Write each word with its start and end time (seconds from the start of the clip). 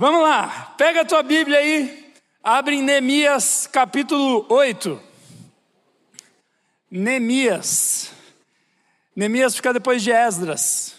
Vamos 0.00 0.22
lá, 0.22 0.74
pega 0.78 1.02
a 1.02 1.04
tua 1.04 1.22
Bíblia 1.22 1.58
aí, 1.58 2.10
abre 2.42 2.74
em 2.74 2.82
Neemias 2.82 3.66
capítulo 3.66 4.46
8. 4.48 4.98
Neemias. 6.90 8.10
Neemias 9.14 9.54
fica 9.54 9.74
depois 9.74 10.02
de 10.02 10.10
Esdras. 10.10 10.94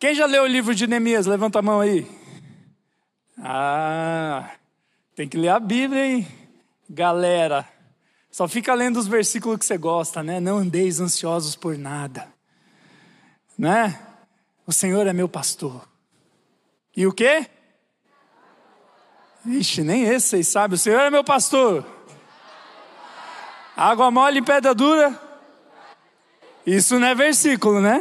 Quem 0.00 0.12
já 0.12 0.26
leu 0.26 0.42
o 0.42 0.48
livro 0.48 0.74
de 0.74 0.88
Neemias? 0.88 1.26
Levanta 1.26 1.60
a 1.60 1.62
mão 1.62 1.78
aí. 1.78 2.04
Ah, 3.38 4.50
tem 5.14 5.28
que 5.28 5.36
ler 5.36 5.50
a 5.50 5.60
Bíblia, 5.60 6.04
hein? 6.04 6.28
Galera, 6.88 7.64
só 8.28 8.48
fica 8.48 8.74
lendo 8.74 8.98
os 8.98 9.06
versículos 9.06 9.60
que 9.60 9.64
você 9.64 9.78
gosta, 9.78 10.20
né? 10.20 10.40
Não 10.40 10.58
andeis 10.58 10.98
ansiosos 10.98 11.54
por 11.54 11.78
nada, 11.78 12.26
né? 13.56 14.09
O 14.70 14.72
Senhor 14.72 15.04
é 15.04 15.12
meu 15.12 15.28
pastor. 15.28 15.82
E 16.96 17.04
o 17.04 17.12
quê? 17.12 17.44
Ixi, 19.44 19.82
nem 19.82 20.04
esse 20.04 20.28
vocês 20.28 20.46
sabem. 20.46 20.76
O 20.76 20.78
Senhor 20.78 21.00
é 21.00 21.10
meu 21.10 21.24
pastor. 21.24 21.84
Água 23.76 24.12
mole 24.12 24.38
em 24.38 24.44
pedra 24.44 24.72
dura. 24.72 25.20
Isso 26.64 27.00
não 27.00 27.08
é 27.08 27.16
versículo, 27.16 27.80
né? 27.80 28.00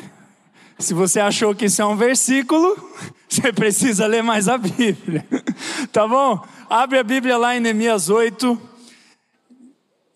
Se 0.78 0.94
você 0.94 1.20
achou 1.20 1.56
que 1.56 1.66
isso 1.66 1.82
é 1.82 1.86
um 1.88 1.98
versículo, 1.98 2.78
você 3.28 3.52
precisa 3.52 4.06
ler 4.06 4.22
mais 4.22 4.48
a 4.48 4.56
Bíblia. 4.56 5.26
Tá 5.92 6.08
bom? 6.08 6.48
Abre 6.70 7.00
a 7.00 7.04
Bíblia 7.04 7.36
lá 7.36 7.56
em 7.56 7.60
Neemias 7.60 8.10
8 8.10 8.62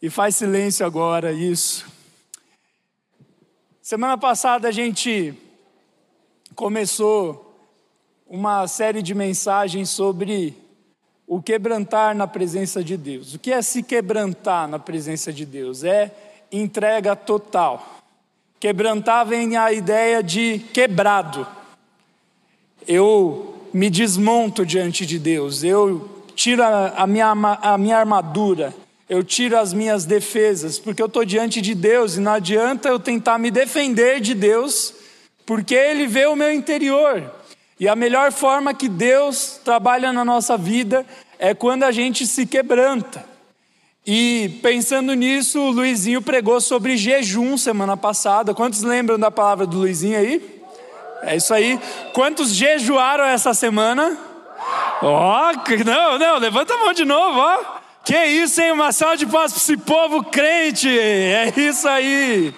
e 0.03 0.07
faz 0.07 0.35
silêncio 0.35 0.85
agora, 0.85 1.33
isso. 1.33 1.83
Semana 3.81 4.19
passada 4.19 4.67
a 4.67 4.71
gente 4.71 5.35
começou 6.53 7.53
uma 8.27 8.67
série 8.67 9.01
de 9.01 9.13
mensagens 9.13 9.89
sobre 9.89 10.55
o 11.27 11.41
quebrantar 11.41 12.15
na 12.15 12.27
presença 12.27 12.83
de 12.83 12.95
Deus. 12.95 13.33
O 13.33 13.39
que 13.39 13.51
é 13.51 13.61
se 13.61 13.81
quebrantar 13.81 14.67
na 14.67 14.79
presença 14.79 15.31
de 15.33 15.45
Deus? 15.45 15.83
É 15.83 16.11
entrega 16.51 17.15
total. 17.15 18.01
Quebrantar 18.59 19.25
vem 19.25 19.57
a 19.57 19.73
ideia 19.73 20.21
de 20.21 20.59
quebrado. 20.73 21.45
Eu 22.87 23.55
me 23.73 23.89
desmonto 23.89 24.65
diante 24.65 25.05
de 25.05 25.17
Deus, 25.17 25.63
eu 25.63 26.23
tiro 26.35 26.61
a 26.63 27.07
minha, 27.07 27.31
a 27.31 27.77
minha 27.77 27.97
armadura, 27.97 28.73
eu 29.09 29.23
tiro 29.23 29.57
as 29.57 29.73
minhas 29.73 30.05
defesas, 30.05 30.77
porque 30.77 31.01
eu 31.01 31.07
estou 31.07 31.25
diante 31.25 31.61
de 31.61 31.73
Deus 31.73 32.15
e 32.15 32.19
não 32.19 32.33
adianta 32.33 32.89
eu 32.89 32.99
tentar 32.99 33.37
me 33.37 33.49
defender 33.49 34.19
de 34.19 34.33
Deus, 34.33 34.93
porque 35.45 35.75
Ele 35.75 36.07
vê 36.07 36.25
o 36.25 36.35
meu 36.35 36.51
interior. 36.51 37.23
E 37.79 37.87
a 37.87 37.95
melhor 37.95 38.31
forma 38.31 38.73
que 38.73 38.87
Deus 38.87 39.59
trabalha 39.63 40.13
na 40.13 40.23
nossa 40.23 40.57
vida 40.57 41.05
é 41.39 41.53
quando 41.53 41.83
a 41.83 41.91
gente 41.91 42.25
se 42.25 42.45
quebranta. 42.45 43.25
E 44.05 44.59
pensando 44.61 45.13
nisso, 45.13 45.59
o 45.59 45.71
Luizinho 45.71 46.21
pregou 46.21 46.59
sobre 46.59 46.97
jejum 46.97 47.57
semana 47.57 47.95
passada. 47.95 48.53
Quantos 48.53 48.83
lembram 48.83 49.17
da 49.17 49.31
palavra 49.31 49.65
do 49.65 49.77
Luizinho 49.77 50.17
aí? 50.17 50.61
É 51.23 51.37
isso 51.37 51.53
aí. 51.53 51.79
Quantos 52.13 52.53
jejuaram 52.53 53.23
essa 53.23 53.53
semana? 53.53 54.17
Ó, 55.01 55.51
oh, 55.51 55.83
não, 55.85 56.19
não, 56.19 56.37
levanta 56.37 56.73
a 56.73 56.77
mão 56.77 56.93
de 56.93 57.05
novo, 57.05 57.39
ó. 57.39 57.59
Oh. 57.59 57.83
Que 58.03 58.25
isso, 58.25 58.61
hein? 58.61 58.71
Uma 58.73 58.91
salva 58.91 59.15
de 59.15 59.25
paz 59.25 59.53
para 59.53 59.61
esse 59.61 59.77
povo 59.77 60.23
crente. 60.25 60.89
É 60.89 61.53
isso 61.55 61.87
aí. 61.87 62.53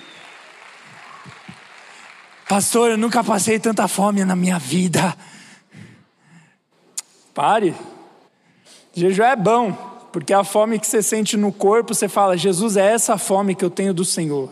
Pastor, 2.47 2.91
eu 2.91 2.97
nunca 2.97 3.23
passei 3.23 3.59
tanta 3.59 3.87
fome 3.87 4.23
na 4.23 4.35
minha 4.35 4.59
vida. 4.59 5.17
Pare. 7.33 7.75
Jejum 8.93 9.23
é 9.23 9.35
bom, 9.35 9.73
porque 10.13 10.31
a 10.31 10.43
fome 10.43 10.79
que 10.79 10.85
você 10.85 11.01
sente 11.01 11.35
no 11.35 11.51
corpo, 11.51 11.93
você 11.93 12.07
fala: 12.07 12.37
Jesus, 12.37 12.77
é 12.77 12.93
essa 12.93 13.17
fome 13.17 13.55
que 13.55 13.65
eu 13.65 13.69
tenho 13.69 13.93
do 13.95 14.05
Senhor. 14.05 14.51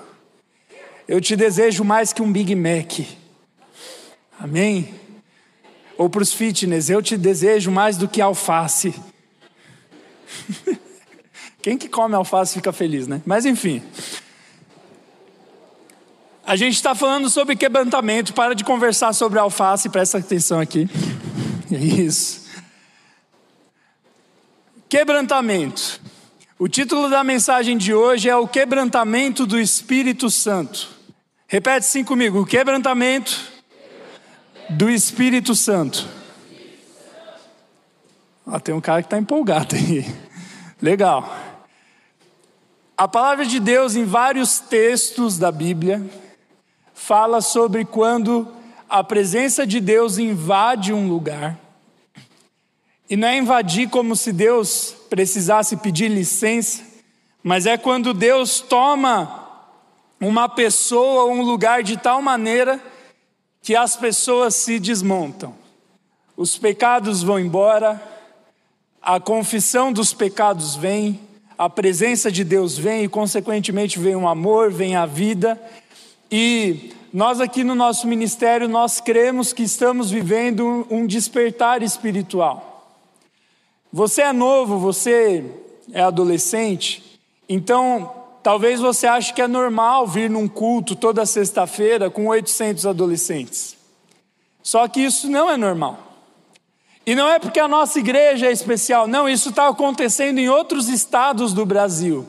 Eu 1.08 1.22
te 1.22 1.36
desejo 1.36 1.84
mais 1.84 2.12
que 2.12 2.22
um 2.22 2.32
Big 2.32 2.56
Mac. 2.56 3.06
Amém? 4.40 4.96
Ou 5.96 6.10
para 6.10 6.24
os 6.24 6.34
fitness, 6.34 6.90
eu 6.90 7.02
te 7.02 7.16
desejo 7.16 7.70
mais 7.70 7.96
do 7.96 8.08
que 8.08 8.20
alface. 8.22 8.96
Quem 11.62 11.78
que 11.78 11.88
come 11.88 12.16
alface 12.16 12.56
fica 12.56 12.74
feliz, 12.74 13.08
né? 13.08 13.22
Mas 13.24 13.46
enfim. 13.46 13.84
A 16.46 16.58
gente 16.58 16.76
está 16.76 16.94
falando 16.94 17.30
sobre 17.30 17.56
quebrantamento. 17.56 18.34
Para 18.34 18.54
de 18.54 18.64
conversar 18.66 19.14
sobre 19.14 19.40
alface, 19.40 19.90
presta 19.90 20.18
atenção 20.18 20.60
aqui. 20.60 20.90
Isso. 21.72 22.44
Quebrantamento. 24.90 26.02
O 26.60 26.68
título 26.68 27.10
da 27.10 27.24
mensagem 27.24 27.78
de 27.78 27.94
hoje 27.94 28.30
é 28.30 28.36
O 28.36 28.48
Quebrantamento 28.48 29.46
do 29.46 29.60
Espírito 29.60 30.30
Santo. 30.30 30.90
Repete 31.48 31.88
assim 31.88 32.04
comigo: 32.04 32.42
O 32.42 32.46
quebrantamento 32.46 33.40
do 34.70 34.90
Espírito 34.90 35.56
Santo. 35.56 36.08
Ah, 38.46 38.60
tem 38.60 38.76
um 38.76 38.82
cara 38.82 39.02
que 39.02 39.08
está 39.08 39.18
empolgado 39.18 39.76
aí. 39.76 40.06
Legal. 40.82 41.34
A 42.98 43.08
palavra 43.08 43.46
de 43.46 43.60
Deus, 43.60 43.96
em 43.96 44.04
vários 44.04 44.60
textos 44.60 45.38
da 45.38 45.52
Bíblia, 45.52 46.04
fala 46.94 47.42
sobre 47.42 47.86
quando 47.86 48.48
a 48.90 49.04
presença 49.04 49.66
de 49.66 49.80
Deus 49.80 50.18
invade 50.18 50.94
um 50.94 51.08
lugar. 51.08 51.60
E 53.10 53.16
não 53.16 53.28
é 53.28 53.38
invadir 53.38 53.90
como 53.90 54.16
se 54.16 54.32
Deus 54.32 54.96
precisasse 55.10 55.78
pedir 55.78 56.10
licença, 56.10 56.84
mas 57.44 57.66
é 57.66 57.78
quando 57.78 58.14
Deus 58.14 58.60
toma 58.60 59.44
uma 60.20 60.48
pessoa 60.48 61.24
ou 61.24 61.34
um 61.34 61.42
lugar 61.42 61.84
de 61.84 61.98
tal 61.98 62.22
maneira 62.22 62.80
que 63.62 63.76
as 63.76 63.96
pessoas 63.96 64.56
se 64.56 64.80
desmontam. 64.80 65.54
Os 66.36 66.58
pecados 66.58 67.22
vão 67.22 67.40
embora, 67.40 68.02
a 69.02 69.20
confissão 69.20 69.92
dos 69.92 70.14
pecados 70.14 70.76
vem, 70.76 71.20
a 71.58 71.70
presença 71.70 72.32
de 72.32 72.44
Deus 72.44 72.78
vem 72.78 73.04
e, 73.04 73.10
consequentemente, 73.10 74.00
vem 74.00 74.16
o 74.16 74.28
amor, 74.28 74.72
vem 74.72 74.96
a 74.96 75.06
vida, 75.06 75.62
e 76.36 76.92
nós 77.14 77.40
aqui 77.40 77.64
no 77.64 77.76
nosso 77.76 78.08
ministério, 78.08 78.68
nós 78.68 79.00
cremos 79.00 79.54
que 79.54 79.62
estamos 79.62 80.10
vivendo 80.10 80.88
um 80.90 81.06
despertar 81.06 81.84
espiritual. 81.84 82.98
Você 83.92 84.24
é 84.24 84.34
novo, 84.34 84.80
você 84.80 85.46
é 85.92 86.02
adolescente, 86.02 87.22
então 87.48 88.12
talvez 88.42 88.80
você 88.80 89.06
ache 89.06 89.32
que 89.32 89.44
é 89.44 89.48
normal 89.48 90.08
vir 90.08 90.28
num 90.28 90.48
culto 90.48 90.96
toda 90.96 91.24
sexta-feira 91.24 92.10
com 92.10 92.26
800 92.26 92.88
adolescentes. 92.88 93.78
Só 94.64 94.88
que 94.88 95.02
isso 95.02 95.30
não 95.30 95.52
é 95.52 95.56
normal. 95.56 96.00
E 97.06 97.14
não 97.14 97.30
é 97.30 97.38
porque 97.38 97.60
a 97.60 97.68
nossa 97.68 98.00
igreja 98.00 98.48
é 98.48 98.52
especial, 98.52 99.06
não, 99.06 99.30
isso 99.30 99.50
está 99.50 99.68
acontecendo 99.68 100.40
em 100.40 100.50
outros 100.50 100.90
estados 100.90 101.54
do 101.54 101.64
Brasil. 101.64 102.28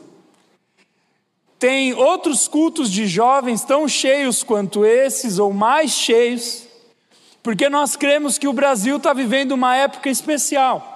Tem 1.57 1.93
outros 1.93 2.47
cultos 2.47 2.91
de 2.91 3.07
jovens 3.07 3.63
tão 3.63 3.87
cheios 3.87 4.43
quanto 4.43 4.85
esses, 4.85 5.39
ou 5.39 5.53
mais 5.53 5.91
cheios, 5.91 6.67
porque 7.41 7.69
nós 7.69 7.95
cremos 7.95 8.37
que 8.37 8.47
o 8.47 8.53
Brasil 8.53 8.97
está 8.97 9.13
vivendo 9.13 9.53
uma 9.53 9.75
época 9.75 10.09
especial. 10.09 10.91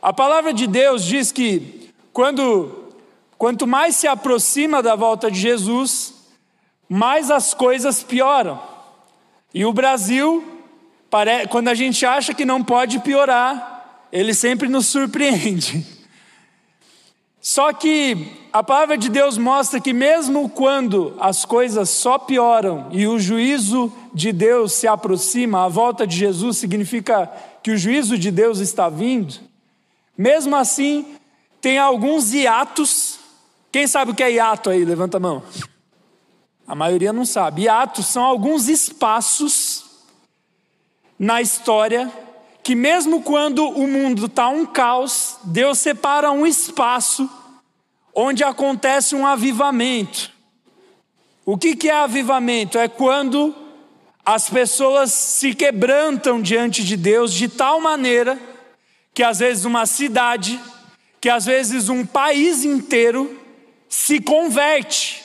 A 0.00 0.12
palavra 0.12 0.52
de 0.54 0.66
Deus 0.66 1.04
diz 1.04 1.30
que 1.30 1.92
quando 2.12 2.80
quanto 3.36 3.66
mais 3.66 3.96
se 3.96 4.06
aproxima 4.06 4.82
da 4.82 4.94
volta 4.94 5.30
de 5.30 5.40
Jesus, 5.40 6.12
mais 6.88 7.30
as 7.30 7.54
coisas 7.54 8.02
pioram. 8.02 8.60
E 9.54 9.64
o 9.64 9.72
Brasil, 9.72 10.44
quando 11.48 11.68
a 11.68 11.74
gente 11.74 12.04
acha 12.04 12.34
que 12.34 12.44
não 12.44 12.62
pode 12.62 12.98
piorar, 12.98 14.06
ele 14.12 14.34
sempre 14.34 14.68
nos 14.68 14.86
surpreende. 14.86 15.86
Só 17.40 17.72
que 17.72 18.30
a 18.52 18.62
palavra 18.62 18.98
de 18.98 19.08
Deus 19.08 19.38
mostra 19.38 19.80
que, 19.80 19.92
mesmo 19.92 20.48
quando 20.48 21.14
as 21.20 21.44
coisas 21.44 21.88
só 21.88 22.18
pioram 22.18 22.88
e 22.90 23.06
o 23.06 23.18
juízo 23.18 23.92
de 24.12 24.32
Deus 24.32 24.72
se 24.72 24.88
aproxima, 24.88 25.64
a 25.64 25.68
volta 25.68 26.06
de 26.06 26.16
Jesus 26.16 26.56
significa 26.56 27.30
que 27.62 27.70
o 27.70 27.78
juízo 27.78 28.18
de 28.18 28.30
Deus 28.30 28.58
está 28.58 28.88
vindo, 28.88 29.34
mesmo 30.18 30.56
assim, 30.56 31.16
tem 31.60 31.78
alguns 31.78 32.32
hiatos. 32.32 33.18
Quem 33.70 33.86
sabe 33.86 34.10
o 34.10 34.14
que 34.14 34.22
é 34.22 34.32
hiato 34.32 34.70
aí? 34.70 34.84
Levanta 34.84 35.18
a 35.18 35.20
mão. 35.20 35.42
A 36.66 36.74
maioria 36.74 37.12
não 37.12 37.24
sabe. 37.24 37.62
Hiatos 37.62 38.06
são 38.06 38.24
alguns 38.24 38.68
espaços 38.68 39.84
na 41.18 41.40
história 41.40 42.10
que, 42.62 42.74
mesmo 42.74 43.22
quando 43.22 43.68
o 43.68 43.86
mundo 43.86 44.26
está 44.26 44.48
um 44.48 44.66
caos, 44.66 45.36
Deus 45.44 45.78
separa 45.78 46.32
um 46.32 46.46
espaço 46.46 47.30
onde 48.14 48.42
acontece 48.44 49.14
um 49.14 49.26
avivamento. 49.26 50.30
O 51.44 51.56
que, 51.56 51.88
é 51.88 51.94
avivamento? 51.94 52.78
É 52.78 52.88
quando 52.88 53.54
as 54.24 54.48
pessoas 54.48 55.12
se 55.12 55.54
quebrantam 55.54 56.40
diante 56.40 56.84
de 56.84 56.96
Deus 56.96 57.32
de 57.32 57.48
tal 57.48 57.80
maneira 57.80 58.38
que 59.12 59.22
às 59.22 59.40
vezes 59.40 59.64
uma 59.64 59.86
cidade, 59.86 60.60
que 61.20 61.28
às 61.28 61.44
vezes 61.46 61.88
um 61.88 62.06
país 62.06 62.64
inteiro 62.64 63.38
se 63.88 64.20
converte. 64.20 65.22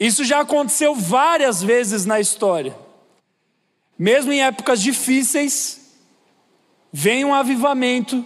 Isso 0.00 0.24
já 0.24 0.40
aconteceu 0.40 0.94
várias 0.94 1.62
vezes 1.62 2.06
na 2.06 2.18
história. 2.18 2.76
Mesmo 3.98 4.32
em 4.32 4.42
épocas 4.42 4.80
difíceis, 4.80 5.92
vem 6.92 7.24
um 7.24 7.34
avivamento 7.34 8.24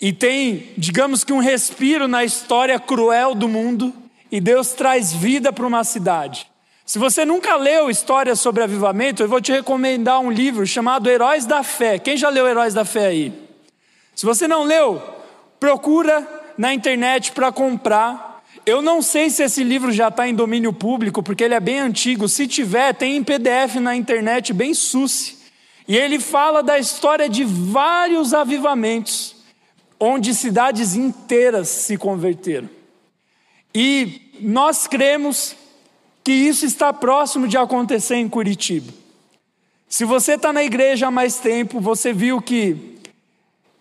e 0.00 0.12
tem, 0.12 0.72
digamos 0.78 1.24
que 1.24 1.32
um 1.32 1.38
respiro 1.38 2.08
na 2.08 2.24
história 2.24 2.78
cruel 2.78 3.34
do 3.34 3.48
mundo, 3.48 3.92
e 4.32 4.40
Deus 4.40 4.72
traz 4.72 5.12
vida 5.12 5.52
para 5.52 5.66
uma 5.66 5.84
cidade. 5.84 6.46
Se 6.86 6.98
você 6.98 7.24
nunca 7.24 7.54
leu 7.56 7.90
histórias 7.90 8.40
sobre 8.40 8.62
avivamento, 8.62 9.22
eu 9.22 9.28
vou 9.28 9.40
te 9.40 9.52
recomendar 9.52 10.20
um 10.20 10.30
livro 10.30 10.66
chamado 10.66 11.08
Heróis 11.08 11.46
da 11.46 11.62
Fé. 11.62 11.98
Quem 11.98 12.16
já 12.16 12.28
leu 12.28 12.48
Heróis 12.48 12.74
da 12.74 12.84
Fé 12.84 13.06
aí? 13.06 13.32
Se 14.14 14.26
você 14.26 14.48
não 14.48 14.64
leu, 14.64 15.00
procura 15.60 16.26
na 16.58 16.74
internet 16.74 17.32
para 17.32 17.52
comprar. 17.52 18.42
Eu 18.66 18.82
não 18.82 19.00
sei 19.02 19.30
se 19.30 19.42
esse 19.42 19.62
livro 19.62 19.92
já 19.92 20.08
está 20.08 20.26
em 20.26 20.34
domínio 20.34 20.72
público, 20.72 21.22
porque 21.22 21.44
ele 21.44 21.54
é 21.54 21.60
bem 21.60 21.78
antigo. 21.78 22.28
Se 22.28 22.46
tiver, 22.46 22.92
tem 22.94 23.16
em 23.16 23.22
PDF 23.22 23.76
na 23.80 23.94
internet, 23.94 24.52
bem 24.52 24.74
suce. 24.74 25.38
E 25.86 25.96
ele 25.96 26.18
fala 26.18 26.62
da 26.62 26.78
história 26.78 27.28
de 27.28 27.44
vários 27.44 28.34
avivamentos, 28.34 29.36
onde 30.00 30.34
cidades 30.34 30.96
inteiras 30.96 31.68
se 31.68 31.98
converteram. 31.98 32.68
E 33.74 34.32
nós 34.40 34.86
cremos 34.86 35.54
que 36.24 36.32
isso 36.32 36.64
está 36.64 36.92
próximo 36.92 37.46
de 37.46 37.58
acontecer 37.58 38.16
em 38.16 38.28
Curitiba. 38.28 38.92
Se 39.88 40.04
você 40.04 40.34
está 40.34 40.52
na 40.52 40.64
igreja 40.64 41.08
há 41.08 41.10
mais 41.10 41.38
tempo, 41.38 41.80
você 41.80 42.12
viu 42.12 42.40
que 42.40 42.98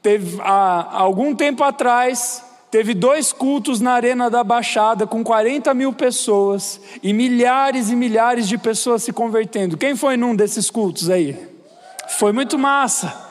teve, 0.01 0.39
há 0.41 0.97
algum 0.97 1.33
tempo 1.33 1.63
atrás 1.63 2.43
teve 2.69 2.93
dois 2.93 3.31
cultos 3.31 3.79
na 3.79 3.93
Arena 3.93 4.29
da 4.29 4.43
Baixada 4.43 5.07
com 5.07 5.23
40 5.23 5.73
mil 5.73 5.93
pessoas 5.93 6.81
e 7.01 7.13
milhares 7.13 7.89
e 7.89 7.95
milhares 7.95 8.47
de 8.47 8.57
pessoas 8.57 9.03
se 9.03 9.13
convertendo. 9.13 9.77
Quem 9.77 9.95
foi 9.95 10.17
num 10.17 10.35
desses 10.35 10.69
cultos 10.69 11.09
aí? 11.09 11.37
Foi 12.09 12.31
muito 12.31 12.57
massa. 12.57 13.28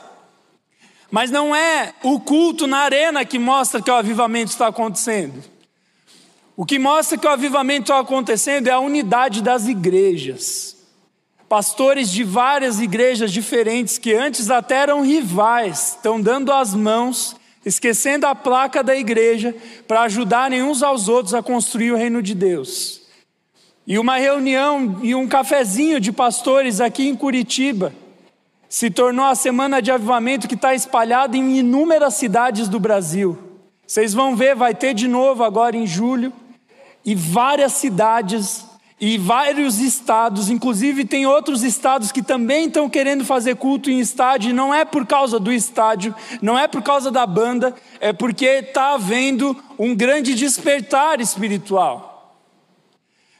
Mas 1.11 1.31
não 1.31 1.55
é 1.55 1.93
o 2.03 2.19
culto 2.19 2.67
na 2.67 2.79
arena 2.79 3.25
que 3.25 3.39
mostra 3.39 3.81
que 3.81 3.89
o 3.89 3.95
avivamento 3.95 4.51
está 4.51 4.67
acontecendo. 4.67 5.43
O 6.55 6.65
que 6.65 6.77
mostra 6.77 7.17
que 7.17 7.25
o 7.25 7.29
avivamento 7.29 7.83
está 7.83 7.99
acontecendo 7.99 8.67
é 8.67 8.71
a 8.71 8.79
unidade 8.79 9.41
das 9.41 9.67
igrejas. 9.67 10.75
Pastores 11.47 12.11
de 12.11 12.23
várias 12.23 12.79
igrejas 12.79 13.31
diferentes, 13.31 13.97
que 13.97 14.13
antes 14.13 14.51
até 14.51 14.75
eram 14.75 15.01
rivais, 15.01 15.95
estão 15.95 16.21
dando 16.21 16.51
as 16.51 16.75
mãos, 16.75 17.35
esquecendo 17.65 18.27
a 18.27 18.35
placa 18.35 18.83
da 18.83 18.95
igreja, 18.95 19.55
para 19.87 20.01
ajudarem 20.01 20.61
uns 20.61 20.83
aos 20.83 21.07
outros 21.07 21.33
a 21.33 21.41
construir 21.41 21.91
o 21.91 21.97
reino 21.97 22.21
de 22.21 22.35
Deus. 22.35 23.01
E 23.87 23.97
uma 23.97 24.17
reunião 24.17 24.99
e 25.01 25.15
um 25.15 25.27
cafezinho 25.27 25.99
de 25.99 26.11
pastores 26.11 26.79
aqui 26.79 27.07
em 27.07 27.15
Curitiba 27.15 27.91
se 28.69 28.91
tornou 28.91 29.25
a 29.25 29.33
semana 29.33 29.81
de 29.81 29.91
avivamento 29.91 30.47
que 30.47 30.53
está 30.53 30.75
espalhada 30.75 31.35
em 31.35 31.57
inúmeras 31.57 32.13
cidades 32.13 32.69
do 32.69 32.79
Brasil. 32.79 33.37
Vocês 33.85 34.13
vão 34.13 34.35
ver, 34.35 34.55
vai 34.55 34.75
ter 34.75 34.93
de 34.93 35.07
novo 35.07 35.43
agora 35.43 35.75
em 35.75 35.87
julho 35.87 36.31
e 37.03 37.15
várias 37.15 37.73
cidades 37.73 38.63
e 39.01 39.17
vários 39.17 39.79
estados, 39.79 40.49
inclusive 40.49 41.05
tem 41.05 41.25
outros 41.25 41.63
estados 41.63 42.11
que 42.11 42.21
também 42.21 42.67
estão 42.67 42.89
querendo 42.89 43.23
fazer 43.23 43.55
culto 43.55 43.89
em 43.89 43.99
estádio, 43.99 44.49
e 44.49 44.53
não 44.53 44.73
é 44.73 44.83
por 44.83 45.07
causa 45.07 45.39
do 45.39 45.53
estádio, 45.53 46.13
não 46.41 46.59
é 46.59 46.67
por 46.67 46.83
causa 46.83 47.09
da 47.09 47.25
banda, 47.25 47.73
é 48.01 48.11
porque 48.11 48.45
está 48.45 48.95
havendo 48.95 49.55
um 49.79 49.95
grande 49.95 50.35
despertar 50.35 51.21
espiritual. 51.21 52.35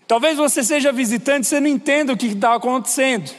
Talvez 0.08 0.38
você 0.38 0.64
seja 0.64 0.94
visitante, 0.94 1.46
você 1.46 1.60
não 1.60 1.68
entenda 1.68 2.14
o 2.14 2.18
que 2.18 2.28
está 2.28 2.56
acontecendo, 2.56 3.30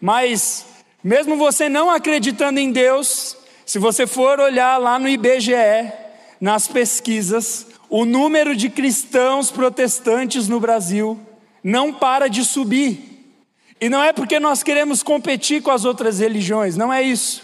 mas 0.00 0.69
mesmo 1.02 1.36
você 1.36 1.68
não 1.68 1.90
acreditando 1.90 2.60
em 2.60 2.70
Deus, 2.70 3.36
se 3.64 3.78
você 3.78 4.06
for 4.06 4.40
olhar 4.40 4.78
lá 4.78 4.98
no 4.98 5.08
IBGE, 5.08 5.92
nas 6.40 6.66
pesquisas, 6.66 7.66
o 7.88 8.04
número 8.04 8.54
de 8.56 8.70
cristãos 8.70 9.50
protestantes 9.50 10.48
no 10.48 10.60
Brasil 10.60 11.18
não 11.62 11.92
para 11.92 12.28
de 12.28 12.44
subir. 12.44 13.34
E 13.80 13.88
não 13.88 14.02
é 14.02 14.12
porque 14.12 14.38
nós 14.38 14.62
queremos 14.62 15.02
competir 15.02 15.62
com 15.62 15.70
as 15.70 15.84
outras 15.84 16.18
religiões, 16.18 16.76
não 16.76 16.92
é 16.92 17.02
isso. 17.02 17.42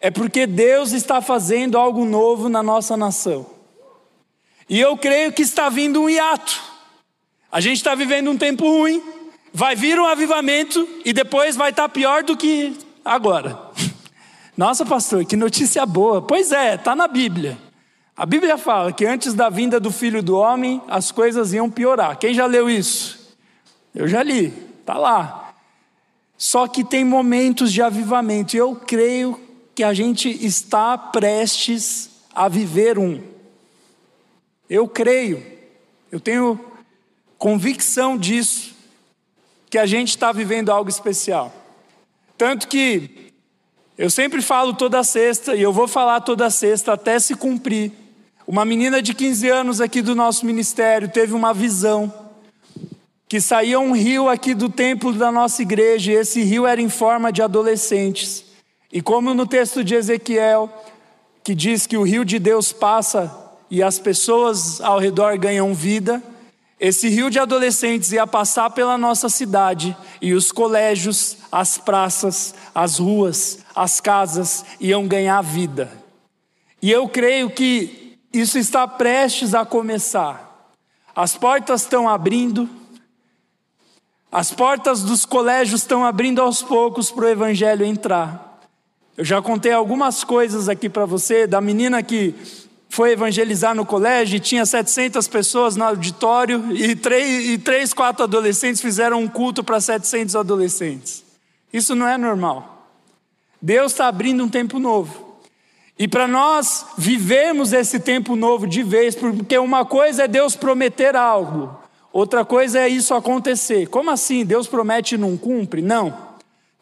É 0.00 0.10
porque 0.10 0.46
Deus 0.46 0.92
está 0.92 1.20
fazendo 1.20 1.78
algo 1.78 2.04
novo 2.04 2.48
na 2.48 2.62
nossa 2.62 2.96
nação. 2.96 3.46
E 4.68 4.80
eu 4.80 4.96
creio 4.96 5.32
que 5.32 5.42
está 5.42 5.68
vindo 5.68 6.00
um 6.02 6.08
hiato. 6.08 6.62
A 7.50 7.60
gente 7.60 7.76
está 7.76 7.94
vivendo 7.94 8.30
um 8.30 8.36
tempo 8.36 8.66
ruim, 8.66 9.02
vai 9.52 9.76
vir 9.76 9.98
um 9.98 10.06
avivamento 10.06 10.86
e 11.04 11.12
depois 11.12 11.54
vai 11.54 11.70
estar 11.70 11.88
pior 11.88 12.22
do 12.22 12.36
que 12.36 12.76
agora. 13.04 13.58
Nossa, 14.56 14.86
pastor, 14.86 15.24
que 15.24 15.36
notícia 15.36 15.84
boa. 15.84 16.22
Pois 16.22 16.52
é, 16.52 16.76
está 16.76 16.94
na 16.94 17.08
Bíblia. 17.08 17.58
A 18.16 18.24
Bíblia 18.24 18.56
fala 18.56 18.92
que 18.92 19.04
antes 19.04 19.34
da 19.34 19.50
vinda 19.50 19.80
do 19.80 19.90
filho 19.90 20.22
do 20.22 20.36
homem, 20.36 20.80
as 20.86 21.10
coisas 21.10 21.52
iam 21.52 21.68
piorar. 21.68 22.16
Quem 22.16 22.32
já 22.32 22.46
leu 22.46 22.70
isso? 22.70 23.36
Eu 23.92 24.06
já 24.06 24.22
li, 24.22 24.52
está 24.80 24.96
lá. 24.96 25.52
Só 26.38 26.68
que 26.68 26.84
tem 26.84 27.04
momentos 27.04 27.72
de 27.72 27.82
avivamento, 27.82 28.54
e 28.54 28.58
eu 28.58 28.76
creio 28.76 29.40
que 29.74 29.82
a 29.82 29.92
gente 29.92 30.28
está 30.28 30.96
prestes 30.96 32.10
a 32.32 32.48
viver 32.48 32.98
um. 32.98 33.20
Eu 34.70 34.86
creio, 34.88 35.44
eu 36.10 36.20
tenho 36.20 36.58
convicção 37.36 38.16
disso, 38.16 38.74
que 39.68 39.78
a 39.78 39.86
gente 39.86 40.10
está 40.10 40.30
vivendo 40.30 40.70
algo 40.70 40.88
especial. 40.88 41.52
Tanto 42.36 42.68
que 42.68 43.32
eu 43.96 44.10
sempre 44.10 44.42
falo 44.42 44.74
toda 44.74 45.02
sexta, 45.04 45.54
e 45.54 45.62
eu 45.62 45.72
vou 45.72 45.86
falar 45.86 46.20
toda 46.20 46.50
sexta 46.50 46.92
até 46.92 47.18
se 47.18 47.34
cumprir 47.34 47.92
uma 48.46 48.64
menina 48.64 49.00
de 49.00 49.14
15 49.14 49.48
anos 49.48 49.80
aqui 49.80 50.02
do 50.02 50.14
nosso 50.14 50.44
ministério 50.44 51.08
teve 51.08 51.32
uma 51.32 51.54
visão 51.54 52.12
que 53.26 53.40
saía 53.40 53.80
um 53.80 53.92
rio 53.92 54.28
aqui 54.28 54.52
do 54.54 54.68
templo 54.68 55.14
da 55.14 55.32
nossa 55.32 55.62
igreja, 55.62 56.12
e 56.12 56.14
esse 56.14 56.42
rio 56.42 56.66
era 56.66 56.80
em 56.80 56.90
forma 56.90 57.32
de 57.32 57.40
adolescentes. 57.40 58.44
E 58.92 59.00
como 59.00 59.32
no 59.32 59.46
texto 59.46 59.82
de 59.82 59.94
Ezequiel, 59.94 60.70
que 61.42 61.54
diz 61.54 61.86
que 61.86 61.96
o 61.96 62.02
rio 62.02 62.22
de 62.22 62.38
Deus 62.38 62.70
passa 62.70 63.34
e 63.70 63.82
as 63.82 63.98
pessoas 63.98 64.78
ao 64.82 64.98
redor 64.98 65.38
ganham 65.38 65.72
vida, 65.72 66.22
esse 66.86 67.08
rio 67.08 67.30
de 67.30 67.38
adolescentes 67.38 68.12
ia 68.12 68.26
passar 68.26 68.68
pela 68.68 68.98
nossa 68.98 69.30
cidade 69.30 69.96
e 70.20 70.34
os 70.34 70.52
colégios, 70.52 71.38
as 71.50 71.78
praças, 71.78 72.54
as 72.74 72.98
ruas, 72.98 73.60
as 73.74 74.02
casas 74.02 74.66
iam 74.78 75.08
ganhar 75.08 75.40
vida. 75.40 75.90
E 76.82 76.90
eu 76.90 77.08
creio 77.08 77.48
que 77.48 78.18
isso 78.30 78.58
está 78.58 78.86
prestes 78.86 79.54
a 79.54 79.64
começar. 79.64 80.74
As 81.16 81.38
portas 81.38 81.80
estão 81.80 82.06
abrindo, 82.06 82.68
as 84.30 84.52
portas 84.52 85.02
dos 85.02 85.24
colégios 85.24 85.80
estão 85.80 86.04
abrindo 86.04 86.42
aos 86.42 86.62
poucos 86.62 87.10
para 87.10 87.24
o 87.24 87.28
Evangelho 87.28 87.86
entrar. 87.86 88.60
Eu 89.16 89.24
já 89.24 89.40
contei 89.40 89.72
algumas 89.72 90.22
coisas 90.22 90.68
aqui 90.68 90.90
para 90.90 91.06
você, 91.06 91.46
da 91.46 91.62
menina 91.62 92.02
que 92.02 92.34
foi 92.94 93.10
evangelizar 93.10 93.74
no 93.74 93.84
colégio 93.84 94.36
e 94.36 94.40
tinha 94.40 94.64
700 94.64 95.26
pessoas 95.26 95.74
no 95.74 95.82
auditório 95.82 96.72
e 96.72 96.94
três, 96.94 97.50
e 97.50 97.58
três 97.58 97.92
quatro 97.92 98.22
adolescentes 98.22 98.80
fizeram 98.80 99.20
um 99.20 99.26
culto 99.26 99.64
para 99.64 99.80
700 99.80 100.36
adolescentes. 100.36 101.24
Isso 101.72 101.96
não 101.96 102.06
é 102.06 102.16
normal. 102.16 102.88
Deus 103.60 103.90
está 103.90 104.06
abrindo 104.06 104.44
um 104.44 104.48
tempo 104.48 104.78
novo. 104.78 105.40
E 105.98 106.06
para 106.06 106.28
nós 106.28 106.86
vivermos 106.96 107.72
esse 107.72 107.98
tempo 107.98 108.36
novo 108.36 108.64
de 108.64 108.84
vez, 108.84 109.16
porque 109.16 109.58
uma 109.58 109.84
coisa 109.84 110.22
é 110.22 110.28
Deus 110.28 110.54
prometer 110.54 111.16
algo, 111.16 111.76
outra 112.12 112.44
coisa 112.44 112.78
é 112.78 112.88
isso 112.88 113.12
acontecer. 113.12 113.88
Como 113.88 114.08
assim? 114.08 114.44
Deus 114.44 114.68
promete 114.68 115.16
e 115.16 115.18
não 115.18 115.36
cumpre? 115.36 115.82
Não. 115.82 116.33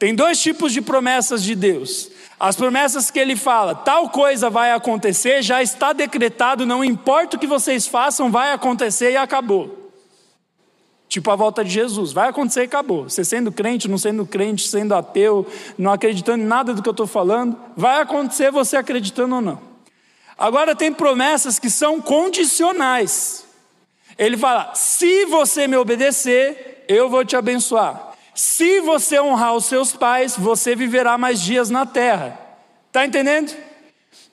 Tem 0.03 0.17
dois 0.17 0.43
tipos 0.43 0.73
de 0.73 0.83
promessas 0.83 1.45
de 1.45 1.55
Deus. 1.55 2.11
As 2.41 2.57
promessas 2.57 3.09
que 3.09 3.21
ele 3.21 3.37
fala, 3.37 3.73
tal 3.73 4.11
coisa 4.11 4.51
vai 4.51 4.73
acontecer, 4.73 5.43
já 5.43 5.63
está 5.63 5.93
decretado, 5.93 6.67
não 6.67 6.85
importa 6.85 7.37
o 7.37 7.39
que 7.39 7.47
vocês 7.47 7.87
façam, 7.87 8.29
vai 8.29 8.53
acontecer 8.53 9.13
e 9.13 9.17
acabou. 9.17 9.93
Tipo 11.09 11.31
a 11.31 11.37
volta 11.37 11.63
de 11.63 11.71
Jesus, 11.71 12.13
vai 12.13 12.31
acontecer 12.31 12.63
e 12.63 12.65
acabou. 12.65 13.09
Você 13.09 13.25
sendo 13.25 13.53
crente, 13.53 13.87
não 13.87 13.97
sendo 13.97 14.27
crente, 14.27 14.67
sendo 14.67 14.93
ateu, 14.93 15.47
não 15.79 15.93
acreditando 15.93 16.43
em 16.43 16.47
nada 16.49 16.75
do 16.75 16.83
que 16.83 16.89
eu 16.89 16.91
estou 16.91 17.07
falando, 17.07 17.57
vai 17.77 18.01
acontecer 18.01 18.51
você 18.51 18.77
acreditando 18.77 19.37
ou 19.37 19.41
não. 19.41 19.61
Agora 20.37 20.75
tem 20.75 20.93
promessas 20.93 21.61
que 21.61 21.71
são 21.71 22.01
condicionais. 22.01 23.45
Ele 24.19 24.37
fala: 24.37 24.75
se 24.75 25.27
você 25.27 25.69
me 25.69 25.77
obedecer, 25.77 26.85
eu 26.89 27.09
vou 27.09 27.25
te 27.25 27.37
abençoar. 27.37 28.12
Se 28.35 28.81
você 28.81 29.21
honrar 29.21 29.55
os 29.55 29.67
seus 29.67 29.93
pais, 29.93 30.37
você 30.37 30.75
viverá 30.75 31.19
mais 31.19 31.41
dias 31.41 31.69
na 31.69 31.85
terra. 31.85 32.39
Está 32.89 33.05
entendendo? 33.05 33.55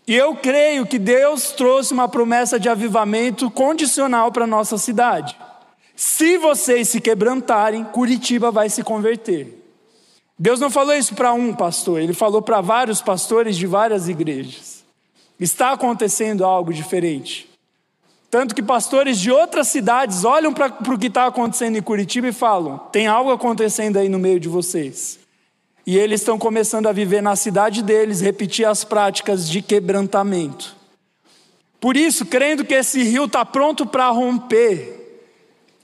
E 0.07 0.15
eu 0.15 0.35
creio 0.35 0.85
que 0.85 0.97
Deus 0.97 1.51
trouxe 1.51 1.93
uma 1.93 2.07
promessa 2.07 2.59
de 2.59 2.69
avivamento 2.69 3.51
condicional 3.51 4.31
para 4.31 4.47
nossa 4.47 4.77
cidade. 4.77 5.37
Se 5.95 6.37
vocês 6.37 6.87
se 6.87 7.01
quebrantarem, 7.01 7.83
Curitiba 7.83 8.51
vai 8.51 8.69
se 8.69 8.83
converter. 8.83 9.59
Deus 10.37 10.59
não 10.61 10.69
falou 10.69 10.95
isso 10.95 11.13
para 11.13 11.33
um 11.33 11.53
pastor, 11.53 11.99
ele 11.99 12.13
falou 12.13 12.41
para 12.41 12.61
vários 12.61 13.01
pastores 13.01 13.57
de 13.57 13.67
várias 13.67 14.07
igrejas. 14.07 14.85
Está 15.37 15.73
acontecendo 15.73 16.45
algo 16.45 16.71
diferente. 16.71 17.48
Tanto 18.29 18.53
que 18.53 18.61
pastores 18.61 19.19
de 19.19 19.31
outras 19.31 19.67
cidades 19.67 20.23
olham 20.23 20.53
para 20.53 20.67
o 20.67 20.97
que 20.97 21.07
está 21.07 21.25
acontecendo 21.25 21.77
em 21.77 21.81
Curitiba 21.81 22.27
e 22.27 22.33
falam: 22.33 22.77
tem 22.91 23.07
algo 23.07 23.31
acontecendo 23.31 23.97
aí 23.97 24.07
no 24.07 24.19
meio 24.19 24.39
de 24.39 24.47
vocês. 24.47 25.19
E 25.85 25.97
eles 25.97 26.21
estão 26.21 26.37
começando 26.37 26.87
a 26.87 26.91
viver 26.91 27.21
na 27.21 27.35
cidade 27.35 27.81
deles, 27.81 28.21
repetir 28.21 28.65
as 28.65 28.83
práticas 28.83 29.49
de 29.49 29.61
quebrantamento. 29.61 30.75
Por 31.79 31.97
isso, 31.97 32.25
crendo 32.25 32.63
que 32.63 32.73
esse 32.75 33.01
rio 33.01 33.25
está 33.25 33.43
pronto 33.43 33.85
para 33.85 34.09
romper, 34.09 34.99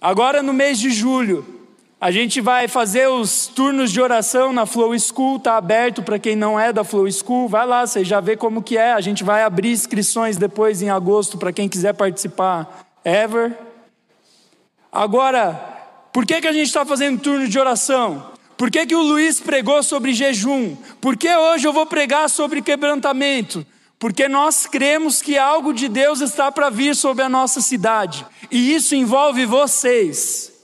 Agora 0.06 0.44
no 0.44 0.54
mês 0.54 0.78
de 0.78 0.92
julho, 0.92 1.44
a 2.06 2.12
gente 2.12 2.40
vai 2.40 2.68
fazer 2.68 3.10
os 3.10 3.48
turnos 3.48 3.92
de 3.92 4.00
oração 4.00 4.54
na 4.54 4.68
Flow 4.68 4.94
School, 5.00 5.38
está 5.38 5.58
aberto 5.58 6.04
para 6.04 6.20
quem 6.20 6.36
não 6.36 6.60
é 6.60 6.72
da 6.72 6.84
Flow 6.84 7.12
School, 7.12 7.50
vai 7.50 7.66
lá, 7.66 7.84
você 7.84 8.06
já 8.06 8.20
vê 8.20 8.38
como 8.38 8.62
que 8.62 8.78
é. 8.78 8.94
A 8.94 9.02
gente 9.02 9.24
vai 9.24 9.42
abrir 9.42 9.72
inscrições 9.72 10.38
depois 10.38 10.84
em 10.84 10.90
agosto 10.92 11.36
para 11.36 11.52
quem 11.52 11.68
quiser 11.68 11.94
participar. 11.94 12.86
Ever. 13.04 13.58
Agora, 14.92 15.60
por 16.14 16.28
que, 16.28 16.40
que 16.40 16.48
a 16.48 16.54
gente 16.54 16.68
está 16.68 16.86
fazendo 16.86 17.20
turno 17.20 17.48
de 17.48 17.58
oração? 17.58 18.24
Por 18.56 18.70
que, 18.70 18.86
que 18.86 18.96
o 18.96 19.02
Luiz 19.02 19.40
pregou 19.40 19.82
sobre 19.82 20.14
jejum? 20.14 20.78
Por 21.02 21.18
que 21.18 21.36
hoje 21.36 21.68
eu 21.68 21.74
vou 21.74 21.88
pregar 21.88 22.30
sobre 22.30 22.62
quebrantamento? 22.62 23.66
porque 23.98 24.28
nós 24.28 24.68
cremos 24.68 25.22
que 25.22 25.38
algo 25.38 25.74
de 25.74 25.88
Deus 25.88 26.20
está 26.20 26.52
para 26.52 26.70
vir 26.70 26.96
sobre 26.96 27.24
a 27.24 27.30
nossa 27.30 27.62
cidade, 27.62 28.26
e 28.52 28.76
isso 28.76 28.94
envolve 28.94 29.46
vocês. 29.46 30.55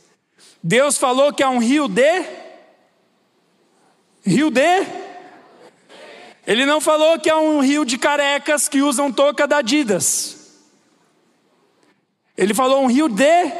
Deus 0.63 0.97
falou 0.97 1.33
que 1.33 1.41
há 1.41 1.49
um 1.49 1.59
rio 1.59 1.87
de. 1.87 2.25
Rio 4.23 4.51
de. 4.51 4.85
Ele 6.45 6.65
não 6.65 6.81
falou 6.81 7.19
que 7.19 7.29
há 7.29 7.37
um 7.37 7.61
rio 7.61 7.85
de 7.85 7.97
carecas 7.97 8.67
que 8.67 8.81
usam 8.81 9.11
touca 9.11 9.47
da 9.47 9.57
Adidas. 9.57 10.37
Ele 12.37 12.53
falou 12.53 12.83
um 12.83 12.87
rio 12.87 13.07
de. 13.07 13.51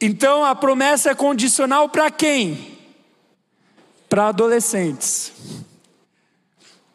Então 0.00 0.44
a 0.44 0.54
promessa 0.54 1.10
é 1.10 1.14
condicional 1.14 1.88
para 1.88 2.10
quem? 2.10 2.78
Para 4.08 4.28
adolescentes. 4.28 5.32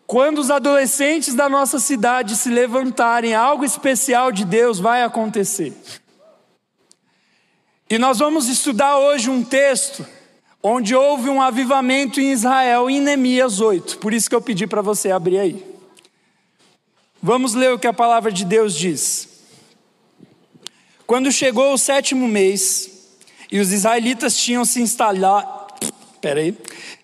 Quando 0.06 0.40
os 0.40 0.50
adolescentes 0.50 1.36
da 1.36 1.48
nossa 1.48 1.80
cidade 1.80 2.36
se 2.36 2.50
levantarem, 2.50 3.36
algo 3.36 3.64
especial 3.64 4.32
de 4.32 4.44
Deus 4.44 4.80
vai 4.80 5.04
acontecer. 5.04 5.74
E 7.90 7.98
nós 7.98 8.20
vamos 8.20 8.48
estudar 8.48 8.98
hoje 9.00 9.30
um 9.30 9.44
texto 9.44 10.06
onde 10.62 10.94
houve 10.94 11.30
um 11.30 11.42
avivamento 11.42 12.22
em 12.22 12.32
Israel, 12.32 12.90
em 12.90 13.02
Neemias 13.02 13.62
8. 13.62 13.98
Por 13.98 14.14
isso 14.14 14.30
que 14.30 14.36
eu 14.36 14.42
pedi 14.42 14.68
para 14.68 14.82
você 14.82 15.10
abrir 15.10 15.40
aí. 15.40 15.66
Vamos 17.22 17.54
ler 17.54 17.74
o 17.74 17.80
que 17.80 17.88
a 17.88 17.94
palavra 17.94 18.32
de 18.32 18.46
Deus 18.46 18.76
diz. 18.76 19.28
Quando 21.08 21.32
chegou 21.32 21.74
o 21.74 21.78
sétimo 21.78 22.28
mês 22.28 23.18
e 23.52 23.60
os 23.60 23.72
israelitas 23.72 24.38
tinham 24.38 24.64
se 24.64 24.82
instalado, 24.82 25.74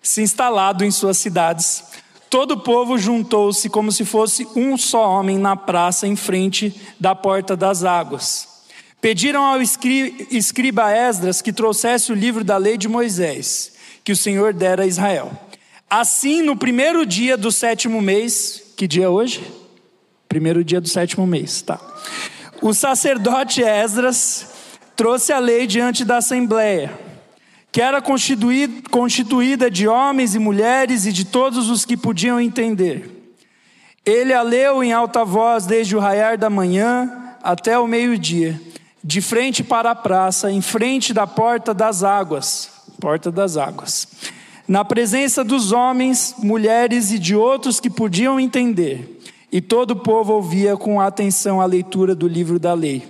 se 0.00 0.22
instalado 0.22 0.84
em 0.84 0.90
suas 0.90 1.18
cidades, 1.18 1.84
Todo 2.28 2.52
o 2.52 2.60
povo 2.60 2.98
juntou-se 2.98 3.68
como 3.70 3.92
se 3.92 4.04
fosse 4.04 4.46
um 4.56 4.76
só 4.76 5.08
homem 5.08 5.38
na 5.38 5.56
praça 5.56 6.06
em 6.06 6.16
frente 6.16 6.74
da 6.98 7.14
porta 7.14 7.56
das 7.56 7.84
águas. 7.84 8.55
Pediram 9.00 9.42
ao 9.42 9.60
escriba 9.60 10.90
Esdras 10.90 11.42
que 11.42 11.52
trouxesse 11.52 12.10
o 12.12 12.14
livro 12.14 12.42
da 12.42 12.56
lei 12.56 12.76
de 12.76 12.88
Moisés, 12.88 13.72
que 14.02 14.12
o 14.12 14.16
Senhor 14.16 14.52
dera 14.52 14.82
a 14.82 14.86
Israel. 14.86 15.30
Assim, 15.88 16.42
no 16.42 16.56
primeiro 16.56 17.06
dia 17.06 17.36
do 17.36 17.52
sétimo 17.52 18.00
mês, 18.00 18.62
que 18.76 18.88
dia 18.88 19.04
é 19.04 19.08
hoje? 19.08 19.44
Primeiro 20.28 20.64
dia 20.64 20.80
do 20.80 20.88
sétimo 20.88 21.26
mês, 21.26 21.62
tá. 21.62 21.80
O 22.60 22.74
sacerdote 22.74 23.62
Esdras 23.62 24.46
trouxe 24.96 25.32
a 25.32 25.38
lei 25.38 25.66
diante 25.66 26.04
da 26.04 26.16
assembleia 26.16 27.06
que 27.76 27.82
era 27.82 28.00
constituída 28.00 29.70
de 29.70 29.86
homens 29.86 30.34
e 30.34 30.38
mulheres 30.38 31.04
e 31.04 31.12
de 31.12 31.26
todos 31.26 31.68
os 31.68 31.84
que 31.84 31.94
podiam 31.94 32.40
entender. 32.40 33.34
Ele 34.02 34.32
a 34.32 34.40
leu 34.40 34.82
em 34.82 34.94
alta 34.94 35.26
voz 35.26 35.66
desde 35.66 35.94
o 35.94 36.00
raiar 36.00 36.38
da 36.38 36.48
manhã 36.48 37.36
até 37.42 37.78
o 37.78 37.86
meio-dia, 37.86 38.58
de 39.06 39.20
frente 39.20 39.62
para 39.62 39.92
a 39.92 39.94
praça, 39.94 40.50
em 40.50 40.60
frente 40.60 41.14
da 41.14 41.28
porta 41.28 41.72
das 41.72 42.02
águas, 42.02 42.68
porta 43.00 43.30
das 43.30 43.56
águas, 43.56 44.08
na 44.66 44.84
presença 44.84 45.44
dos 45.44 45.70
homens, 45.70 46.34
mulheres 46.38 47.12
e 47.12 47.18
de 47.20 47.36
outros 47.36 47.78
que 47.78 47.88
podiam 47.88 48.40
entender. 48.40 49.20
E 49.52 49.60
todo 49.60 49.92
o 49.92 49.96
povo 49.96 50.32
ouvia 50.32 50.76
com 50.76 51.00
atenção 51.00 51.60
a 51.60 51.64
leitura 51.64 52.16
do 52.16 52.26
livro 52.26 52.58
da 52.58 52.74
lei. 52.74 53.06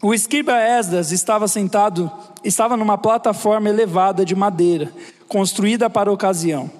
O 0.00 0.14
escriba 0.14 0.58
Esdras 0.58 1.12
estava 1.12 1.46
sentado, 1.46 2.10
estava 2.42 2.74
numa 2.74 2.96
plataforma 2.96 3.68
elevada 3.68 4.24
de 4.24 4.34
madeira, 4.34 4.90
construída 5.28 5.90
para 5.90 6.08
a 6.08 6.12
ocasião. 6.12 6.70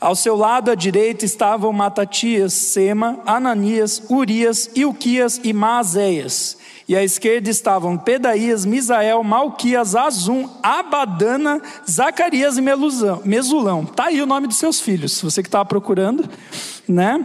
Ao 0.00 0.16
seu 0.16 0.34
lado 0.34 0.70
à 0.70 0.74
direita 0.74 1.26
estavam 1.26 1.74
Matatias, 1.74 2.54
Sema, 2.54 3.20
Ananias, 3.26 4.02
Urias, 4.08 4.70
Ilquias 4.74 5.38
e 5.44 5.52
Maazéias. 5.52 6.56
E 6.88 6.96
à 6.96 7.02
esquerda 7.02 7.48
estavam 7.48 7.96
Pedaías, 7.96 8.64
Misael, 8.64 9.22
Malquias, 9.22 9.94
Azum, 9.94 10.48
Abadana, 10.62 11.62
Zacarias 11.88 12.58
e 12.58 12.60
Mesulão. 12.60 13.82
Está 13.84 14.06
aí 14.06 14.20
o 14.20 14.26
nome 14.26 14.46
dos 14.46 14.56
seus 14.56 14.80
filhos, 14.80 15.20
você 15.20 15.42
que 15.42 15.48
estava 15.48 15.64
procurando, 15.64 16.28
né? 16.88 17.24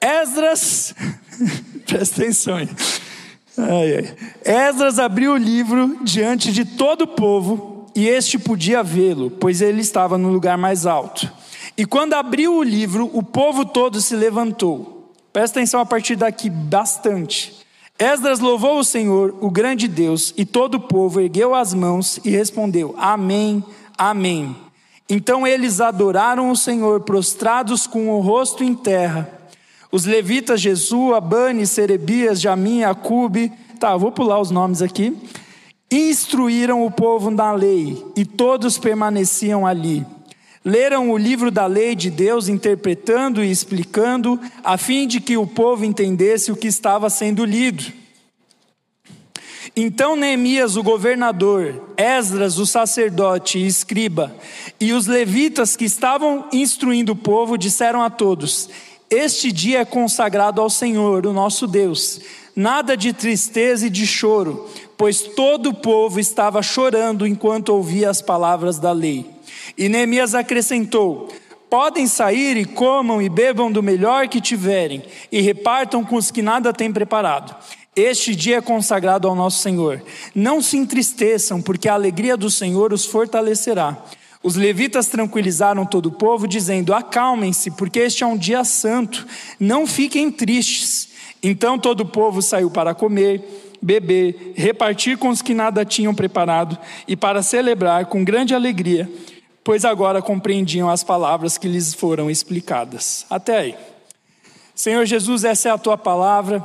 Esdras, 0.00 0.94
presta 1.86 2.22
atenção 2.22 2.56
aí. 2.56 2.68
Ai, 3.58 3.96
ai. 3.96 4.68
Esdras 4.68 4.98
abriu 4.98 5.32
o 5.32 5.36
livro 5.36 5.98
diante 6.02 6.52
de 6.52 6.64
todo 6.64 7.02
o 7.02 7.08
povo, 7.08 7.76
e 7.96 8.06
este 8.06 8.38
podia 8.38 8.82
vê-lo, 8.82 9.30
pois 9.30 9.62
ele 9.62 9.80
estava 9.80 10.18
no 10.18 10.30
lugar 10.30 10.58
mais 10.58 10.84
alto. 10.84 11.32
E 11.78 11.86
quando 11.86 12.12
abriu 12.12 12.54
o 12.54 12.62
livro, 12.62 13.10
o 13.12 13.22
povo 13.22 13.64
todo 13.64 14.02
se 14.02 14.14
levantou. 14.14 15.14
Presta 15.32 15.58
atenção 15.58 15.80
a 15.80 15.86
partir 15.86 16.14
daqui 16.14 16.50
bastante. 16.50 17.55
Esdras 17.98 18.40
louvou 18.40 18.78
o 18.78 18.84
Senhor, 18.84 19.34
o 19.40 19.50
grande 19.50 19.88
Deus, 19.88 20.34
e 20.36 20.44
todo 20.44 20.74
o 20.74 20.80
povo 20.80 21.20
ergueu 21.20 21.54
as 21.54 21.72
mãos 21.72 22.20
e 22.24 22.30
respondeu: 22.30 22.94
Amém, 22.98 23.64
Amém. 23.96 24.54
Então 25.08 25.46
eles 25.46 25.80
adoraram 25.80 26.50
o 26.50 26.56
Senhor, 26.56 27.00
prostrados 27.00 27.86
com 27.86 28.10
o 28.10 28.20
rosto 28.20 28.62
em 28.62 28.74
terra. 28.74 29.30
Os 29.90 30.04
levitas 30.04 30.60
Jesua, 30.60 31.20
Bani, 31.20 31.66
Serebias, 31.66 32.40
Jamim, 32.40 32.82
Acube, 32.82 33.52
tá, 33.78 33.96
vou 33.96 34.12
pular 34.12 34.40
os 34.40 34.50
nomes 34.50 34.82
aqui, 34.82 35.16
instruíram 35.90 36.84
o 36.84 36.90
povo 36.90 37.30
na 37.30 37.52
lei 37.52 38.04
e 38.16 38.24
todos 38.24 38.76
permaneciam 38.76 39.66
ali. 39.66 40.04
Leram 40.66 41.12
o 41.12 41.16
livro 41.16 41.48
da 41.48 41.64
lei 41.64 41.94
de 41.94 42.10
Deus, 42.10 42.48
interpretando 42.48 43.44
e 43.44 43.48
explicando, 43.48 44.40
a 44.64 44.76
fim 44.76 45.06
de 45.06 45.20
que 45.20 45.36
o 45.36 45.46
povo 45.46 45.84
entendesse 45.84 46.50
o 46.50 46.56
que 46.56 46.66
estava 46.66 47.08
sendo 47.08 47.44
lido. 47.44 47.84
Então 49.76 50.16
Neemias, 50.16 50.74
o 50.74 50.82
governador, 50.82 51.94
Esdras, 51.96 52.58
o 52.58 52.66
sacerdote 52.66 53.58
e 53.60 53.66
escriba, 53.68 54.34
e 54.80 54.92
os 54.92 55.06
levitas 55.06 55.76
que 55.76 55.84
estavam 55.84 56.48
instruindo 56.52 57.12
o 57.12 57.16
povo 57.16 57.56
disseram 57.56 58.02
a 58.02 58.10
todos: 58.10 58.68
este 59.08 59.52
dia 59.52 59.82
é 59.82 59.84
consagrado 59.84 60.60
ao 60.60 60.68
Senhor, 60.68 61.26
o 61.26 61.32
nosso 61.32 61.68
Deus. 61.68 62.20
Nada 62.56 62.96
de 62.96 63.12
tristeza 63.12 63.86
e 63.86 63.90
de 63.90 64.04
choro, 64.04 64.68
pois 64.96 65.20
todo 65.20 65.68
o 65.68 65.74
povo 65.74 66.18
estava 66.18 66.60
chorando 66.60 67.24
enquanto 67.24 67.68
ouvia 67.68 68.10
as 68.10 68.20
palavras 68.20 68.80
da 68.80 68.90
lei. 68.90 69.35
E 69.76 69.88
Neemias 69.88 70.34
acrescentou: 70.34 71.28
Podem 71.70 72.06
sair 72.06 72.56
e 72.56 72.64
comam 72.64 73.20
e 73.20 73.28
bebam 73.28 73.70
do 73.70 73.82
melhor 73.82 74.28
que 74.28 74.40
tiverem, 74.40 75.02
e 75.30 75.40
repartam 75.40 76.04
com 76.04 76.16
os 76.16 76.30
que 76.30 76.42
nada 76.42 76.72
têm 76.72 76.92
preparado. 76.92 77.56
Este 77.94 78.36
dia 78.36 78.58
é 78.58 78.60
consagrado 78.60 79.26
ao 79.26 79.34
nosso 79.34 79.62
Senhor. 79.62 80.02
Não 80.34 80.60
se 80.60 80.76
entristeçam, 80.76 81.62
porque 81.62 81.88
a 81.88 81.94
alegria 81.94 82.36
do 82.36 82.50
Senhor 82.50 82.92
os 82.92 83.06
fortalecerá. 83.06 83.96
Os 84.42 84.54
levitas 84.54 85.06
tranquilizaram 85.08 85.84
todo 85.86 86.06
o 86.06 86.12
povo, 86.12 86.46
dizendo: 86.46 86.94
Acalmem-se, 86.94 87.70
porque 87.70 88.00
este 88.00 88.22
é 88.22 88.26
um 88.26 88.36
dia 88.36 88.62
santo, 88.64 89.26
não 89.58 89.86
fiquem 89.86 90.30
tristes. 90.30 91.08
Então 91.42 91.78
todo 91.78 92.00
o 92.02 92.06
povo 92.06 92.42
saiu 92.42 92.70
para 92.70 92.94
comer, 92.94 93.42
beber, 93.82 94.52
repartir 94.54 95.16
com 95.16 95.28
os 95.28 95.42
que 95.42 95.54
nada 95.54 95.84
tinham 95.84 96.14
preparado 96.14 96.78
e 97.08 97.16
para 97.16 97.42
celebrar 97.42 98.06
com 98.06 98.24
grande 98.24 98.54
alegria, 98.54 99.10
pois 99.66 99.84
agora 99.84 100.22
compreendiam 100.22 100.88
as 100.88 101.02
palavras 101.02 101.58
que 101.58 101.66
lhes 101.66 101.92
foram 101.92 102.30
explicadas. 102.30 103.26
Até 103.28 103.58
aí. 103.58 103.76
Senhor 104.72 105.04
Jesus, 105.04 105.42
essa 105.42 105.68
é 105.68 105.72
a 105.72 105.78
tua 105.78 105.98
palavra 105.98 106.62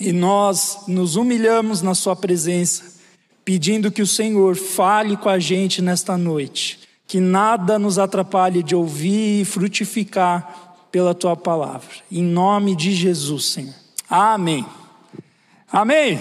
e 0.00 0.14
nós 0.14 0.84
nos 0.88 1.16
humilhamos 1.16 1.82
na 1.82 1.94
Sua 1.94 2.16
presença, 2.16 2.98
pedindo 3.44 3.92
que 3.92 4.00
o 4.00 4.06
Senhor 4.06 4.56
fale 4.56 5.14
com 5.18 5.28
a 5.28 5.38
gente 5.38 5.82
nesta 5.82 6.16
noite, 6.16 6.80
que 7.06 7.20
nada 7.20 7.78
nos 7.78 7.98
atrapalhe 7.98 8.62
de 8.62 8.74
ouvir 8.74 9.42
e 9.42 9.44
frutificar 9.44 10.88
pela 10.90 11.14
tua 11.14 11.36
palavra. 11.36 11.96
Em 12.10 12.22
nome 12.22 12.74
de 12.74 12.92
Jesus, 12.92 13.44
Senhor. 13.44 13.74
Amém. 14.08 14.64
Amém. 15.70 16.18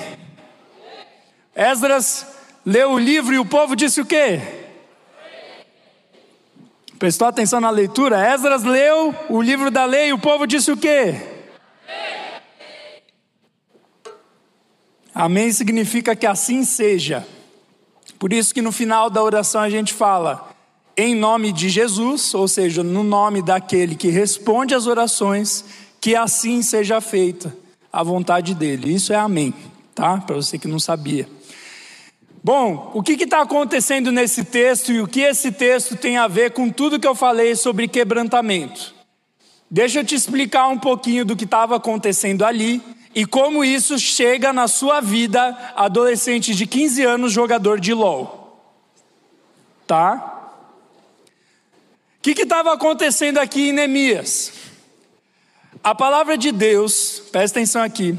Esdras 1.55 2.27
leu 2.65 2.91
o 2.91 2.99
livro 2.99 3.33
e 3.33 3.39
o 3.39 3.45
povo 3.45 3.77
disse 3.77 4.01
o 4.01 4.05
quê? 4.05 4.64
Prestou 6.97 7.27
atenção 7.27 7.59
na 7.59 7.69
leitura? 7.69 8.25
Esdras 8.33 8.63
leu 8.63 9.13
o 9.29 9.41
livro 9.41 9.69
da 9.69 9.85
lei 9.85 10.09
e 10.09 10.13
o 10.13 10.19
povo 10.19 10.47
disse 10.47 10.71
o 10.71 10.77
quê? 10.77 11.15
Amém 15.13 15.51
significa 15.51 16.15
que 16.15 16.25
assim 16.25 16.63
seja. 16.63 17.25
Por 18.19 18.31
isso 18.33 18.53
que 18.53 18.61
no 18.61 18.71
final 18.71 19.09
da 19.09 19.21
oração 19.21 19.61
a 19.61 19.69
gente 19.69 19.93
fala: 19.93 20.49
em 20.95 21.15
nome 21.15 21.51
de 21.51 21.69
Jesus, 21.69 22.33
ou 22.33 22.47
seja, 22.47 22.83
no 22.83 23.03
nome 23.03 23.41
daquele 23.41 23.95
que 23.95 24.09
responde 24.09 24.73
às 24.73 24.87
orações, 24.87 25.65
que 25.99 26.15
assim 26.15 26.61
seja 26.61 27.01
feita 27.01 27.55
a 27.91 28.03
vontade 28.03 28.55
dele. 28.55 28.93
Isso 28.93 29.11
é 29.11 29.17
amém, 29.17 29.53
tá? 29.93 30.17
Para 30.17 30.35
você 30.35 30.57
que 30.57 30.67
não 30.67 30.79
sabia. 30.79 31.27
Bom, 32.45 32.91
o 32.93 33.01
que 33.01 33.13
está 33.13 33.41
acontecendo 33.41 34.11
nesse 34.11 34.43
texto 34.43 34.91
e 34.91 35.01
o 35.01 35.07
que 35.07 35.21
esse 35.21 35.51
texto 35.51 35.95
tem 35.95 36.15
a 36.15 36.27
ver 36.27 36.51
com 36.51 36.69
tudo 36.69 36.99
que 36.99 37.07
eu 37.07 37.15
falei 37.15 37.55
sobre 37.55 37.87
quebrantamento? 37.87 38.93
Deixa 39.67 40.01
eu 40.01 40.05
te 40.05 40.13
explicar 40.13 40.67
um 40.67 40.77
pouquinho 40.77 41.25
do 41.25 41.35
que 41.35 41.45
estava 41.45 41.77
acontecendo 41.77 42.45
ali 42.45 42.83
e 43.15 43.25
como 43.25 43.65
isso 43.65 43.97
chega 43.97 44.53
na 44.53 44.67
sua 44.67 45.01
vida, 45.01 45.57
adolescente 45.75 46.53
de 46.53 46.67
15 46.67 47.01
anos, 47.01 47.33
jogador 47.33 47.79
de 47.79 47.95
LOL. 47.95 48.61
Tá? 49.87 50.51
O 52.19 52.21
que 52.21 52.39
estava 52.43 52.73
acontecendo 52.73 53.39
aqui 53.39 53.69
em 53.69 53.73
Neemias? 53.73 54.53
A 55.83 55.95
palavra 55.95 56.37
de 56.37 56.51
Deus, 56.51 57.23
presta 57.31 57.57
atenção 57.57 57.81
aqui, 57.81 58.15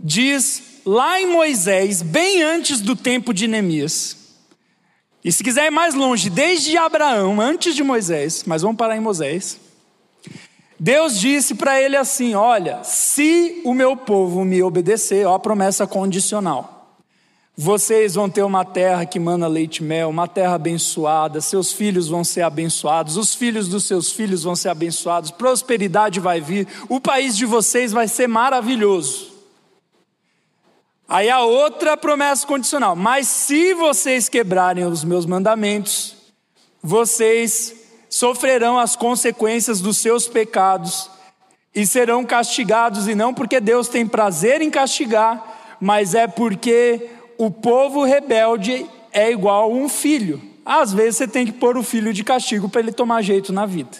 diz 0.00 0.71
lá 0.84 1.20
em 1.20 1.26
Moisés, 1.26 2.02
bem 2.02 2.42
antes 2.42 2.80
do 2.80 2.96
tempo 2.96 3.32
de 3.32 3.46
Neemias. 3.46 4.16
E 5.24 5.30
se 5.30 5.44
quiser 5.44 5.66
ir 5.66 5.70
mais 5.70 5.94
longe, 5.94 6.28
desde 6.28 6.76
Abraão, 6.76 7.40
antes 7.40 7.76
de 7.76 7.82
Moisés, 7.82 8.42
mas 8.46 8.62
vamos 8.62 8.76
parar 8.76 8.96
em 8.96 9.00
Moisés. 9.00 9.58
Deus 10.78 11.20
disse 11.20 11.54
para 11.54 11.80
ele 11.80 11.96
assim: 11.96 12.34
Olha, 12.34 12.82
se 12.82 13.60
o 13.64 13.72
meu 13.72 13.96
povo 13.96 14.44
me 14.44 14.60
obedecer, 14.62 15.24
ó, 15.26 15.38
promessa 15.38 15.86
condicional. 15.86 16.98
Vocês 17.56 18.14
vão 18.14 18.30
ter 18.30 18.42
uma 18.42 18.64
terra 18.64 19.04
que 19.04 19.20
mana 19.20 19.46
leite 19.46 19.76
e 19.76 19.82
mel, 19.84 20.08
uma 20.08 20.26
terra 20.26 20.54
abençoada, 20.54 21.40
seus 21.40 21.70
filhos 21.70 22.08
vão 22.08 22.24
ser 22.24 22.40
abençoados, 22.40 23.18
os 23.18 23.34
filhos 23.34 23.68
dos 23.68 23.84
seus 23.84 24.10
filhos 24.10 24.42
vão 24.42 24.56
ser 24.56 24.70
abençoados, 24.70 25.30
prosperidade 25.30 26.18
vai 26.18 26.40
vir, 26.40 26.66
o 26.88 26.98
país 26.98 27.36
de 27.36 27.44
vocês 27.44 27.92
vai 27.92 28.08
ser 28.08 28.26
maravilhoso. 28.26 29.31
Aí 31.12 31.28
a 31.28 31.42
outra 31.42 31.94
promessa 31.94 32.46
condicional: 32.46 32.96
mas 32.96 33.28
se 33.28 33.74
vocês 33.74 34.30
quebrarem 34.30 34.86
os 34.86 35.04
meus 35.04 35.26
mandamentos, 35.26 36.16
vocês 36.82 37.74
sofrerão 38.08 38.78
as 38.78 38.96
consequências 38.96 39.82
dos 39.82 39.98
seus 39.98 40.26
pecados 40.26 41.10
e 41.74 41.84
serão 41.84 42.24
castigados, 42.24 43.08
e 43.08 43.14
não 43.14 43.34
porque 43.34 43.60
Deus 43.60 43.88
tem 43.88 44.06
prazer 44.06 44.62
em 44.62 44.70
castigar, 44.70 45.76
mas 45.78 46.14
é 46.14 46.26
porque 46.26 47.10
o 47.36 47.50
povo 47.50 48.04
rebelde 48.04 48.86
é 49.12 49.30
igual 49.30 49.64
a 49.64 49.74
um 49.74 49.90
filho. 49.90 50.40
Às 50.64 50.94
vezes 50.94 51.18
você 51.18 51.28
tem 51.28 51.44
que 51.44 51.52
pôr 51.52 51.76
o 51.76 51.82
filho 51.82 52.14
de 52.14 52.24
castigo 52.24 52.70
para 52.70 52.80
ele 52.80 52.92
tomar 52.92 53.20
jeito 53.20 53.52
na 53.52 53.66
vida. 53.66 53.98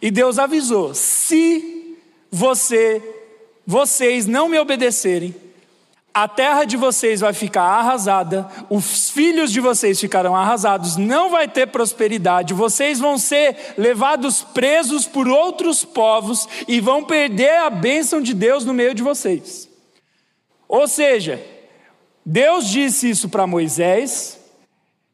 E 0.00 0.10
Deus 0.10 0.38
avisou: 0.38 0.94
se 0.94 1.98
você, 2.30 3.02
vocês 3.66 4.24
não 4.24 4.48
me 4.48 4.58
obedecerem, 4.58 5.44
a 6.14 6.28
terra 6.28 6.64
de 6.64 6.76
vocês 6.76 7.20
vai 7.20 7.32
ficar 7.32 7.64
arrasada, 7.64 8.48
os 8.70 9.10
filhos 9.10 9.50
de 9.50 9.58
vocês 9.58 9.98
ficarão 9.98 10.36
arrasados, 10.36 10.96
não 10.96 11.28
vai 11.28 11.48
ter 11.48 11.66
prosperidade, 11.66 12.54
vocês 12.54 13.00
vão 13.00 13.18
ser 13.18 13.74
levados 13.76 14.40
presos 14.40 15.06
por 15.06 15.26
outros 15.26 15.84
povos 15.84 16.48
e 16.68 16.80
vão 16.80 17.02
perder 17.02 17.56
a 17.56 17.68
bênção 17.68 18.20
de 18.20 18.32
Deus 18.32 18.64
no 18.64 18.72
meio 18.72 18.94
de 18.94 19.02
vocês. 19.02 19.68
Ou 20.68 20.86
seja, 20.86 21.44
Deus 22.24 22.68
disse 22.68 23.10
isso 23.10 23.28
para 23.28 23.44
Moisés 23.44 24.38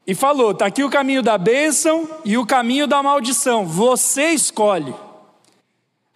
e 0.07 0.15
falou: 0.15 0.51
está 0.51 0.67
aqui 0.67 0.85
o 0.85 0.91
caminho 0.91 1.23
da 1.23 1.39
bênção 1.39 2.07
e 2.27 2.37
o 2.37 2.45
caminho 2.45 2.87
da 2.87 3.03
maldição, 3.03 3.65
você 3.65 4.33
escolhe. 4.33 4.95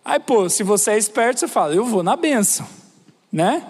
Aí, 0.05 0.21
pô, 0.21 0.47
se 0.51 0.63
você 0.63 0.91
é 0.91 0.99
esperto, 0.99 1.41
você 1.41 1.49
fala: 1.49 1.75
eu 1.75 1.87
vou 1.87 2.03
na 2.03 2.17
bênção, 2.17 2.67
né? 3.33 3.67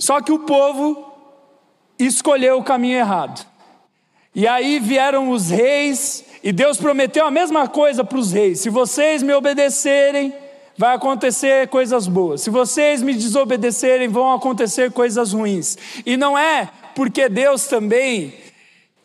Só 0.00 0.22
que 0.22 0.32
o 0.32 0.38
povo 0.40 1.12
escolheu 1.98 2.58
o 2.58 2.64
caminho 2.64 2.96
errado. 2.96 3.46
E 4.34 4.48
aí 4.48 4.78
vieram 4.78 5.30
os 5.30 5.50
reis, 5.50 6.24
e 6.42 6.52
Deus 6.52 6.78
prometeu 6.78 7.26
a 7.26 7.30
mesma 7.30 7.68
coisa 7.68 8.02
para 8.02 8.18
os 8.18 8.32
reis: 8.32 8.60
se 8.60 8.70
vocês 8.70 9.22
me 9.22 9.34
obedecerem, 9.34 10.32
vai 10.76 10.96
acontecer 10.96 11.68
coisas 11.68 12.08
boas. 12.08 12.40
Se 12.40 12.48
vocês 12.48 13.02
me 13.02 13.12
desobedecerem, 13.12 14.08
vão 14.08 14.32
acontecer 14.32 14.90
coisas 14.90 15.34
ruins. 15.34 15.76
E 16.06 16.16
não 16.16 16.36
é 16.36 16.70
porque 16.94 17.28
Deus 17.28 17.66
também 17.66 18.32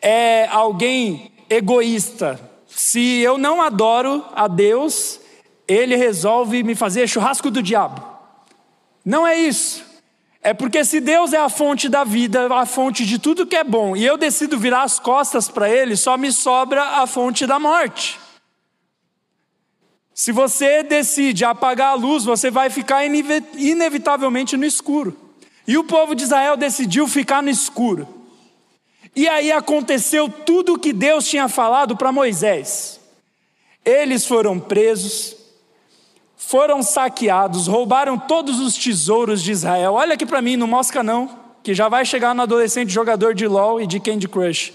é 0.00 0.46
alguém 0.46 1.30
egoísta. 1.50 2.40
Se 2.66 3.18
eu 3.18 3.36
não 3.36 3.60
adoro 3.60 4.24
a 4.34 4.48
Deus, 4.48 5.20
ele 5.68 5.94
resolve 5.94 6.62
me 6.62 6.74
fazer 6.74 7.06
churrasco 7.06 7.50
do 7.50 7.62
diabo. 7.62 8.02
Não 9.04 9.26
é 9.26 9.36
isso. 9.36 9.85
É 10.46 10.54
porque 10.54 10.84
se 10.84 11.00
Deus 11.00 11.32
é 11.32 11.38
a 11.38 11.48
fonte 11.48 11.88
da 11.88 12.04
vida, 12.04 12.46
a 12.54 12.64
fonte 12.64 13.04
de 13.04 13.18
tudo 13.18 13.48
que 13.48 13.56
é 13.56 13.64
bom, 13.64 13.96
e 13.96 14.06
eu 14.06 14.16
decido 14.16 14.56
virar 14.56 14.84
as 14.84 14.96
costas 14.96 15.48
para 15.48 15.68
Ele, 15.68 15.96
só 15.96 16.16
me 16.16 16.30
sobra 16.30 17.00
a 17.02 17.04
fonte 17.04 17.44
da 17.48 17.58
morte. 17.58 18.16
Se 20.14 20.30
você 20.30 20.84
decide 20.84 21.44
apagar 21.44 21.88
a 21.88 21.94
luz, 21.94 22.22
você 22.22 22.48
vai 22.48 22.70
ficar 22.70 23.04
inevitavelmente 23.04 24.56
no 24.56 24.64
escuro. 24.64 25.16
E 25.66 25.76
o 25.76 25.82
povo 25.82 26.14
de 26.14 26.22
Israel 26.22 26.56
decidiu 26.56 27.08
ficar 27.08 27.42
no 27.42 27.50
escuro. 27.50 28.06
E 29.16 29.28
aí 29.28 29.50
aconteceu 29.50 30.28
tudo 30.28 30.74
o 30.74 30.78
que 30.78 30.92
Deus 30.92 31.26
tinha 31.28 31.48
falado 31.48 31.96
para 31.96 32.12
Moisés. 32.12 33.00
Eles 33.84 34.24
foram 34.24 34.60
presos, 34.60 35.35
foram 36.36 36.82
saqueados, 36.82 37.66
roubaram 37.66 38.18
todos 38.18 38.60
os 38.60 38.74
tesouros 38.74 39.42
de 39.42 39.52
Israel. 39.52 39.94
Olha 39.94 40.14
aqui 40.14 40.26
para 40.26 40.42
mim, 40.42 40.56
não 40.56 40.66
mosca 40.66 41.02
não, 41.02 41.30
que 41.62 41.74
já 41.74 41.88
vai 41.88 42.04
chegar 42.04 42.34
no 42.34 42.42
adolescente 42.42 42.92
jogador 42.92 43.34
de 43.34 43.46
LoL 43.48 43.80
e 43.80 43.86
de 43.86 43.98
Candy 43.98 44.28
Crush. 44.28 44.72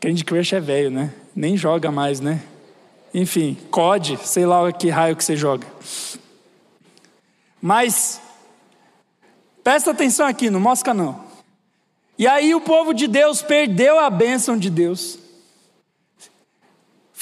Candy 0.00 0.24
Crush 0.24 0.54
é 0.54 0.60
velho, 0.60 0.90
né? 0.90 1.12
Nem 1.34 1.56
joga 1.56 1.90
mais, 1.90 2.20
né? 2.20 2.42
Enfim, 3.12 3.56
COD, 3.70 4.18
sei 4.24 4.46
lá 4.46 4.70
que 4.72 4.88
raio 4.88 5.16
que 5.16 5.24
você 5.24 5.36
joga. 5.36 5.66
Mas, 7.60 8.20
presta 9.62 9.90
atenção 9.90 10.26
aqui, 10.26 10.50
não 10.50 10.60
mosca 10.60 10.92
não. 10.92 11.24
E 12.18 12.26
aí 12.26 12.54
o 12.54 12.60
povo 12.60 12.94
de 12.94 13.06
Deus 13.06 13.42
perdeu 13.42 13.98
a 13.98 14.08
bênção 14.08 14.58
de 14.58 14.70
Deus 14.70 15.18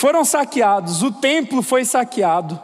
foram 0.05 0.23
saqueados, 0.23 1.03
o 1.03 1.11
templo 1.11 1.62
foi 1.62 1.83
saqueado. 1.83 2.61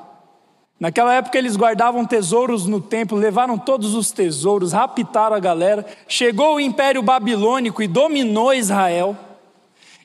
Naquela 0.78 1.14
época 1.14 1.38
eles 1.38 1.56
guardavam 1.56 2.04
tesouros 2.04 2.66
no 2.66 2.82
templo, 2.82 3.16
levaram 3.16 3.56
todos 3.56 3.94
os 3.94 4.12
tesouros, 4.12 4.74
raptaram 4.74 5.34
a 5.34 5.40
galera. 5.40 5.86
Chegou 6.06 6.56
o 6.56 6.60
Império 6.60 7.00
Babilônico 7.00 7.82
e 7.82 7.88
dominou 7.88 8.52
Israel 8.52 9.16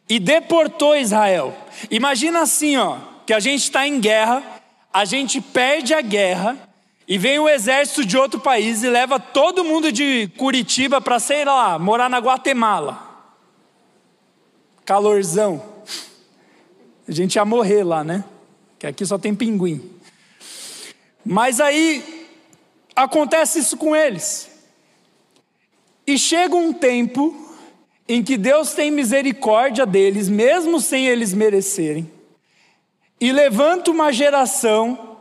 e 0.08 0.18
deportou 0.18 0.96
Israel. 0.96 1.54
Imagina 1.92 2.40
assim, 2.44 2.78
ó, 2.78 3.00
que 3.26 3.34
a 3.34 3.40
gente 3.42 3.64
está 3.64 3.86
em 3.86 4.00
guerra, 4.00 4.42
a 4.94 5.04
gente 5.04 5.42
perde 5.42 5.94
a 5.94 6.00
guerra 6.00 6.58
e 7.06 7.18
vem 7.18 7.38
o 7.38 7.50
exército 7.50 8.06
de 8.06 8.18
outro 8.18 8.40
país 8.40 8.82
e 8.82 8.88
leva 8.88 9.20
todo 9.20 9.66
mundo 9.66 9.92
de 9.92 10.32
Curitiba 10.38 11.02
para 11.02 11.20
sei 11.20 11.44
lá, 11.44 11.78
morar 11.78 12.10
na 12.10 12.20
Guatemala. 12.20 12.98
Calorzão. 14.86 15.75
A 17.08 17.12
gente 17.12 17.36
ia 17.36 17.46
morrer 17.46 17.84
lá, 17.84 18.04
né? 18.04 18.24
Que 18.80 18.88
aqui 18.88 19.06
só 19.06 19.18
tem 19.18 19.36
pinguim. 19.36 19.92
Mas 21.24 21.60
aí 21.60 22.28
acontece 22.96 23.60
isso 23.60 23.78
com 23.78 23.96
eles. 23.96 24.50
E 26.08 26.18
chega 26.18 26.56
um 26.56 26.72
tempo 26.72 27.36
em 28.08 28.24
que 28.24 28.38
Deus 28.38 28.74
tem 28.74 28.92
misericórdia 28.92 29.86
deles, 29.86 30.30
mesmo 30.30 30.80
sem 30.80 31.08
eles 31.08 31.34
merecerem, 31.34 32.12
e 33.20 33.32
levanta 33.32 33.90
uma 33.90 34.14
geração, 34.14 35.18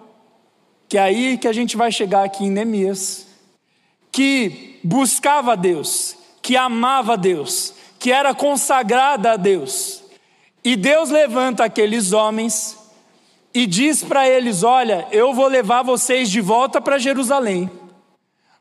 que 0.89 0.99
é 0.99 1.03
aí 1.03 1.39
que 1.39 1.49
a 1.49 1.53
gente 1.53 1.77
vai 1.77 1.91
chegar 1.91 2.25
aqui 2.25 2.45
em 2.45 2.51
Neemias, 2.51 3.27
que 4.13 4.79
buscava 4.85 5.57
Deus, 5.57 6.17
que 6.43 6.57
amava 6.57 7.17
Deus, 7.17 7.73
que 7.99 8.13
era 8.13 8.35
consagrada 8.35 9.33
a 9.33 9.37
Deus. 9.37 10.04
E 10.65 10.77
Deus 10.77 11.11
levanta 11.11 11.65
aqueles 11.65 12.13
homens 12.13 12.79
e 13.53 13.67
diz 13.67 14.03
para 14.03 14.29
eles: 14.29 14.63
Olha, 14.63 15.07
eu 15.13 15.35
vou 15.35 15.47
levar 15.47 15.83
vocês 15.83 16.31
de 16.31 16.41
volta 16.41 16.81
para 16.81 16.99
Jerusalém. 16.99 17.71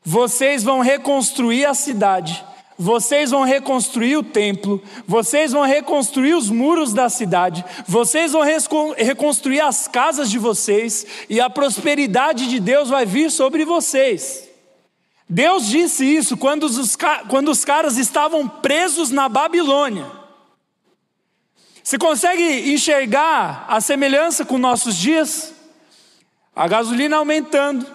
Vocês 0.04 0.62
vão 0.62 0.80
reconstruir 0.80 1.64
a 1.64 1.74
cidade 1.74 2.44
vocês 2.78 3.30
vão 3.30 3.42
reconstruir 3.44 4.16
o 4.16 4.22
templo, 4.22 4.82
vocês 5.06 5.52
vão 5.52 5.62
reconstruir 5.62 6.34
os 6.34 6.50
muros 6.50 6.92
da 6.92 7.08
cidade, 7.08 7.64
vocês 7.86 8.32
vão 8.32 8.42
reconstruir 8.96 9.60
as 9.60 9.86
casas 9.86 10.30
de 10.30 10.38
vocês, 10.38 11.06
e 11.28 11.40
a 11.40 11.48
prosperidade 11.48 12.48
de 12.48 12.58
Deus 12.58 12.88
vai 12.88 13.06
vir 13.06 13.30
sobre 13.30 13.64
vocês. 13.64 14.48
Deus 15.28 15.68
disse 15.68 16.04
isso 16.04 16.36
quando 16.36 16.64
os, 16.64 16.96
quando 17.28 17.50
os 17.50 17.64
caras 17.64 17.96
estavam 17.96 18.46
presos 18.46 19.10
na 19.10 19.28
Babilônia. 19.28 20.23
Você 21.84 21.98
consegue 21.98 22.72
enxergar 22.72 23.66
a 23.68 23.78
semelhança 23.78 24.42
com 24.42 24.56
nossos 24.56 24.96
dias? 24.96 25.52
A 26.56 26.66
gasolina 26.66 27.18
aumentando, 27.18 27.86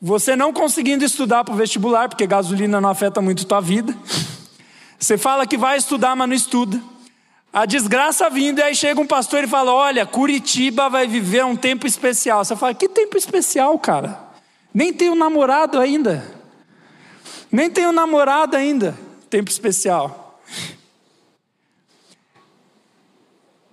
você 0.00 0.34
não 0.34 0.50
conseguindo 0.50 1.04
estudar 1.04 1.44
para 1.44 1.52
o 1.52 1.56
vestibular, 1.58 2.08
porque 2.08 2.26
gasolina 2.26 2.80
não 2.80 2.88
afeta 2.88 3.20
muito 3.20 3.44
tua 3.44 3.60
vida. 3.60 3.94
Você 4.98 5.18
fala 5.18 5.46
que 5.46 5.58
vai 5.58 5.76
estudar, 5.76 6.16
mas 6.16 6.26
não 6.26 6.34
estuda. 6.34 6.82
A 7.52 7.66
desgraça 7.66 8.30
vindo, 8.30 8.60
e 8.60 8.62
aí 8.62 8.74
chega 8.74 8.98
um 8.98 9.06
pastor 9.06 9.44
e 9.44 9.46
fala: 9.46 9.74
Olha, 9.74 10.06
Curitiba 10.06 10.88
vai 10.88 11.06
viver 11.06 11.44
um 11.44 11.54
tempo 11.54 11.86
especial. 11.86 12.42
Você 12.46 12.56
fala: 12.56 12.72
Que 12.72 12.88
tempo 12.88 13.18
especial, 13.18 13.78
cara? 13.78 14.18
Nem 14.72 14.90
tenho 14.90 15.14
namorado 15.14 15.78
ainda. 15.78 16.24
Nem 17.52 17.68
tenho 17.68 17.92
namorado 17.92 18.56
ainda. 18.56 18.96
Tempo 19.28 19.50
especial. 19.50 20.40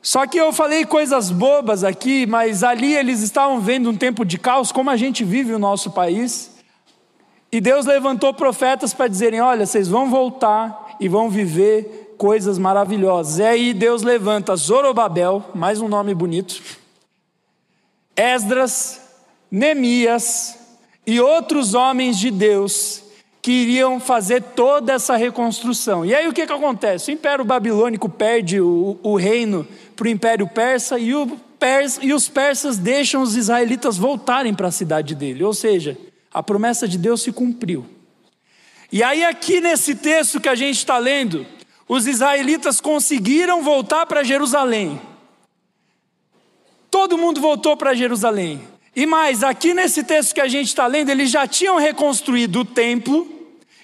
Só 0.04 0.28
que 0.28 0.38
eu 0.38 0.52
falei 0.52 0.84
coisas 0.84 1.32
bobas 1.32 1.82
aqui, 1.82 2.26
mas 2.26 2.62
ali 2.62 2.94
eles 2.94 3.22
estavam 3.22 3.62
vendo 3.62 3.90
um 3.90 3.96
tempo 3.96 4.26
de 4.26 4.38
caos, 4.38 4.70
como 4.70 4.90
a 4.90 4.98
gente 4.98 5.24
vive 5.24 5.54
o 5.54 5.60
nosso 5.60 5.92
país. 5.92 6.52
E 7.50 7.62
Deus 7.62 7.86
levantou 7.86 8.34
profetas 8.34 8.94
para 8.94 9.08
dizerem: 9.08 9.40
olha, 9.40 9.66
vocês 9.66 9.88
vão 9.88 10.10
voltar 10.10 10.98
e 11.00 11.08
vão 11.08 11.30
viver 11.30 12.16
coisas 12.18 12.58
maravilhosas. 12.58 13.40
E 13.40 13.44
aí 13.44 13.74
Deus 13.74 14.04
levanta 14.04 14.58
Zorobabel, 14.58 15.42
mais 15.56 15.80
um 15.80 15.88
nome 15.88 16.14
bonito, 16.14 16.62
Esdras, 18.14 19.02
Neemias 19.50 20.60
e 21.08 21.22
outros 21.22 21.74
homens 21.74 22.20
de 22.20 22.30
Deus 22.30 23.04
que 23.44 23.52
iriam 23.52 24.00
fazer 24.00 24.42
toda 24.42 24.94
essa 24.94 25.18
reconstrução. 25.18 26.06
E 26.06 26.16
aí 26.16 26.30
o 26.30 26.34
que, 26.34 26.48
que 26.48 26.54
acontece? 26.54 27.12
O 27.12 27.14
Império 27.14 27.44
Babilônico 27.44 28.08
perde 28.08 28.62
o, 28.62 28.98
o 29.04 29.18
reino 29.18 29.68
para 29.96 30.08
o 30.08 30.10
Império 30.10 30.48
Persa 30.48 30.98
e, 31.00 31.14
o 31.14 31.28
Pers, 31.60 32.00
e 32.02 32.14
os 32.14 32.28
persas 32.28 32.78
deixam 32.78 33.22
os 33.22 33.36
israelitas 33.36 33.98
voltarem 33.98 34.54
para 34.54 34.68
a 34.68 34.72
cidade 34.72 35.16
dele. 35.16 35.44
Ou 35.44 35.54
seja, 35.54 35.98
a 36.34 36.42
promessa 36.42 36.88
de 36.88 36.98
Deus 36.98 37.22
se 37.22 37.32
cumpriu. 37.32 37.86
E 38.92 39.02
aí, 39.02 39.24
aqui 39.24 39.60
nesse 39.62 39.96
texto 39.96 40.40
que 40.40 40.50
a 40.50 40.56
gente 40.56 40.78
está 40.78 40.98
lendo, 40.98 41.46
os 41.88 42.08
israelitas 42.08 42.80
conseguiram 42.80 43.62
voltar 43.64 44.06
para 44.06 44.24
Jerusalém. 44.24 45.02
Todo 46.92 47.18
mundo 47.18 47.42
voltou 47.42 47.76
para 47.76 47.96
Jerusalém. 47.96 48.62
E 48.96 49.06
mais, 49.06 49.42
aqui 49.42 49.74
nesse 49.74 50.04
texto 50.04 50.36
que 50.36 50.42
a 50.42 50.48
gente 50.48 50.68
está 50.68 50.86
lendo, 50.86 51.10
eles 51.10 51.32
já 51.32 51.48
tinham 51.48 51.78
reconstruído 51.78 52.60
o 52.60 52.66
templo. 52.66 53.28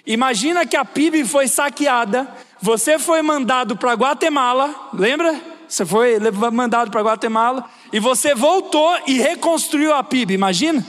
Imagina 0.06 0.64
que 0.64 0.76
a 0.76 0.84
PIB 0.84 1.24
foi 1.24 1.48
saqueada, 1.48 2.28
você 2.60 2.98
foi 2.98 3.20
mandado 3.20 3.76
para 3.76 3.94
Guatemala, 3.94 4.90
lembra? 4.94 5.49
Você 5.70 5.86
foi 5.86 6.18
mandado 6.52 6.90
para 6.90 7.00
Guatemala 7.00 7.64
e 7.92 8.00
você 8.00 8.34
voltou 8.34 8.98
e 9.06 9.18
reconstruiu 9.18 9.94
a 9.94 10.02
PIB, 10.02 10.34
imagina? 10.34 10.84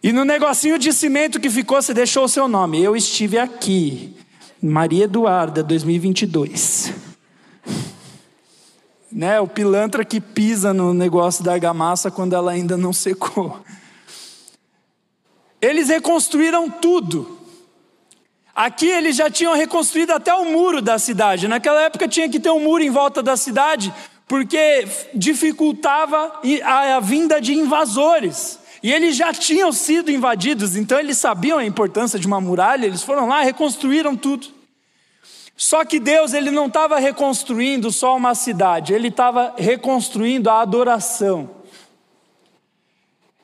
E 0.00 0.12
no 0.12 0.24
negocinho 0.24 0.78
de 0.78 0.92
cimento 0.92 1.40
que 1.40 1.50
ficou, 1.50 1.82
você 1.82 1.92
deixou 1.92 2.24
o 2.24 2.28
seu 2.28 2.46
nome. 2.46 2.80
Eu 2.80 2.94
estive 2.94 3.38
aqui, 3.38 4.16
Maria 4.62 5.04
Eduarda, 5.04 5.64
2022 5.64 6.92
né? 9.10 9.40
O 9.40 9.48
pilantra 9.48 10.04
que 10.04 10.20
pisa 10.20 10.72
no 10.72 10.94
negócio 10.94 11.42
da 11.42 11.54
argamassa 11.54 12.08
quando 12.08 12.36
ela 12.36 12.52
ainda 12.52 12.76
não 12.76 12.92
secou. 12.92 13.60
Eles 15.60 15.88
reconstruíram 15.88 16.70
tudo. 16.70 17.41
Aqui 18.54 18.86
eles 18.86 19.16
já 19.16 19.30
tinham 19.30 19.54
reconstruído 19.54 20.12
até 20.12 20.34
o 20.34 20.44
muro 20.44 20.82
da 20.82 20.98
cidade. 20.98 21.48
Naquela 21.48 21.82
época 21.82 22.06
tinha 22.06 22.28
que 22.28 22.38
ter 22.38 22.50
um 22.50 22.60
muro 22.60 22.82
em 22.82 22.90
volta 22.90 23.22
da 23.22 23.36
cidade, 23.36 23.92
porque 24.28 24.86
dificultava 25.14 26.40
a, 26.64 27.00
vinda 27.00 27.40
de 27.40 27.54
invasores. 27.54 28.58
E 28.82 28.92
eles 28.92 29.16
já 29.16 29.32
tinham 29.32 29.72
sido 29.72 30.10
invadidos, 30.10 30.76
então 30.76 30.98
eles 30.98 31.16
sabiam 31.16 31.58
a 31.58 31.64
importância 31.64 32.18
de 32.18 32.26
uma 32.26 32.40
muralha, 32.40 32.84
eles 32.84 33.02
foram 33.02 33.28
lá, 33.28 33.40
reconstruíram 33.40 34.16
tudo. 34.16 34.48
Só 35.56 35.84
que 35.84 36.00
Deus 36.00 36.34
ele 36.34 36.50
não 36.50 36.66
estava 36.66 36.98
reconstruindo 36.98 37.92
só 37.92 38.16
uma 38.16 38.34
cidade, 38.34 38.92
ele 38.92 39.08
estava 39.08 39.54
reconstruindo 39.56 40.50
a 40.50 40.60
adoração. 40.60 41.61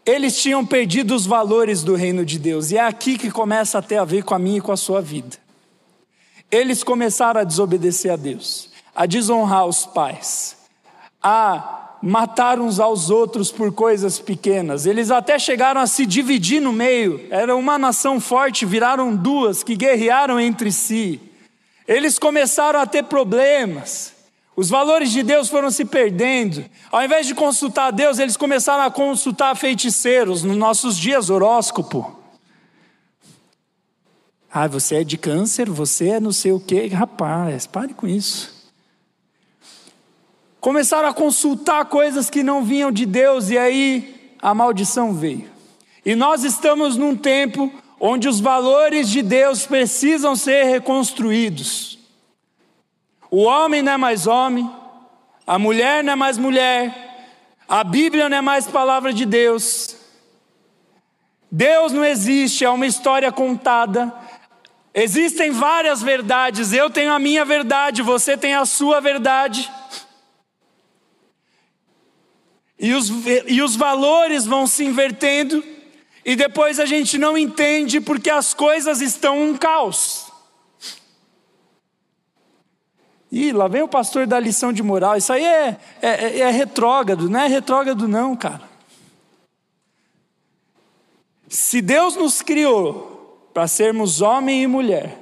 Eles 0.08 0.40
tinham 0.40 0.64
perdido 0.64 1.14
os 1.14 1.26
valores 1.26 1.82
do 1.82 1.94
reino 1.94 2.24
de 2.24 2.38
Deus, 2.38 2.70
e 2.70 2.78
é 2.78 2.80
aqui 2.80 3.18
que 3.18 3.30
começa 3.30 3.76
a 3.76 3.82
ter 3.82 3.98
a 3.98 4.06
ver 4.06 4.24
com 4.24 4.34
a 4.34 4.38
minha 4.38 4.56
e 4.56 4.60
com 4.62 4.72
a 4.72 4.76
sua 4.76 5.02
vida. 5.02 5.36
Eles 6.50 6.82
começaram 6.82 7.42
a 7.42 7.44
desobedecer 7.44 8.10
a 8.10 8.16
Deus, 8.16 8.70
a 8.96 9.04
desonrar 9.04 9.66
os 9.66 9.84
pais, 9.84 10.56
a 11.22 11.98
matar 12.02 12.58
uns 12.58 12.80
aos 12.80 13.10
outros 13.10 13.52
por 13.52 13.70
coisas 13.70 14.18
pequenas. 14.18 14.86
Eles 14.86 15.10
até 15.10 15.38
chegaram 15.38 15.78
a 15.78 15.86
se 15.86 16.06
dividir 16.06 16.62
no 16.62 16.72
meio. 16.72 17.26
Era 17.28 17.54
uma 17.54 17.78
nação 17.78 18.18
forte, 18.18 18.64
viraram 18.64 19.14
duas 19.14 19.62
que 19.62 19.76
guerrearam 19.76 20.40
entre 20.40 20.72
si. 20.72 21.20
Eles 21.86 22.18
começaram 22.18 22.80
a 22.80 22.86
ter 22.86 23.04
problemas. 23.04 24.14
Os 24.58 24.68
valores 24.68 25.12
de 25.12 25.22
Deus 25.22 25.48
foram 25.48 25.70
se 25.70 25.84
perdendo. 25.84 26.64
Ao 26.90 27.00
invés 27.04 27.28
de 27.28 27.32
consultar 27.32 27.92
Deus, 27.92 28.18
eles 28.18 28.36
começaram 28.36 28.82
a 28.82 28.90
consultar 28.90 29.54
feiticeiros 29.54 30.42
nos 30.42 30.56
nossos 30.56 30.98
dias 30.98 31.30
horóscopo. 31.30 32.18
Ah, 34.52 34.66
você 34.66 34.96
é 34.96 35.04
de 35.04 35.16
câncer, 35.16 35.70
você 35.70 36.08
é 36.08 36.18
não 36.18 36.32
sei 36.32 36.50
o 36.50 36.58
quê. 36.58 36.88
Rapaz, 36.88 37.68
pare 37.68 37.94
com 37.94 38.08
isso. 38.08 38.52
Começaram 40.60 41.08
a 41.08 41.14
consultar 41.14 41.84
coisas 41.84 42.28
que 42.28 42.42
não 42.42 42.64
vinham 42.64 42.90
de 42.90 43.06
Deus 43.06 43.50
e 43.50 43.56
aí 43.56 44.32
a 44.42 44.52
maldição 44.52 45.14
veio. 45.14 45.48
E 46.04 46.16
nós 46.16 46.42
estamos 46.42 46.96
num 46.96 47.14
tempo 47.14 47.72
onde 48.00 48.26
os 48.28 48.40
valores 48.40 49.08
de 49.08 49.22
Deus 49.22 49.66
precisam 49.66 50.34
ser 50.34 50.64
reconstruídos. 50.64 51.97
O 53.30 53.42
homem 53.42 53.82
não 53.82 53.92
é 53.92 53.96
mais 53.96 54.26
homem, 54.26 54.70
a 55.46 55.58
mulher 55.58 56.02
não 56.02 56.12
é 56.12 56.16
mais 56.16 56.38
mulher, 56.38 57.26
a 57.68 57.84
Bíblia 57.84 58.28
não 58.28 58.36
é 58.36 58.40
mais 58.40 58.66
palavra 58.66 59.12
de 59.12 59.26
Deus. 59.26 59.96
Deus 61.50 61.92
não 61.92 62.04
existe, 62.04 62.64
é 62.64 62.70
uma 62.70 62.86
história 62.86 63.30
contada. 63.32 64.12
Existem 64.94 65.50
várias 65.50 66.02
verdades, 66.02 66.72
eu 66.72 66.90
tenho 66.90 67.12
a 67.12 67.18
minha 67.18 67.44
verdade, 67.44 68.02
você 68.02 68.36
tem 68.36 68.54
a 68.54 68.64
sua 68.64 69.00
verdade. 69.00 69.70
E 72.78 72.92
os, 72.94 73.10
e 73.46 73.60
os 73.60 73.76
valores 73.76 74.46
vão 74.46 74.66
se 74.66 74.84
invertendo 74.84 75.62
e 76.24 76.36
depois 76.36 76.78
a 76.78 76.84
gente 76.84 77.16
não 77.16 77.38
entende 77.38 78.00
porque 78.00 78.28
as 78.28 78.52
coisas 78.52 79.00
estão 79.00 79.42
um 79.42 79.56
caos. 79.56 80.27
Ih, 83.30 83.52
lá 83.52 83.68
vem 83.68 83.82
o 83.82 83.88
pastor 83.88 84.26
da 84.26 84.40
lição 84.40 84.72
de 84.72 84.82
moral. 84.82 85.16
Isso 85.16 85.32
aí 85.32 85.44
é, 85.44 85.76
é, 86.00 86.08
é, 86.08 86.38
é 86.40 86.50
retrógrado, 86.50 87.28
não 87.28 87.40
é 87.40 87.46
retrógrado, 87.46 88.08
não, 88.08 88.34
cara. 88.34 88.62
Se 91.48 91.80
Deus 91.80 92.16
nos 92.16 92.42
criou 92.42 93.48
para 93.52 93.66
sermos 93.66 94.20
homem 94.20 94.62
e 94.62 94.66
mulher, 94.66 95.18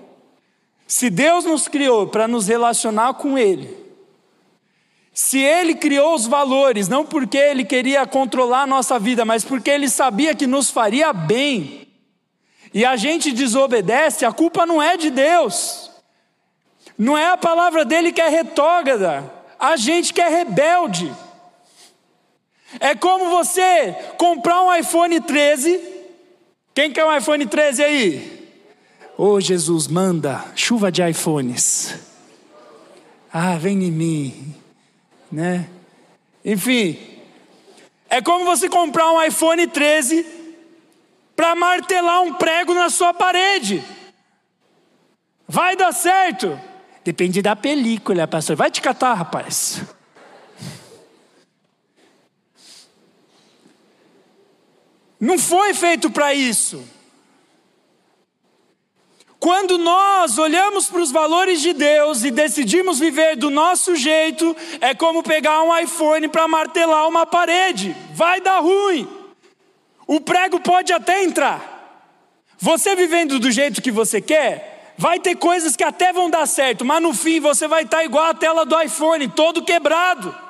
se 0.87 1.11
Deus 1.11 1.45
nos 1.45 1.69
criou 1.69 2.07
para 2.07 2.29
nos 2.29 2.47
relacionar 2.47 3.14
com 3.14 3.37
Ele, 3.37 3.77
Se 5.19 5.38
ele 5.38 5.75
criou 5.75 6.14
os 6.14 6.27
valores, 6.27 6.88
não 6.88 7.03
porque 7.03 7.38
ele 7.38 7.64
queria 7.64 8.07
controlar 8.07 8.64
a 8.64 8.66
nossa 8.66 8.99
vida, 8.99 9.25
mas 9.25 9.42
porque 9.42 9.71
ele 9.71 9.88
sabia 9.88 10.35
que 10.35 10.47
nos 10.47 10.71
faria 10.71 11.11
bem, 11.11 11.88
e 12.75 12.85
a 12.85 12.97
gente 12.97 13.33
desobedece, 13.33 14.27
a 14.27 14.31
culpa 14.31 14.66
não 14.66 14.83
é 14.83 14.99
de 14.99 15.09
Deus, 15.09 15.90
não 16.99 17.17
é 17.17 17.29
a 17.29 17.37
palavra 17.37 17.85
dele 17.85 18.13
que 18.13 18.21
é 18.21 18.29
retógrada, 18.29 19.31
a 19.59 19.77
gente 19.77 20.13
que 20.13 20.21
é 20.21 20.29
rebelde. 20.29 21.13
É 22.81 22.95
como 22.95 23.31
você 23.31 23.95
comprar 24.19 24.63
um 24.63 24.75
iPhone 24.75 25.21
13. 25.21 25.81
Quem 26.75 26.93
quer 26.93 27.05
um 27.05 27.17
iPhone 27.17 27.47
13 27.47 27.83
aí? 27.83 28.51
Ô 29.17 29.33
oh, 29.33 29.41
Jesus, 29.41 29.87
manda 29.87 30.45
chuva 30.55 30.93
de 30.93 31.03
iPhones. 31.03 31.95
Ah, 33.33 33.57
vem 33.57 33.85
em 33.85 33.91
mim, 33.91 34.55
né? 35.31 35.69
Enfim, 36.45 36.99
é 38.09 38.21
como 38.23 38.45
você 38.45 38.69
comprar 38.69 39.11
um 39.13 39.23
iPhone 39.23 39.67
13 39.67 40.25
para 41.35 41.55
martelar 41.55 42.23
um 42.23 42.35
prego 42.35 42.73
na 42.75 42.89
sua 42.89 43.13
parede. 43.13 43.83
Vai 45.49 45.77
dar 45.77 45.93
certo? 45.93 46.59
Depende 47.07 47.40
da 47.40 47.55
película, 47.55 48.27
pastor. 48.27 48.57
Vai 48.57 48.69
te 48.69 48.81
catar, 48.81 49.14
rapaz. 49.14 49.81
Não 55.21 55.38
foi 55.38 55.73
feito 55.73 56.11
para 56.11 56.35
isso. 56.35 56.85
Quando 59.38 59.79
nós 59.79 60.37
olhamos 60.37 60.88
para 60.88 61.01
os 61.01 61.12
valores 61.12 61.61
de 61.61 61.73
Deus 61.73 62.25
e 62.25 62.33
decidimos 62.33 62.99
viver 62.99 63.37
do 63.37 63.51
nosso 63.51 63.95
jeito, 63.95 64.57
é 64.81 64.92
como 64.92 65.23
pegar 65.23 65.62
um 65.62 65.79
iPhone 65.79 66.27
para 66.27 66.49
martelar 66.49 67.07
uma 67.07 67.25
parede. 67.25 67.95
Vai 68.14 68.40
dar 68.40 68.59
ruim. 68.59 69.09
O 70.09 70.21
prego 70.21 70.59
pode 70.59 70.92
até 70.92 71.23
entrar. 71.23 72.03
Você 72.59 72.97
vivendo 72.97 73.38
do 73.38 73.53
jeito 73.53 73.81
que 73.81 73.92
você 73.92 74.21
quer, 74.21 74.76
vai 74.97 75.21
ter 75.21 75.37
coisas 75.37 75.77
que 75.77 75.85
até 75.85 76.13
vão 76.13 76.31
dar 76.31 76.47
certo, 76.47 76.85
mas 76.85 77.03
no 77.03 77.13
fim 77.13 77.41
você 77.41 77.69
vai 77.69 77.85
estar 77.85 78.05
igual 78.05 78.27
a 78.27 78.35
tela 78.35 78.65
do 78.65 78.81
iPhone, 78.81 79.29
todo 79.29 79.65
quebrado 79.65 80.47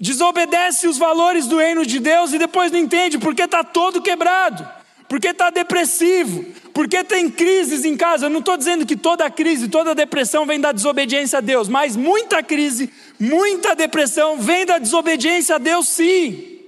desobedece 0.00 0.88
os 0.88 0.96
valores 0.96 1.46
do 1.46 1.58
reino 1.58 1.84
de 1.84 2.00
Deus 2.00 2.32
e 2.32 2.38
depois 2.38 2.72
não 2.72 2.78
entende 2.78 3.18
porque 3.18 3.42
está 3.42 3.62
todo 3.62 4.00
quebrado, 4.00 4.66
porque 5.06 5.28
está 5.28 5.50
depressivo, 5.50 6.42
porque 6.72 7.04
tem 7.04 7.28
crises 7.28 7.84
em 7.84 7.96
casa. 7.96 8.26
Eu 8.26 8.30
não 8.30 8.38
estou 8.38 8.56
dizendo 8.56 8.86
que 8.86 8.96
toda 8.96 9.30
crise, 9.30 9.68
toda 9.68 9.94
depressão 9.94 10.46
vem 10.46 10.58
da 10.58 10.72
desobediência 10.72 11.38
a 11.38 11.42
Deus, 11.42 11.68
mas 11.68 11.96
muita 11.96 12.42
crise, 12.42 12.90
muita 13.18 13.76
depressão 13.76 14.38
vem 14.38 14.64
da 14.64 14.78
desobediência 14.78 15.56
a 15.56 15.58
Deus, 15.58 15.86
sim. 15.86 16.59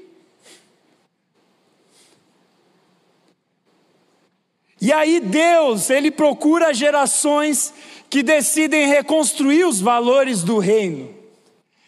E 4.83 4.93
aí 4.93 5.21
Deus, 5.21 5.91
Ele 5.91 6.11
procura 6.11 6.75
gerações 6.75 7.73
que 8.11 8.21
decidem 8.21 8.89
reconstruir 8.89 9.65
os 9.65 9.81
valores 9.81 10.43
do 10.43 10.59
reino. 10.59 11.15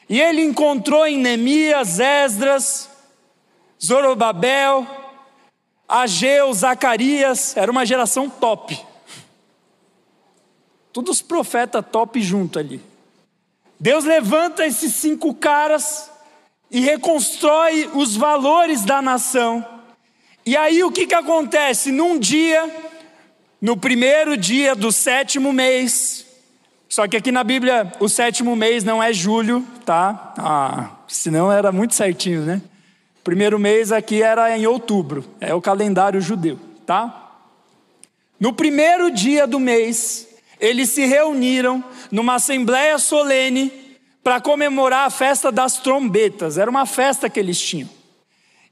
E 0.08 0.20
ele 0.20 0.42
encontrou 0.42 1.04
em 1.04 1.18
Neemias, 1.18 1.98
Esdras, 1.98 2.88
Zorobabel, 3.84 4.86
Ageu, 5.88 6.54
Zacarias, 6.54 7.56
era 7.56 7.68
uma 7.68 7.84
geração 7.84 8.30
top. 8.30 8.80
Todos 10.92 11.16
os 11.16 11.22
profetas 11.22 11.84
top 11.90 12.22
junto 12.22 12.60
ali. 12.60 12.80
Deus 13.80 14.04
levanta 14.04 14.64
esses 14.64 14.94
cinco 14.94 15.34
caras 15.34 16.08
e 16.70 16.78
reconstrói 16.78 17.90
os 17.92 18.14
valores 18.14 18.84
da 18.84 19.02
nação. 19.02 19.73
E 20.46 20.56
aí 20.56 20.84
o 20.84 20.92
que, 20.92 21.06
que 21.06 21.14
acontece? 21.14 21.90
Num 21.90 22.18
dia, 22.18 22.70
no 23.60 23.76
primeiro 23.76 24.36
dia 24.36 24.74
do 24.74 24.92
sétimo 24.92 25.52
mês, 25.52 26.26
só 26.88 27.08
que 27.08 27.16
aqui 27.16 27.32
na 27.32 27.42
Bíblia 27.42 27.92
o 27.98 28.08
sétimo 28.08 28.54
mês 28.54 28.84
não 28.84 29.02
é 29.02 29.12
julho, 29.12 29.66
tá? 29.86 30.34
Ah, 30.36 30.90
senão 31.08 31.50
era 31.50 31.72
muito 31.72 31.94
certinho, 31.94 32.42
né? 32.42 32.60
Primeiro 33.22 33.58
mês 33.58 33.90
aqui 33.90 34.22
era 34.22 34.56
em 34.56 34.66
outubro, 34.66 35.24
é 35.40 35.54
o 35.54 35.62
calendário 35.62 36.20
judeu, 36.20 36.58
tá? 36.84 37.32
No 38.38 38.52
primeiro 38.52 39.10
dia 39.10 39.46
do 39.46 39.58
mês, 39.58 40.28
eles 40.60 40.90
se 40.90 41.06
reuniram 41.06 41.82
numa 42.10 42.34
assembleia 42.34 42.98
solene 42.98 43.72
para 44.22 44.40
comemorar 44.40 45.06
a 45.06 45.10
festa 45.10 45.50
das 45.50 45.78
trombetas. 45.78 46.58
Era 46.58 46.70
uma 46.70 46.84
festa 46.84 47.30
que 47.30 47.40
eles 47.40 47.58
tinham. 47.58 47.88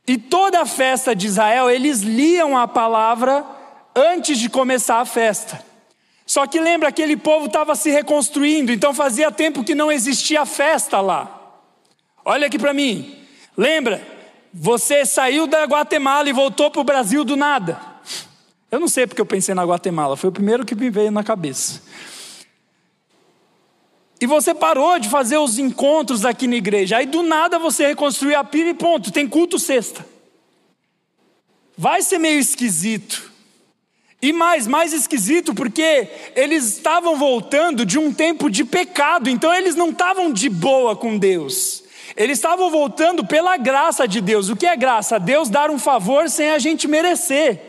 E 0.07 0.19
toda 0.19 0.61
a 0.61 0.67
festa 0.67 1.15
de 1.15 1.27
Israel, 1.27 1.71
eles 1.71 2.01
liam 2.01 2.57
a 2.57 2.67
palavra 2.67 3.45
antes 3.95 4.39
de 4.39 4.49
começar 4.49 5.01
a 5.01 5.05
festa. 5.05 5.63
Só 6.27 6.47
que 6.47 6.59
lembra, 6.59 6.89
aquele 6.89 7.17
povo 7.17 7.47
estava 7.47 7.75
se 7.75 7.91
reconstruindo, 7.91 8.73
então 8.73 8.95
fazia 8.95 9.31
tempo 9.31 9.65
que 9.65 9.75
não 9.75 9.93
existia 9.93 10.47
festa 10.47 11.01
lá. 11.01 11.41
Olha 12.25 12.47
aqui 12.47 12.59
para 12.59 12.73
mim, 12.73 13.17
lembra, 13.57 14.01
você 14.53 15.05
saiu 15.05 15.47
da 15.47 15.65
Guatemala 15.65 16.29
e 16.29 16.33
voltou 16.33 16.71
para 16.71 16.81
o 16.81 16.85
Brasil 16.85 17.25
do 17.25 17.37
nada. 17.37 17.81
Eu 18.71 18.81
não 18.81 18.89
sei 18.89 19.07
porque 19.07 19.21
eu 19.21 19.27
pensei 19.27 19.55
na 19.55 19.65
Guatemala, 19.65 20.17
foi 20.17 20.31
o 20.31 20.33
primeiro 20.33 20.65
que 20.65 20.75
me 20.75 20.89
veio 20.89 21.11
na 21.11 21.23
cabeça. 21.23 21.83
E 24.23 24.27
você 24.27 24.55
parou 24.55 25.01
de 25.01 25.09
fazer 25.09 25.37
os 25.37 25.59
encontros 25.59 26.25
aqui 26.25 26.47
na 26.47 26.55
igreja, 26.55 26.99
aí 26.99 27.07
do 27.07 27.25
nada 27.25 27.59
você 27.59 27.89
reconstruiu 27.89 28.39
a 28.39 28.45
pira 28.45 28.69
e 28.69 28.75
ponto, 28.75 29.11
tem 29.11 29.27
culto 29.27 29.59
sexta. 29.59 30.07
Vai 31.77 32.03
ser 32.03 32.19
meio 32.19 32.39
esquisito. 32.39 33.33
E 34.23 34.33
mais, 34.33 34.69
mais 34.69 34.93
esquisito, 34.93 35.53
porque 35.53 36.09
eles 36.37 36.77
estavam 36.77 37.17
voltando 37.17 37.85
de 37.85 37.99
um 37.99 38.13
tempo 38.13 38.49
de 38.49 38.65
pecado, 38.65 39.29
então 39.29 39.53
eles 39.53 39.75
não 39.75 39.91
estavam 39.91 40.33
de 40.33 40.49
boa 40.49 40.95
com 40.95 41.19
Deus. 41.19 41.83
Eles 42.17 42.39
estavam 42.39 42.71
voltando 42.71 43.27
pela 43.27 43.57
graça 43.57 44.07
de 44.07 44.21
Deus. 44.21 44.49
O 44.49 44.55
que 44.55 44.67
é 44.67 44.77
graça? 44.77 45.19
Deus 45.19 45.51
dar 45.51 45.69
um 45.69 45.81
favor 45.81 46.31
sem 46.31 46.49
a 46.51 46.61
gente 46.61 46.87
merecer. 46.87 47.61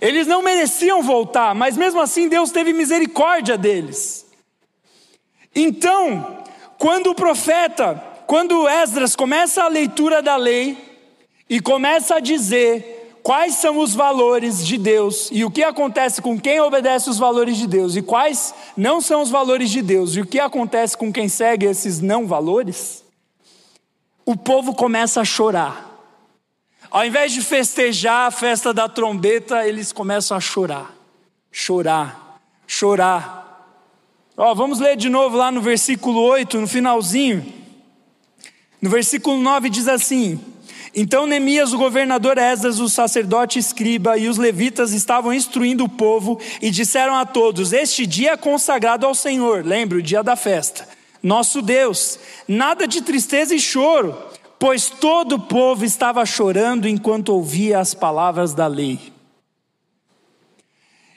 Eles 0.00 0.26
não 0.26 0.40
mereciam 0.40 1.02
voltar, 1.02 1.54
mas 1.54 1.76
mesmo 1.76 2.00
assim 2.00 2.26
Deus 2.26 2.50
teve 2.50 2.72
misericórdia 2.72 3.58
deles. 3.58 4.29
Então, 5.54 6.44
quando 6.78 7.10
o 7.10 7.14
profeta, 7.14 8.02
quando 8.26 8.68
Esdras 8.68 9.16
começa 9.16 9.62
a 9.62 9.68
leitura 9.68 10.22
da 10.22 10.36
lei 10.36 10.76
e 11.48 11.60
começa 11.60 12.16
a 12.16 12.20
dizer 12.20 13.18
quais 13.22 13.56
são 13.56 13.78
os 13.78 13.94
valores 13.94 14.64
de 14.64 14.78
Deus 14.78 15.28
e 15.32 15.44
o 15.44 15.50
que 15.50 15.62
acontece 15.62 16.22
com 16.22 16.40
quem 16.40 16.60
obedece 16.60 17.10
os 17.10 17.18
valores 17.18 17.56
de 17.56 17.66
Deus 17.66 17.96
e 17.96 18.02
quais 18.02 18.54
não 18.76 19.00
são 19.00 19.20
os 19.22 19.30
valores 19.30 19.70
de 19.70 19.82
Deus 19.82 20.14
e 20.14 20.20
o 20.20 20.26
que 20.26 20.38
acontece 20.38 20.96
com 20.96 21.12
quem 21.12 21.28
segue 21.28 21.66
esses 21.66 22.00
não 22.00 22.26
valores, 22.26 23.04
o 24.24 24.36
povo 24.36 24.74
começa 24.74 25.20
a 25.20 25.24
chorar. 25.24 25.90
Ao 26.90 27.04
invés 27.04 27.32
de 27.32 27.40
festejar 27.40 28.26
a 28.26 28.30
festa 28.30 28.72
da 28.72 28.88
trombeta, 28.88 29.66
eles 29.66 29.92
começam 29.92 30.36
a 30.36 30.40
chorar, 30.40 30.92
chorar, 31.52 32.40
chorar. 32.66 33.39
Ó, 34.42 34.54
vamos 34.54 34.78
ler 34.78 34.96
de 34.96 35.10
novo 35.10 35.36
lá 35.36 35.52
no 35.52 35.60
versículo 35.60 36.18
8, 36.22 36.62
no 36.62 36.66
finalzinho. 36.66 37.44
No 38.80 38.88
versículo 38.88 39.36
9 39.36 39.68
diz 39.68 39.86
assim: 39.86 40.40
então 40.94 41.26
Neemias, 41.26 41.74
o 41.74 41.78
governador 41.78 42.38
Esdras, 42.38 42.80
o 42.80 42.88
sacerdote 42.88 43.58
escriba 43.58 44.16
e 44.16 44.28
os 44.28 44.38
levitas 44.38 44.92
estavam 44.92 45.34
instruindo 45.34 45.84
o 45.84 45.88
povo 45.90 46.40
e 46.62 46.70
disseram 46.70 47.16
a 47.16 47.26
todos: 47.26 47.74
Este 47.74 48.06
dia 48.06 48.30
é 48.30 48.36
consagrado 48.38 49.04
ao 49.04 49.14
Senhor, 49.14 49.62
lembre 49.62 49.98
o 49.98 50.02
dia 50.02 50.22
da 50.22 50.36
festa, 50.36 50.88
nosso 51.22 51.60
Deus, 51.60 52.18
nada 52.48 52.88
de 52.88 53.02
tristeza 53.02 53.54
e 53.54 53.60
choro, 53.60 54.16
pois 54.58 54.88
todo 54.88 55.34
o 55.34 55.40
povo 55.40 55.84
estava 55.84 56.24
chorando 56.24 56.88
enquanto 56.88 57.28
ouvia 57.28 57.78
as 57.78 57.92
palavras 57.92 58.54
da 58.54 58.66
lei. 58.66 59.09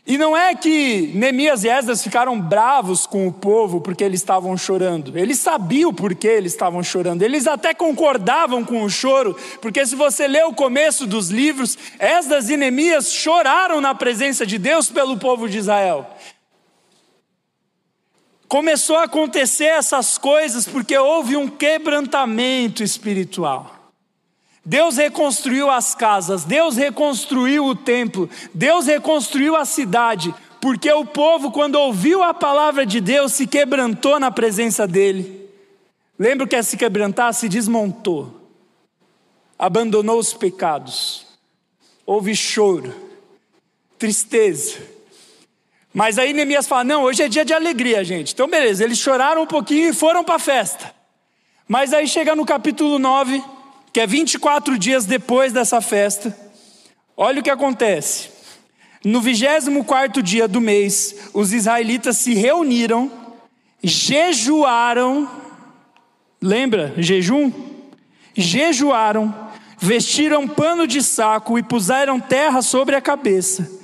E 0.05 0.17
não 0.17 0.35
é 0.35 0.53
que 0.53 1.11
Neemias 1.15 1.63
e 1.63 1.69
Esdras 1.69 2.03
ficaram 2.03 2.37
bravos 2.37 3.07
com 3.07 3.25
o 3.25 3.31
povo 3.31 3.79
porque 3.79 4.03
eles 4.03 4.19
estavam 4.19 4.57
chorando. 4.57 5.17
Eles 5.17 5.39
sabiam 5.39 5.93
por 5.93 6.13
que 6.13 6.27
eles 6.27 6.51
estavam 6.51 6.83
chorando. 6.83 7.21
Eles 7.21 7.47
até 7.47 7.73
concordavam 7.73 8.65
com 8.65 8.83
o 8.83 8.89
choro, 8.89 9.33
porque 9.61 9.85
se 9.85 9.95
você 9.95 10.27
lê 10.27 10.43
o 10.43 10.53
começo 10.53 11.07
dos 11.07 11.29
livros, 11.29 11.77
Esdras 11.97 12.49
e 12.49 12.57
Neemias 12.57 13.13
choraram 13.13 13.79
na 13.79 13.95
presença 13.95 14.45
de 14.45 14.57
Deus 14.57 14.89
pelo 14.89 15.17
povo 15.17 15.47
de 15.47 15.59
Israel. 15.59 16.05
Começou 18.49 18.97
a 18.97 19.05
acontecer 19.05 19.65
essas 19.65 20.17
coisas 20.17 20.67
porque 20.67 20.97
houve 20.97 21.37
um 21.37 21.47
quebrantamento 21.47 22.83
espiritual. 22.83 23.72
Deus 24.65 24.95
reconstruiu 24.95 25.69
as 25.69 25.93
casas, 25.93 26.45
Deus 26.45 26.77
reconstruiu 26.77 27.65
o 27.65 27.75
templo, 27.75 28.29
Deus 28.53 28.85
reconstruiu 28.85 29.57
a 29.57 29.65
cidade, 29.65 30.33
porque 30.61 30.89
o 30.89 31.05
povo, 31.05 31.51
quando 31.51 31.75
ouviu 31.75 32.23
a 32.23 32.33
palavra 32.33 32.85
de 32.85 33.01
Deus, 33.01 33.33
se 33.33 33.45
quebrantou 33.45 34.19
na 34.19 34.31
presença 34.31 34.87
dele. 34.87 35.49
Lembra 36.17 36.47
que 36.47 36.55
é 36.55 36.61
se 36.63 36.77
quebrantar? 36.77 37.33
Se 37.33 37.49
desmontou, 37.49 38.49
abandonou 39.59 40.17
os 40.17 40.33
pecados, 40.33 41.25
houve 42.05 42.33
choro, 42.33 42.93
tristeza. 43.99 44.77
Mas 45.93 46.17
aí 46.17 46.31
Neemias 46.31 46.67
fala: 46.67 46.85
não, 46.85 47.03
hoje 47.03 47.23
é 47.23 47.27
dia 47.27 47.43
de 47.43 47.53
alegria, 47.53 48.03
gente. 48.03 48.33
Então, 48.33 48.47
beleza, 48.47 48.83
eles 48.83 48.97
choraram 48.97 49.43
um 49.43 49.47
pouquinho 49.47 49.89
e 49.89 49.93
foram 49.93 50.23
para 50.23 50.35
a 50.35 50.39
festa. 50.39 50.95
Mas 51.67 51.93
aí 51.93 52.07
chega 52.07 52.35
no 52.35 52.45
capítulo 52.45 52.97
9, 52.97 53.43
que 53.93 53.99
é 53.99 54.07
24 54.07 54.75
dias 54.79 55.05
depois 55.05 55.53
dessa 55.53 55.79
festa, 55.79 56.35
olha 57.15 57.39
o 57.39 57.43
que 57.43 57.49
acontece. 57.51 58.29
No 59.05 59.21
24 59.21 60.23
dia 60.23 60.47
do 60.47 60.59
mês, 60.59 61.29
os 61.31 61.53
israelitas 61.53 62.17
se 62.17 62.33
reuniram, 62.33 63.11
jejuaram, 63.83 65.29
lembra, 66.41 66.95
jejum? 66.97 67.51
Jejuaram, 68.35 69.51
vestiram 69.77 70.47
pano 70.47 70.87
de 70.87 71.03
saco 71.03 71.59
e 71.59 71.61
puseram 71.61 72.19
terra 72.19 72.63
sobre 72.63 72.95
a 72.95 73.01
cabeça. 73.01 73.82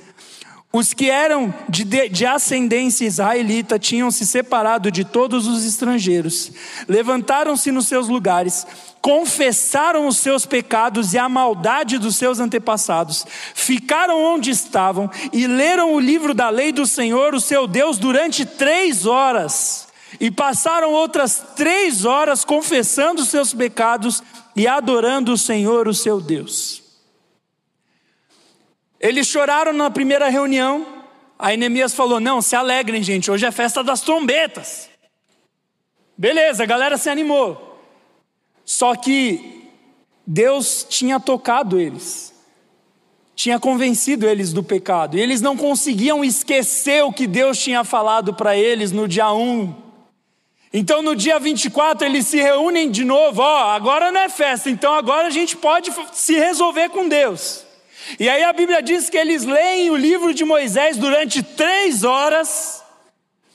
Os 0.72 0.94
que 0.94 1.10
eram 1.10 1.52
de, 1.68 2.08
de, 2.08 2.24
ascendência 2.24 3.04
israelita 3.04 3.76
tinham 3.76 4.08
se 4.08 4.24
separado 4.24 4.88
de 4.88 5.04
todos 5.04 5.48
os 5.48 5.66
estrangeiros, 5.66 6.52
levantaram-se 6.86 7.72
nos 7.72 7.88
seus 7.88 8.06
lugares, 8.06 8.64
confessaram 9.02 10.06
os 10.06 10.18
seus 10.18 10.46
pecados 10.46 11.12
e 11.12 11.18
a 11.18 11.28
maldade 11.28 11.98
dos 11.98 12.14
seus 12.14 12.38
antepassados, 12.38 13.26
ficaram 13.52 14.22
onde 14.22 14.50
estavam 14.50 15.10
e 15.32 15.44
leram 15.44 15.92
o 15.92 15.98
livro 15.98 16.32
da 16.32 16.48
lei 16.50 16.70
do 16.70 16.86
Senhor, 16.86 17.34
o 17.34 17.40
seu 17.40 17.66
Deus, 17.66 17.98
durante 17.98 18.46
três 18.46 19.06
horas, 19.06 19.88
e 20.20 20.30
passaram 20.30 20.92
outras 20.92 21.42
três 21.56 22.04
horas 22.04 22.44
confessando 22.44 23.22
os 23.22 23.28
seus 23.28 23.52
pecados 23.52 24.22
e 24.54 24.68
adorando 24.68 25.32
o 25.32 25.38
Senhor, 25.38 25.88
o 25.88 25.94
seu 25.94 26.20
Deus. 26.20 26.79
Eles 29.00 29.26
choraram 29.26 29.72
na 29.72 29.90
primeira 29.90 30.28
reunião. 30.28 30.86
Aí 31.38 31.56
Neemias 31.56 31.94
falou: 31.94 32.20
Não, 32.20 32.42
se 32.42 32.54
alegrem, 32.54 33.02
gente, 33.02 33.30
hoje 33.30 33.46
é 33.46 33.50
festa 33.50 33.82
das 33.82 34.02
trombetas. 34.02 34.90
Beleza, 36.16 36.64
a 36.64 36.66
galera 36.66 36.98
se 36.98 37.08
animou. 37.08 37.80
Só 38.62 38.94
que 38.94 39.70
Deus 40.26 40.86
tinha 40.88 41.18
tocado 41.18 41.80
eles, 41.80 42.34
tinha 43.34 43.58
convencido 43.58 44.28
eles 44.28 44.52
do 44.52 44.62
pecado, 44.62 45.16
e 45.16 45.20
eles 45.20 45.40
não 45.40 45.56
conseguiam 45.56 46.22
esquecer 46.22 47.02
o 47.02 47.12
que 47.12 47.26
Deus 47.26 47.58
tinha 47.58 47.82
falado 47.82 48.34
para 48.34 48.54
eles 48.54 48.92
no 48.92 49.08
dia 49.08 49.32
1. 49.32 49.74
Então 50.72 51.00
no 51.02 51.16
dia 51.16 51.40
24 51.40 52.06
eles 52.06 52.26
se 52.26 52.36
reúnem 52.36 52.90
de 52.90 53.04
novo, 53.04 53.40
ó, 53.40 53.70
agora 53.70 54.12
não 54.12 54.20
é 54.20 54.28
festa, 54.28 54.70
então 54.70 54.94
agora 54.94 55.26
a 55.26 55.30
gente 55.30 55.56
pode 55.56 55.90
se 56.12 56.34
resolver 56.34 56.90
com 56.90 57.08
Deus. 57.08 57.64
E 58.18 58.28
aí 58.28 58.42
a 58.42 58.52
Bíblia 58.52 58.82
diz 58.82 59.08
que 59.08 59.16
eles 59.16 59.44
leem 59.44 59.90
o 59.90 59.96
livro 59.96 60.34
de 60.34 60.44
Moisés 60.44 60.96
durante 60.96 61.42
três 61.42 62.04
horas. 62.04 62.82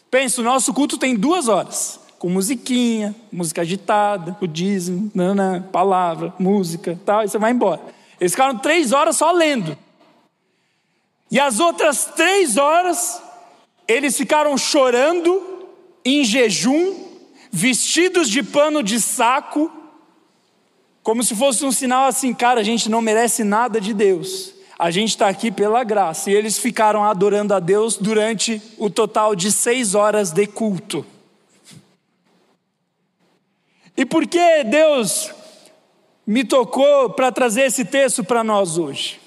Pensa, 0.09 0.41
o 0.41 0.43
nosso 0.43 0.73
culto 0.73 0.97
tem 0.97 1.15
duas 1.15 1.47
horas, 1.47 1.99
com 2.17 2.29
musiquinha, 2.29 3.15
música 3.31 3.61
agitada, 3.61 4.37
o 4.41 4.47
dízimo, 4.47 5.11
nanã, 5.13 5.61
palavra, 5.61 6.33
música, 6.39 6.99
tal, 7.05 7.23
e 7.23 7.27
você 7.27 7.37
vai 7.37 7.51
embora. 7.51 7.81
Eles 8.19 8.31
ficaram 8.31 8.57
três 8.57 8.91
horas 8.91 9.17
só 9.17 9.31
lendo. 9.31 9.77
E 11.29 11.39
as 11.39 11.59
outras 11.59 12.05
três 12.15 12.55
horas, 12.55 13.21
eles 13.87 14.15
ficaram 14.15 14.57
chorando, 14.57 15.67
em 16.05 16.23
jejum, 16.23 17.03
vestidos 17.51 18.29
de 18.29 18.43
pano 18.43 18.83
de 18.83 18.99
saco, 18.99 19.71
como 21.05 21.23
se 21.23 21.35
fosse 21.35 21.63
um 21.63 21.71
sinal 21.71 22.07
assim, 22.07 22.33
cara, 22.33 22.61
a 22.61 22.63
gente 22.63 22.89
não 22.89 22.99
merece 22.99 23.43
nada 23.43 23.79
de 23.79 23.93
Deus. 23.93 24.51
A 24.77 24.89
gente 24.89 25.09
está 25.09 25.27
aqui 25.27 25.51
pela 25.51 25.83
graça. 25.83 26.31
E 26.31 26.33
eles 26.33 26.57
ficaram 26.57 27.03
adorando 27.03 27.53
a 27.53 27.59
Deus 27.59 27.95
durante 27.95 28.59
o 28.75 28.89
total 28.89 29.35
de 29.35 29.51
seis 29.51 29.93
horas 29.93 30.31
de 30.31 30.47
culto. 30.47 31.05
E 33.95 34.03
por 34.03 34.25
que 34.25 34.63
Deus 34.63 35.31
me 36.25 36.43
tocou 36.43 37.11
para 37.11 37.31
trazer 37.31 37.67
esse 37.67 37.85
texto 37.85 38.23
para 38.23 38.43
nós 38.43 38.79
hoje? 38.79 39.21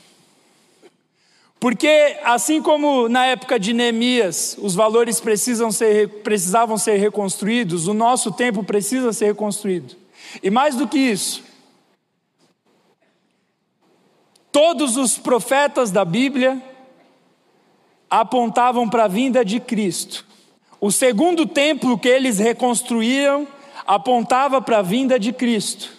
Porque, 1.60 2.16
assim 2.24 2.60
como 2.60 3.08
na 3.08 3.24
época 3.26 3.56
de 3.56 3.72
Neemias, 3.72 4.58
os 4.60 4.74
valores 4.74 5.20
precisam 5.20 5.70
ser, 5.70 6.08
precisavam 6.24 6.76
ser 6.76 6.96
reconstruídos, 6.96 7.86
o 7.86 7.94
nosso 7.94 8.32
tempo 8.32 8.64
precisa 8.64 9.12
ser 9.12 9.26
reconstruído. 9.26 9.94
E 10.42 10.50
mais 10.50 10.74
do 10.74 10.88
que 10.88 10.98
isso, 10.98 11.46
Todos 14.50 14.96
os 14.96 15.18
profetas 15.18 15.90
da 15.90 16.04
Bíblia 16.04 16.62
apontavam 18.10 18.88
para 18.88 19.04
a 19.04 19.08
vinda 19.08 19.44
de 19.44 19.60
Cristo. 19.60 20.26
O 20.80 20.90
segundo 20.90 21.46
templo 21.46 21.98
que 21.98 22.08
eles 22.08 22.38
reconstruíram 22.38 23.46
apontava 23.86 24.60
para 24.60 24.78
a 24.78 24.82
vinda 24.82 25.18
de 25.18 25.32
Cristo. 25.32 25.98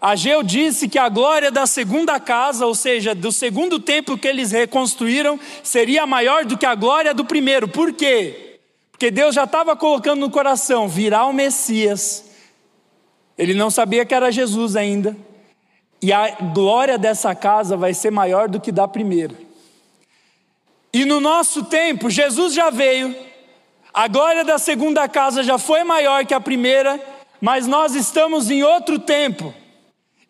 Ageu 0.00 0.42
disse 0.42 0.88
que 0.88 0.98
a 0.98 1.10
glória 1.10 1.50
da 1.50 1.66
segunda 1.66 2.18
casa, 2.18 2.64
ou 2.64 2.74
seja, 2.74 3.14
do 3.14 3.30
segundo 3.30 3.78
templo 3.78 4.16
que 4.16 4.26
eles 4.26 4.50
reconstruíram, 4.50 5.38
seria 5.62 6.06
maior 6.06 6.46
do 6.46 6.56
que 6.56 6.64
a 6.64 6.74
glória 6.74 7.12
do 7.12 7.24
primeiro. 7.24 7.68
Por 7.68 7.92
quê? 7.92 8.58
Porque 8.90 9.10
Deus 9.10 9.34
já 9.34 9.44
estava 9.44 9.76
colocando 9.76 10.20
no 10.20 10.30
coração 10.30 10.88
virar 10.88 11.26
o 11.26 11.32
Messias. 11.32 12.24
Ele 13.36 13.52
não 13.52 13.70
sabia 13.70 14.04
que 14.06 14.14
era 14.14 14.32
Jesus 14.32 14.74
ainda, 14.74 15.16
e 16.02 16.12
a 16.12 16.30
glória 16.52 16.96
dessa 16.96 17.34
casa 17.34 17.76
vai 17.76 17.92
ser 17.92 18.10
maior 18.10 18.48
do 18.48 18.60
que 18.60 18.72
da 18.72 18.88
primeira. 18.88 19.34
E 20.92 21.04
no 21.04 21.20
nosso 21.20 21.64
tempo, 21.64 22.10
Jesus 22.10 22.54
já 22.54 22.70
veio, 22.70 23.14
a 23.92 24.08
glória 24.08 24.44
da 24.44 24.58
segunda 24.58 25.08
casa 25.08 25.42
já 25.42 25.58
foi 25.58 25.84
maior 25.84 26.24
que 26.24 26.34
a 26.34 26.40
primeira, 26.40 27.00
mas 27.40 27.66
nós 27.66 27.94
estamos 27.94 28.50
em 28.50 28.62
outro 28.62 28.98
tempo, 28.98 29.54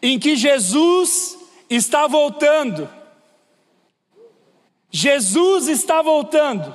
em 0.02 0.18
que 0.18 0.36
Jesus 0.36 1.38
está 1.68 2.06
voltando. 2.06 2.88
Jesus 4.90 5.68
está 5.68 6.02
voltando. 6.02 6.74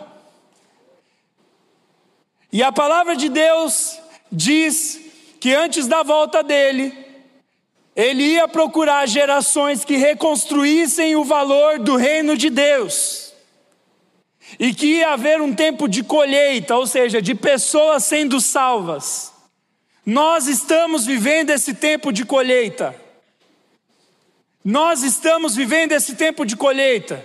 E 2.51 2.63
a 2.63 2.71
palavra 2.71 3.15
de 3.15 3.27
Deus 3.27 3.99
diz 4.31 5.01
que 5.39 5.53
antes 5.53 5.87
da 5.87 6.01
volta 6.01 6.41
dele, 6.41 7.04
ele 7.95 8.23
ia 8.23 8.47
procurar 8.47 9.07
gerações 9.07 9.85
que 9.85 9.95
reconstruíssem 9.95 11.15
o 11.15 11.23
valor 11.23 11.79
do 11.79 11.95
reino 11.95 12.35
de 12.35 12.49
Deus. 12.49 13.33
E 14.59 14.73
que 14.73 14.97
ia 14.97 15.13
haver 15.13 15.41
um 15.41 15.53
tempo 15.53 15.87
de 15.87 16.03
colheita, 16.03 16.75
ou 16.75 16.85
seja, 16.85 17.21
de 17.21 17.33
pessoas 17.33 18.03
sendo 18.03 18.41
salvas. 18.41 19.33
Nós 20.05 20.47
estamos 20.47 21.05
vivendo 21.05 21.49
esse 21.51 21.73
tempo 21.73 22.11
de 22.11 22.25
colheita. 22.25 22.93
Nós 24.63 25.01
estamos 25.01 25.55
vivendo 25.55 25.93
esse 25.93 26.15
tempo 26.15 26.45
de 26.45 26.55
colheita. 26.55 27.23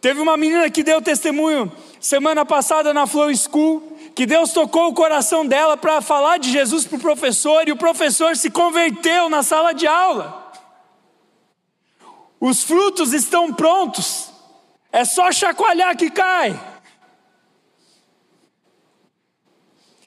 Teve 0.00 0.20
uma 0.20 0.36
menina 0.36 0.68
que 0.70 0.82
deu 0.82 1.00
testemunho 1.00 1.72
semana 2.00 2.44
passada 2.44 2.92
na 2.92 3.06
Flow 3.06 3.34
School 3.34 3.97
que 4.18 4.26
Deus 4.26 4.50
tocou 4.50 4.88
o 4.88 4.94
coração 4.94 5.46
dela 5.46 5.76
para 5.76 6.00
falar 6.00 6.38
de 6.38 6.50
Jesus 6.50 6.84
para 6.84 6.96
o 6.96 7.00
professor 7.00 7.68
e 7.68 7.70
o 7.70 7.76
professor 7.76 8.36
se 8.36 8.50
converteu 8.50 9.28
na 9.28 9.44
sala 9.44 9.72
de 9.72 9.86
aula. 9.86 10.50
Os 12.40 12.64
frutos 12.64 13.12
estão 13.12 13.54
prontos, 13.54 14.28
é 14.90 15.04
só 15.04 15.30
chacoalhar 15.30 15.96
que 15.96 16.10
cai. 16.10 16.60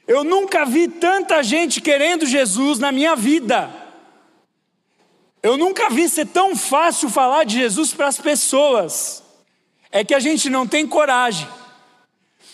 Eu 0.05 0.25
nunca 0.25 0.65
vi 0.65 0.89
tanta 0.89 1.41
gente 1.41 1.79
querendo 1.79 2.25
Jesus 2.25 2.79
na 2.79 2.91
minha 2.91 3.15
vida. 3.15 3.73
Eu 5.41 5.55
nunca 5.55 5.89
vi 5.89 6.09
ser 6.09 6.25
tão 6.25 6.53
fácil 6.53 7.09
falar 7.09 7.45
de 7.45 7.55
Jesus 7.55 7.93
para 7.93 8.07
as 8.07 8.19
pessoas. 8.19 9.23
É 9.89 10.03
que 10.03 10.13
a 10.13 10.19
gente 10.19 10.49
não 10.49 10.67
tem 10.67 10.85
coragem. 10.85 11.47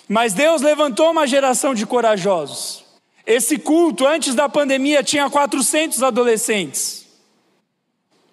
Mas 0.07 0.33
Deus 0.33 0.61
levantou 0.61 1.11
uma 1.11 1.27
geração 1.27 1.73
de 1.73 1.85
corajosos. 1.85 2.85
Esse 3.25 3.57
culto, 3.57 4.07
antes 4.07 4.33
da 4.33 4.47
pandemia, 4.47 5.03
tinha 5.03 5.29
400 5.29 6.01
adolescentes. 6.01 7.05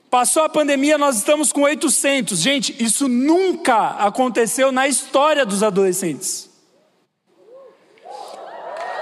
Passou 0.08 0.44
a 0.44 0.48
pandemia, 0.48 0.96
nós 0.96 1.16
estamos 1.16 1.52
com 1.52 1.62
800. 1.62 2.38
Gente, 2.38 2.76
isso 2.80 3.08
nunca 3.08 3.88
aconteceu 3.98 4.70
na 4.70 4.86
história 4.86 5.44
dos 5.44 5.64
adolescentes. 5.64 6.48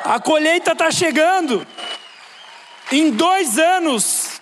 A 0.05 0.19
colheita 0.19 0.73
está 0.73 0.91
chegando. 0.91 1.67
Em 2.91 3.11
dois 3.11 3.59
anos, 3.59 4.41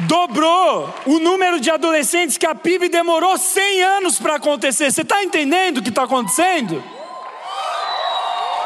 dobrou 0.00 0.94
o 1.06 1.18
número 1.18 1.58
de 1.58 1.70
adolescentes 1.70 2.36
que 2.36 2.46
a 2.46 2.54
PIB 2.54 2.90
demorou 2.90 3.38
100 3.38 3.82
anos 3.82 4.18
para 4.18 4.36
acontecer. 4.36 4.92
Você 4.92 5.00
está 5.00 5.24
entendendo 5.24 5.78
o 5.78 5.82
que 5.82 5.88
está 5.88 6.02
acontecendo? 6.02 6.84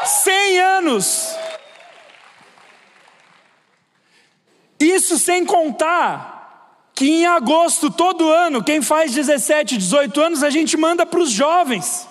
100 0.07 0.59
anos. 0.59 1.35
Isso 4.79 5.17
sem 5.17 5.45
contar 5.45 6.37
que 6.93 7.07
em 7.07 7.27
agosto, 7.27 7.91
todo 7.91 8.27
ano, 8.27 8.63
quem 8.63 8.81
faz 8.81 9.13
17, 9.13 9.77
18 9.77 10.19
anos, 10.19 10.43
a 10.43 10.49
gente 10.49 10.75
manda 10.75 11.05
para 11.05 11.19
os 11.19 11.29
jovens. 11.29 12.07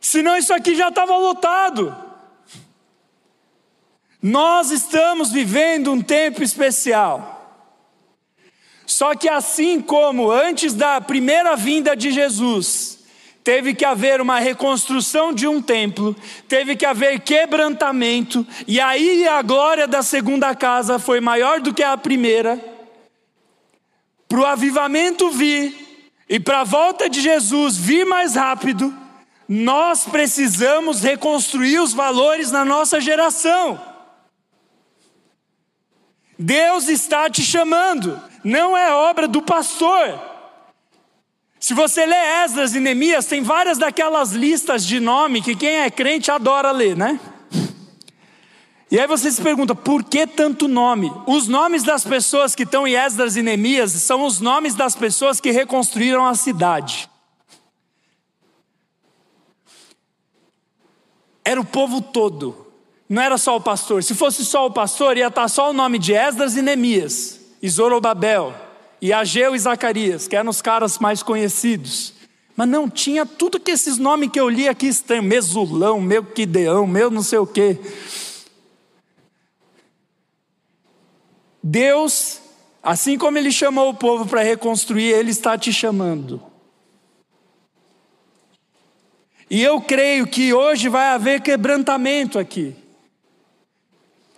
Senão 0.00 0.36
isso 0.36 0.52
aqui 0.52 0.74
já 0.74 0.88
estava 0.88 1.16
lotado. 1.16 1.96
Nós 4.20 4.72
estamos 4.72 5.30
vivendo 5.30 5.92
um 5.92 6.02
tempo 6.02 6.42
especial. 6.42 7.36
Só 8.84 9.14
que 9.14 9.28
assim 9.28 9.80
como 9.80 10.30
antes 10.30 10.74
da 10.74 11.00
primeira 11.00 11.54
vinda 11.54 11.94
de 11.94 12.10
Jesus, 12.10 12.97
teve 13.48 13.72
que 13.72 13.82
haver 13.82 14.20
uma 14.20 14.38
reconstrução 14.38 15.32
de 15.32 15.48
um 15.48 15.62
templo, 15.62 16.14
teve 16.46 16.76
que 16.76 16.84
haver 16.84 17.18
quebrantamento, 17.20 18.46
e 18.66 18.78
aí 18.78 19.26
a 19.26 19.40
glória 19.40 19.88
da 19.88 20.02
segunda 20.02 20.54
casa 20.54 20.98
foi 20.98 21.18
maior 21.18 21.58
do 21.58 21.72
que 21.72 21.82
a 21.82 21.96
primeira. 21.96 22.62
Para 24.28 24.38
o 24.38 24.44
avivamento 24.44 25.30
vir 25.30 25.74
e 26.28 26.38
para 26.38 26.60
a 26.60 26.64
volta 26.64 27.08
de 27.08 27.22
Jesus 27.22 27.78
vir 27.78 28.04
mais 28.04 28.34
rápido, 28.34 28.94
nós 29.48 30.04
precisamos 30.04 31.02
reconstruir 31.02 31.78
os 31.78 31.94
valores 31.94 32.50
na 32.50 32.66
nossa 32.66 33.00
geração. 33.00 33.80
Deus 36.38 36.86
está 36.86 37.30
te 37.30 37.42
chamando, 37.42 38.20
não 38.44 38.76
é 38.76 38.92
obra 38.92 39.26
do 39.26 39.40
pastor. 39.40 40.37
Se 41.60 41.74
você 41.74 42.06
lê 42.06 42.16
Esdras 42.44 42.74
e 42.74 42.80
Neemias, 42.80 43.26
tem 43.26 43.42
várias 43.42 43.78
daquelas 43.78 44.32
listas 44.32 44.86
de 44.86 45.00
nome 45.00 45.42
que 45.42 45.56
quem 45.56 45.80
é 45.80 45.90
crente 45.90 46.30
adora 46.30 46.70
ler, 46.70 46.96
né? 46.96 47.18
E 48.90 48.98
aí 48.98 49.06
você 49.06 49.30
se 49.30 49.42
pergunta, 49.42 49.74
por 49.74 50.02
que 50.02 50.26
tanto 50.26 50.66
nome? 50.66 51.12
Os 51.26 51.46
nomes 51.46 51.82
das 51.82 52.04
pessoas 52.04 52.54
que 52.54 52.62
estão 52.62 52.86
em 52.86 52.94
Esdras 52.94 53.36
e 53.36 53.42
Neemias 53.42 53.92
são 53.92 54.24
os 54.24 54.40
nomes 54.40 54.74
das 54.74 54.96
pessoas 54.96 55.40
que 55.40 55.50
reconstruíram 55.50 56.24
a 56.24 56.34
cidade. 56.34 57.10
Era 61.44 61.60
o 61.60 61.64
povo 61.64 62.00
todo. 62.00 62.66
Não 63.08 63.20
era 63.20 63.36
só 63.36 63.56
o 63.56 63.60
pastor. 63.60 64.02
Se 64.02 64.14
fosse 64.14 64.44
só 64.44 64.66
o 64.66 64.70
pastor, 64.70 65.18
ia 65.18 65.28
estar 65.28 65.48
só 65.48 65.70
o 65.70 65.72
nome 65.74 65.98
de 65.98 66.14
Esdras 66.14 66.56
e 66.56 66.62
Neemias, 66.62 67.40
e 67.60 67.68
Zorobabel, 67.68 68.54
e 69.00 69.12
Ageu 69.12 69.54
e 69.54 69.58
Zacarias, 69.58 70.26
que 70.26 70.36
eram 70.36 70.50
os 70.50 70.60
caras 70.60 70.98
mais 70.98 71.22
conhecidos. 71.22 72.14
Mas 72.56 72.68
não 72.68 72.90
tinha 72.90 73.24
tudo 73.24 73.60
que 73.60 73.70
esses 73.70 73.98
nomes 73.98 74.30
que 74.30 74.40
eu 74.40 74.48
li 74.48 74.68
aqui 74.68 74.88
estão, 74.88 75.22
Mesulão, 75.22 76.00
meu 76.00 76.24
Quideão, 76.24 76.86
meu 76.86 77.10
não 77.10 77.22
sei 77.22 77.38
o 77.38 77.46
quê. 77.46 77.78
Deus, 81.62 82.40
assim 82.82 83.16
como 83.16 83.38
Ele 83.38 83.52
chamou 83.52 83.90
o 83.90 83.94
povo 83.94 84.26
para 84.26 84.42
reconstruir, 84.42 85.12
Ele 85.12 85.30
está 85.30 85.56
te 85.56 85.72
chamando. 85.72 86.42
E 89.50 89.62
eu 89.62 89.80
creio 89.80 90.26
que 90.26 90.52
hoje 90.52 90.88
vai 90.88 91.08
haver 91.08 91.40
quebrantamento 91.40 92.38
aqui. 92.38 92.76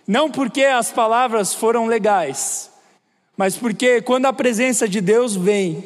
Não 0.07 0.31
porque 0.31 0.63
as 0.63 0.91
palavras 0.91 1.53
foram 1.53 1.85
legais, 1.85 2.70
mas 3.37 3.57
porque 3.57 4.01
quando 4.01 4.25
a 4.25 4.33
presença 4.33 4.87
de 4.87 5.01
Deus 5.01 5.35
vem, 5.35 5.83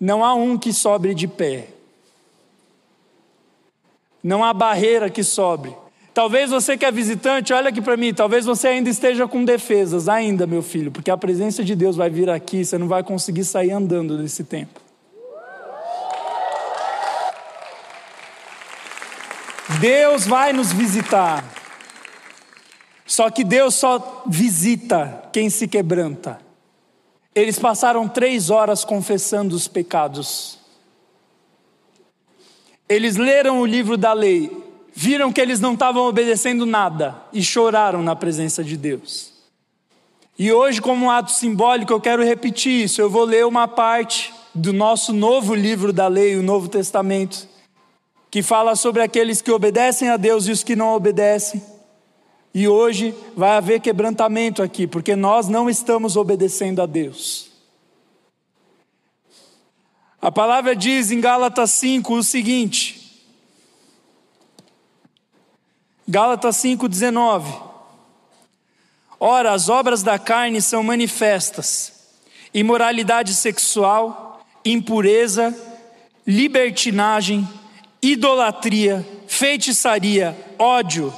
não 0.00 0.24
há 0.24 0.34
um 0.34 0.58
que 0.58 0.72
sobre 0.72 1.14
de 1.14 1.28
pé. 1.28 1.68
Não 4.22 4.44
há 4.44 4.52
barreira 4.52 5.10
que 5.10 5.24
sobre. 5.24 5.74
Talvez 6.14 6.50
você 6.50 6.76
que 6.76 6.84
é 6.84 6.92
visitante, 6.92 7.52
olha 7.52 7.70
aqui 7.70 7.80
para 7.80 7.96
mim, 7.96 8.12
talvez 8.12 8.44
você 8.44 8.68
ainda 8.68 8.90
esteja 8.90 9.26
com 9.26 9.44
defesas, 9.44 10.08
ainda, 10.08 10.46
meu 10.46 10.62
filho, 10.62 10.90
porque 10.90 11.10
a 11.10 11.16
presença 11.16 11.64
de 11.64 11.74
Deus 11.74 11.96
vai 11.96 12.10
vir 12.10 12.28
aqui, 12.28 12.64
você 12.64 12.76
não 12.76 12.86
vai 12.86 13.02
conseguir 13.02 13.44
sair 13.44 13.70
andando 13.70 14.18
nesse 14.18 14.44
tempo. 14.44 14.80
Deus 19.80 20.26
vai 20.26 20.52
nos 20.52 20.72
visitar. 20.72 21.61
Só 23.12 23.28
que 23.28 23.44
Deus 23.44 23.74
só 23.74 24.22
visita 24.26 25.28
quem 25.30 25.50
se 25.50 25.68
quebranta. 25.68 26.40
Eles 27.34 27.58
passaram 27.58 28.08
três 28.08 28.48
horas 28.48 28.86
confessando 28.86 29.54
os 29.54 29.68
pecados. 29.68 30.58
Eles 32.88 33.16
leram 33.16 33.60
o 33.60 33.66
livro 33.66 33.98
da 33.98 34.14
lei, 34.14 34.50
viram 34.94 35.30
que 35.30 35.42
eles 35.42 35.60
não 35.60 35.74
estavam 35.74 36.04
obedecendo 36.04 36.64
nada 36.64 37.22
e 37.34 37.42
choraram 37.42 38.02
na 38.02 38.16
presença 38.16 38.64
de 38.64 38.78
Deus. 38.78 39.30
E 40.38 40.50
hoje, 40.50 40.80
como 40.80 41.04
um 41.04 41.10
ato 41.10 41.32
simbólico, 41.32 41.92
eu 41.92 42.00
quero 42.00 42.24
repetir 42.24 42.84
isso. 42.84 42.98
Eu 43.02 43.10
vou 43.10 43.24
ler 43.24 43.44
uma 43.44 43.68
parte 43.68 44.32
do 44.54 44.72
nosso 44.72 45.12
novo 45.12 45.54
livro 45.54 45.92
da 45.92 46.08
lei, 46.08 46.34
o 46.34 46.42
Novo 46.42 46.66
Testamento 46.66 47.46
que 48.32 48.42
fala 48.42 48.74
sobre 48.74 49.02
aqueles 49.02 49.42
que 49.42 49.50
obedecem 49.50 50.08
a 50.08 50.16
Deus 50.16 50.46
e 50.46 50.52
os 50.52 50.64
que 50.64 50.74
não 50.74 50.94
obedecem. 50.94 51.62
E 52.54 52.68
hoje 52.68 53.14
vai 53.34 53.56
haver 53.56 53.80
quebrantamento 53.80 54.62
aqui, 54.62 54.86
porque 54.86 55.16
nós 55.16 55.48
não 55.48 55.70
estamos 55.70 56.16
obedecendo 56.16 56.82
a 56.82 56.86
Deus. 56.86 57.50
A 60.20 60.30
palavra 60.30 60.76
diz 60.76 61.10
em 61.10 61.20
Gálatas 61.20 61.70
5 61.72 62.14
o 62.14 62.22
seguinte: 62.22 63.02
Gálatas 66.06 66.56
5,19: 66.58 67.44
Ora, 69.18 69.52
as 69.52 69.68
obras 69.68 70.02
da 70.02 70.18
carne 70.18 70.60
são 70.60 70.82
manifestas: 70.82 71.92
imoralidade 72.52 73.34
sexual, 73.34 74.44
impureza, 74.64 75.56
libertinagem, 76.26 77.48
idolatria, 78.02 79.06
feitiçaria, 79.26 80.36
ódio, 80.58 81.12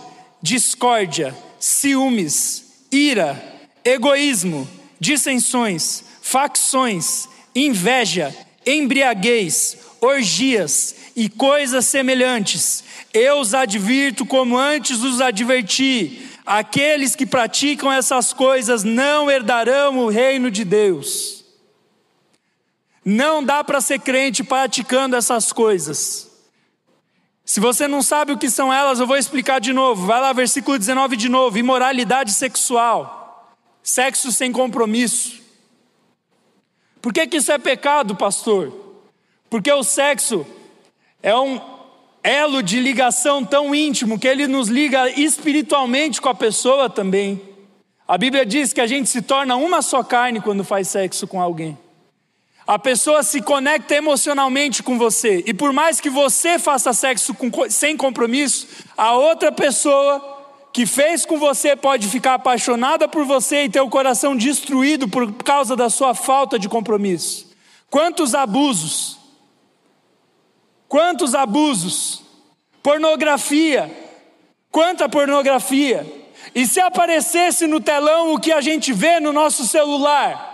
discórdia, 0.44 1.34
ciúmes, 1.58 2.66
ira, 2.92 3.42
egoísmo, 3.82 4.68
dissensões, 5.00 6.04
facções, 6.20 7.26
inveja, 7.54 8.36
embriaguez, 8.66 9.78
orgias 10.02 10.96
e 11.16 11.30
coisas 11.30 11.86
semelhantes. 11.86 12.84
Eu 13.14 13.40
os 13.40 13.54
advirto 13.54 14.26
como 14.26 14.58
antes 14.58 15.02
os 15.02 15.22
adverti: 15.22 16.28
aqueles 16.44 17.16
que 17.16 17.24
praticam 17.24 17.90
essas 17.90 18.34
coisas 18.34 18.84
não 18.84 19.30
herdarão 19.30 20.00
o 20.00 20.10
reino 20.10 20.50
de 20.50 20.62
Deus. 20.62 21.42
Não 23.02 23.42
dá 23.42 23.64
para 23.64 23.80
ser 23.80 24.00
crente 24.00 24.44
praticando 24.44 25.16
essas 25.16 25.54
coisas. 25.54 26.33
Se 27.44 27.60
você 27.60 27.86
não 27.86 28.02
sabe 28.02 28.32
o 28.32 28.38
que 28.38 28.48
são 28.48 28.72
elas, 28.72 28.98
eu 28.98 29.06
vou 29.06 29.18
explicar 29.18 29.60
de 29.60 29.72
novo. 29.72 30.06
Vai 30.06 30.20
lá, 30.20 30.32
versículo 30.32 30.78
19 30.78 31.16
de 31.16 31.28
novo: 31.28 31.58
imoralidade 31.58 32.32
sexual, 32.32 33.54
sexo 33.82 34.32
sem 34.32 34.50
compromisso. 34.50 35.42
Por 37.02 37.12
que, 37.12 37.26
que 37.26 37.36
isso 37.36 37.52
é 37.52 37.58
pecado, 37.58 38.16
pastor? 38.16 38.72
Porque 39.50 39.70
o 39.70 39.82
sexo 39.82 40.46
é 41.22 41.36
um 41.36 41.60
elo 42.22 42.62
de 42.62 42.80
ligação 42.80 43.44
tão 43.44 43.74
íntimo 43.74 44.18
que 44.18 44.26
ele 44.26 44.46
nos 44.46 44.68
liga 44.68 45.10
espiritualmente 45.10 46.22
com 46.22 46.30
a 46.30 46.34
pessoa 46.34 46.88
também. 46.88 47.42
A 48.08 48.16
Bíblia 48.16 48.46
diz 48.46 48.72
que 48.72 48.80
a 48.80 48.86
gente 48.86 49.10
se 49.10 49.20
torna 49.20 49.54
uma 49.54 49.82
só 49.82 50.02
carne 50.02 50.40
quando 50.40 50.64
faz 50.64 50.88
sexo 50.88 51.26
com 51.26 51.40
alguém. 51.42 51.76
A 52.66 52.78
pessoa 52.78 53.22
se 53.22 53.42
conecta 53.42 53.94
emocionalmente 53.94 54.82
com 54.82 54.96
você, 54.96 55.44
e 55.46 55.52
por 55.52 55.72
mais 55.72 56.00
que 56.00 56.08
você 56.08 56.58
faça 56.58 56.94
sexo 56.94 57.34
com, 57.34 57.50
sem 57.68 57.94
compromisso, 57.94 58.66
a 58.96 59.12
outra 59.12 59.52
pessoa 59.52 60.32
que 60.72 60.86
fez 60.86 61.26
com 61.26 61.38
você 61.38 61.76
pode 61.76 62.08
ficar 62.08 62.34
apaixonada 62.34 63.06
por 63.06 63.24
você 63.24 63.64
e 63.64 63.68
ter 63.68 63.80
o 63.80 63.88
coração 63.88 64.34
destruído 64.34 65.06
por 65.06 65.32
causa 65.34 65.76
da 65.76 65.90
sua 65.90 66.14
falta 66.14 66.58
de 66.58 66.68
compromisso. 66.68 67.52
Quantos 67.90 68.34
abusos? 68.34 69.18
Quantos 70.88 71.34
abusos? 71.34 72.22
Pornografia. 72.82 73.88
Quanta 74.70 75.08
pornografia? 75.08 76.04
E 76.54 76.66
se 76.66 76.80
aparecesse 76.80 77.66
no 77.66 77.80
telão 77.80 78.32
o 78.32 78.40
que 78.40 78.50
a 78.50 78.60
gente 78.60 78.92
vê 78.92 79.20
no 79.20 79.32
nosso 79.32 79.66
celular? 79.66 80.53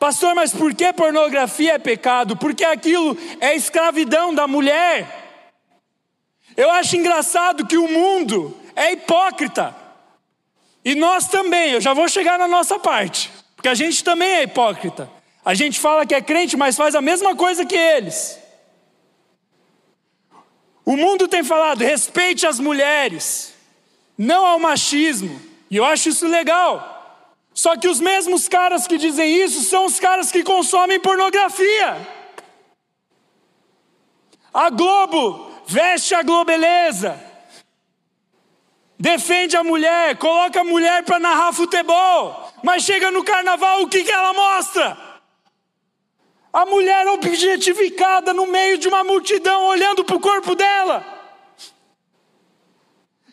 Pastor, 0.00 0.34
mas 0.34 0.50
por 0.50 0.74
que 0.74 0.90
pornografia 0.94 1.74
é 1.74 1.78
pecado? 1.78 2.34
Porque 2.34 2.64
aquilo 2.64 3.14
é 3.38 3.54
escravidão 3.54 4.34
da 4.34 4.48
mulher. 4.48 5.06
Eu 6.56 6.70
acho 6.70 6.96
engraçado 6.96 7.66
que 7.66 7.76
o 7.76 7.86
mundo 7.86 8.58
é 8.74 8.92
hipócrita. 8.92 9.76
E 10.82 10.94
nós 10.94 11.28
também, 11.28 11.72
eu 11.72 11.82
já 11.82 11.92
vou 11.92 12.08
chegar 12.08 12.38
na 12.38 12.48
nossa 12.48 12.78
parte, 12.78 13.30
porque 13.54 13.68
a 13.68 13.74
gente 13.74 14.02
também 14.02 14.36
é 14.36 14.42
hipócrita. 14.44 15.10
A 15.44 15.52
gente 15.52 15.78
fala 15.78 16.06
que 16.06 16.14
é 16.14 16.22
crente, 16.22 16.56
mas 16.56 16.78
faz 16.78 16.94
a 16.94 17.02
mesma 17.02 17.36
coisa 17.36 17.66
que 17.66 17.76
eles. 17.76 18.40
O 20.82 20.96
mundo 20.96 21.28
tem 21.28 21.44
falado: 21.44 21.82
respeite 21.82 22.46
as 22.46 22.58
mulheres, 22.58 23.52
não 24.16 24.46
ao 24.46 24.58
machismo. 24.58 25.38
E 25.70 25.76
eu 25.76 25.84
acho 25.84 26.08
isso 26.08 26.26
legal. 26.26 26.99
Só 27.60 27.76
que 27.76 27.88
os 27.88 28.00
mesmos 28.00 28.48
caras 28.48 28.86
que 28.86 28.96
dizem 28.96 29.36
isso 29.36 29.60
são 29.60 29.84
os 29.84 30.00
caras 30.00 30.32
que 30.32 30.42
consomem 30.42 30.98
pornografia. 30.98 32.08
A 34.50 34.70
Globo 34.70 35.52
veste 35.66 36.14
a 36.14 36.22
Globeleza, 36.22 37.20
defende 38.98 39.58
a 39.58 39.62
mulher, 39.62 40.16
coloca 40.16 40.62
a 40.62 40.64
mulher 40.64 41.04
para 41.04 41.18
narrar 41.18 41.52
futebol, 41.52 42.50
mas 42.62 42.82
chega 42.82 43.10
no 43.10 43.22
carnaval, 43.22 43.82
o 43.82 43.88
que, 43.88 44.04
que 44.04 44.10
ela 44.10 44.32
mostra? 44.32 44.96
A 46.50 46.64
mulher 46.64 47.06
objetificada 47.08 48.32
no 48.32 48.46
meio 48.46 48.78
de 48.78 48.88
uma 48.88 49.04
multidão, 49.04 49.66
olhando 49.66 50.02
para 50.02 50.16
o 50.16 50.20
corpo 50.20 50.54
dela. 50.54 51.04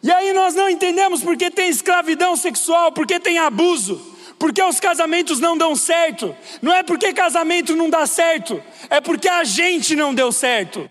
E 0.04 0.12
aí 0.12 0.34
nós 0.34 0.54
não 0.54 0.70
entendemos 0.70 1.24
porque 1.24 1.50
tem 1.50 1.70
escravidão 1.70 2.36
sexual, 2.36 2.92
porque 2.92 3.22
tem 3.22 3.38
abuso, 3.38 4.17
porque 4.40 4.62
os 4.62 4.80
casamentos 4.80 5.40
não 5.40 5.58
dão 5.58 5.76
certo. 5.76 6.36
Não 6.62 6.74
é 6.74 6.84
porque 6.84 7.14
casamento 7.14 7.76
não 7.76 7.90
dá 7.90 8.06
certo, 8.06 8.64
é 8.90 9.02
porque 9.02 9.28
a 9.28 9.44
gente 9.44 9.96
não 9.96 10.14
deu 10.14 10.32
certo. 10.32 10.90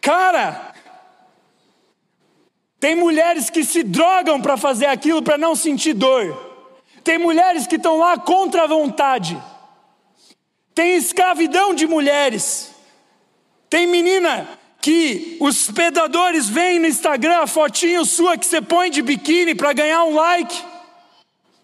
Cara, 0.00 0.74
tem 2.80 2.96
mulheres 2.96 3.48
que 3.48 3.62
se 3.62 3.84
drogam 3.84 4.40
para 4.40 4.56
fazer 4.56 4.86
aquilo 4.86 5.22
para 5.22 5.38
não 5.38 5.54
sentir 5.54 5.94
dor. 5.94 6.50
Tem 7.04 7.18
mulheres 7.18 7.66
que 7.66 7.76
estão 7.76 7.98
lá 7.98 8.18
contra 8.18 8.64
a 8.64 8.66
vontade. 8.66 9.40
Tem 10.74 10.96
escravidão 10.96 11.74
de 11.74 11.86
mulheres. 11.86 12.74
Tem 13.70 13.86
menina 13.86 14.48
que 14.82 15.36
os 15.38 15.70
pedadores 15.70 16.48
veem 16.48 16.80
no 16.80 16.88
Instagram 16.88 17.42
a 17.42 17.46
fotinho 17.46 18.04
sua 18.04 18.36
que 18.36 18.44
você 18.44 18.60
põe 18.60 18.90
de 18.90 19.00
biquíni 19.00 19.54
para 19.54 19.72
ganhar 19.72 20.02
um 20.02 20.16
like. 20.16 20.60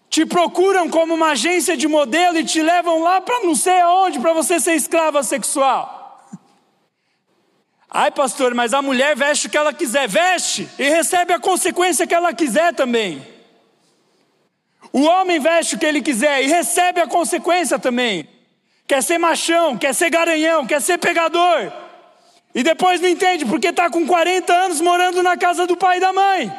Te 0.09 0.25
procuram 0.25 0.89
como 0.89 1.13
uma 1.13 1.31
agência 1.31 1.75
de 1.75 1.85
modelo 1.85 2.39
e 2.39 2.45
te 2.45 2.61
levam 2.61 3.03
lá 3.03 3.19
para 3.19 3.43
não 3.43 3.53
sei 3.53 3.77
aonde 3.81 4.19
para 4.19 4.31
você 4.31 4.57
ser 4.57 4.73
escrava 4.73 5.21
sexual. 5.21 5.99
Ai, 7.89 8.09
pastor, 8.09 8.55
mas 8.55 8.73
a 8.73 8.81
mulher 8.81 9.17
veste 9.17 9.47
o 9.47 9.49
que 9.49 9.57
ela 9.57 9.73
quiser, 9.73 10.07
veste 10.07 10.69
e 10.79 10.83
recebe 10.83 11.33
a 11.33 11.39
consequência 11.39 12.07
que 12.07 12.15
ela 12.15 12.33
quiser 12.33 12.73
também. 12.73 13.21
O 14.93 15.01
homem 15.01 15.39
veste 15.39 15.75
o 15.75 15.77
que 15.77 15.85
ele 15.85 16.01
quiser 16.01 16.41
e 16.43 16.47
recebe 16.47 17.01
a 17.01 17.07
consequência 17.07 17.77
também. 17.77 18.29
Quer 18.87 19.03
ser 19.03 19.17
machão, 19.17 19.77
quer 19.77 19.93
ser 19.93 20.09
garanhão, 20.09 20.65
quer 20.65 20.81
ser 20.81 20.97
pegador. 20.97 21.88
E 22.53 22.63
depois 22.63 22.99
não 22.99 23.07
entende 23.07 23.45
porque 23.45 23.67
está 23.67 23.89
com 23.89 24.07
40 24.07 24.51
anos 24.53 24.81
morando 24.81 25.21
na 25.21 25.37
casa 25.37 25.67
do 25.67 25.77
pai 25.77 25.97
e 25.97 26.01
da 26.01 26.11
mãe. 26.11 26.51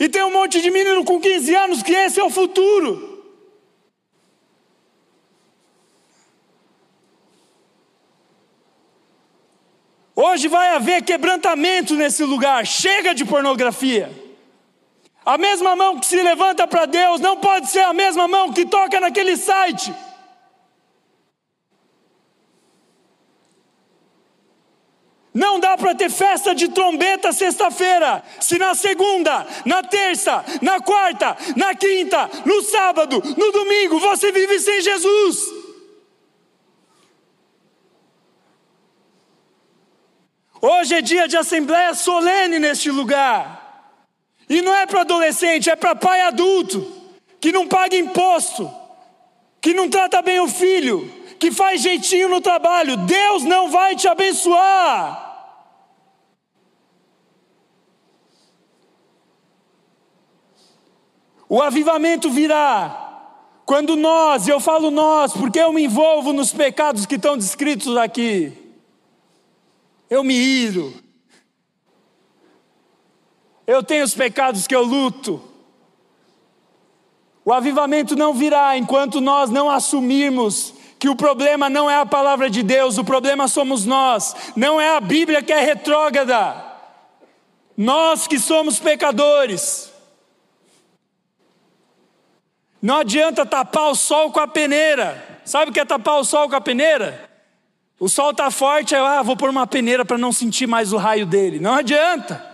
E 0.00 0.08
tem 0.08 0.22
um 0.22 0.32
monte 0.32 0.60
de 0.60 0.70
menino 0.70 1.04
com 1.04 1.20
15 1.20 1.54
anos 1.54 1.82
que 1.82 1.92
esse 1.92 2.18
é 2.18 2.24
o 2.24 2.30
futuro. 2.30 3.10
Hoje 10.14 10.46
vai 10.48 10.74
haver 10.74 11.02
quebrantamento 11.02 11.94
nesse 11.94 12.22
lugar, 12.24 12.66
chega 12.66 13.14
de 13.14 13.24
pornografia. 13.24 14.10
A 15.24 15.38
mesma 15.38 15.74
mão 15.76 15.98
que 15.98 16.06
se 16.06 16.20
levanta 16.20 16.66
para 16.66 16.84
Deus 16.84 17.20
não 17.20 17.36
pode 17.36 17.68
ser 17.68 17.80
a 17.80 17.92
mesma 17.92 18.26
mão 18.28 18.52
que 18.52 18.66
toca 18.66 19.00
naquele 19.00 19.36
site. 19.36 19.94
Não 25.32 25.58
dá 25.58 25.71
para 25.82 25.96
ter 25.96 26.08
festa 26.08 26.54
de 26.54 26.68
trombeta 26.68 27.32
sexta-feira, 27.32 28.22
se 28.38 28.56
na 28.56 28.72
segunda, 28.72 29.44
na 29.64 29.82
terça, 29.82 30.44
na 30.62 30.80
quarta, 30.80 31.36
na 31.56 31.74
quinta, 31.74 32.30
no 32.44 32.62
sábado, 32.62 33.20
no 33.36 33.50
domingo 33.50 33.98
você 33.98 34.30
vive 34.30 34.60
sem 34.60 34.80
Jesus. 34.80 35.38
Hoje 40.60 40.94
é 40.94 41.02
dia 41.02 41.26
de 41.26 41.36
assembleia 41.36 41.92
solene 41.94 42.60
neste 42.60 42.88
lugar. 42.88 43.60
E 44.48 44.62
não 44.62 44.72
é 44.72 44.86
para 44.86 45.00
adolescente, 45.00 45.68
é 45.68 45.74
para 45.74 45.96
pai 45.96 46.20
adulto, 46.20 46.86
que 47.40 47.50
não 47.50 47.66
paga 47.66 47.96
imposto, 47.96 48.72
que 49.60 49.74
não 49.74 49.90
trata 49.90 50.22
bem 50.22 50.38
o 50.38 50.46
filho, 50.46 51.12
que 51.40 51.50
faz 51.50 51.82
jeitinho 51.82 52.28
no 52.28 52.40
trabalho. 52.40 52.96
Deus 52.98 53.42
não 53.42 53.68
vai 53.68 53.96
te 53.96 54.06
abençoar. 54.06 55.31
O 61.52 61.60
avivamento 61.60 62.30
virá. 62.30 63.28
Quando 63.66 63.94
nós, 63.94 64.48
eu 64.48 64.58
falo 64.58 64.90
nós, 64.90 65.34
porque 65.34 65.58
eu 65.58 65.70
me 65.70 65.84
envolvo 65.84 66.32
nos 66.32 66.50
pecados 66.50 67.04
que 67.04 67.16
estão 67.16 67.36
descritos 67.36 67.94
aqui. 67.94 68.54
Eu 70.08 70.24
me 70.24 70.32
iro, 70.32 70.94
eu 73.66 73.82
tenho 73.82 74.02
os 74.02 74.14
pecados 74.14 74.66
que 74.66 74.74
eu 74.74 74.82
luto. 74.82 75.42
O 77.44 77.52
avivamento 77.52 78.16
não 78.16 78.32
virá 78.32 78.78
enquanto 78.78 79.20
nós 79.20 79.50
não 79.50 79.70
assumirmos 79.70 80.72
que 80.98 81.10
o 81.10 81.14
problema 81.14 81.68
não 81.68 81.90
é 81.90 81.96
a 81.96 82.06
palavra 82.06 82.48
de 82.48 82.62
Deus, 82.62 82.96
o 82.96 83.04
problema 83.04 83.46
somos 83.46 83.84
nós, 83.84 84.34
não 84.56 84.80
é 84.80 84.96
a 84.96 85.00
Bíblia 85.02 85.42
que 85.42 85.52
é 85.52 85.60
retrógrada, 85.60 86.64
nós 87.76 88.26
que 88.26 88.38
somos 88.38 88.80
pecadores. 88.80 89.91
Não 92.82 92.96
adianta 92.96 93.46
tapar 93.46 93.90
o 93.90 93.94
sol 93.94 94.32
com 94.32 94.40
a 94.40 94.48
peneira, 94.48 95.40
sabe 95.44 95.70
o 95.70 95.72
que 95.72 95.78
é 95.78 95.84
tapar 95.84 96.18
o 96.18 96.24
sol 96.24 96.48
com 96.48 96.56
a 96.56 96.60
peneira? 96.60 97.30
O 98.00 98.08
sol 98.08 98.32
está 98.32 98.50
forte, 98.50 98.92
eu 98.92 99.06
ah, 99.06 99.22
vou 99.22 99.36
pôr 99.36 99.48
uma 99.48 99.64
peneira 99.64 100.04
para 100.04 100.18
não 100.18 100.32
sentir 100.32 100.66
mais 100.66 100.92
o 100.92 100.96
raio 100.96 101.24
dele. 101.24 101.60
Não 101.60 101.74
adianta. 101.74 102.44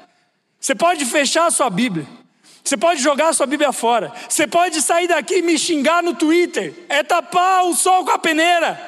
Você 0.60 0.74
pode 0.74 1.06
fechar 1.06 1.46
a 1.46 1.50
sua 1.50 1.70
Bíblia. 1.70 2.06
Você 2.62 2.76
pode 2.76 3.00
jogar 3.00 3.28
a 3.28 3.32
sua 3.32 3.46
Bíblia 3.46 3.72
fora. 3.72 4.12
Você 4.28 4.46
pode 4.46 4.82
sair 4.82 5.08
daqui 5.08 5.36
e 5.36 5.42
me 5.42 5.58
xingar 5.58 6.02
no 6.02 6.12
Twitter. 6.12 6.74
É 6.90 7.02
tapar 7.02 7.64
o 7.64 7.74
sol 7.74 8.04
com 8.04 8.10
a 8.10 8.18
peneira. 8.18 8.78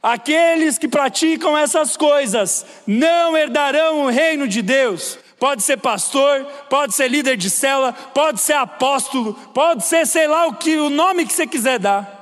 Aqueles 0.00 0.78
que 0.78 0.86
praticam 0.86 1.58
essas 1.58 1.96
coisas 1.96 2.64
não 2.86 3.36
herdarão 3.36 4.04
o 4.04 4.10
reino 4.10 4.46
de 4.46 4.62
Deus. 4.62 5.18
Pode 5.38 5.62
ser 5.62 5.76
pastor, 5.78 6.44
pode 6.70 6.94
ser 6.94 7.08
líder 7.08 7.36
de 7.36 7.50
cela, 7.50 7.92
pode 7.92 8.40
ser 8.40 8.54
apóstolo, 8.54 9.34
pode 9.52 9.84
ser 9.84 10.06
sei 10.06 10.26
lá 10.26 10.46
o 10.46 10.54
que 10.54 10.76
o 10.76 10.88
nome 10.88 11.26
que 11.26 11.32
você 11.32 11.46
quiser 11.46 11.78
dar. 11.78 12.14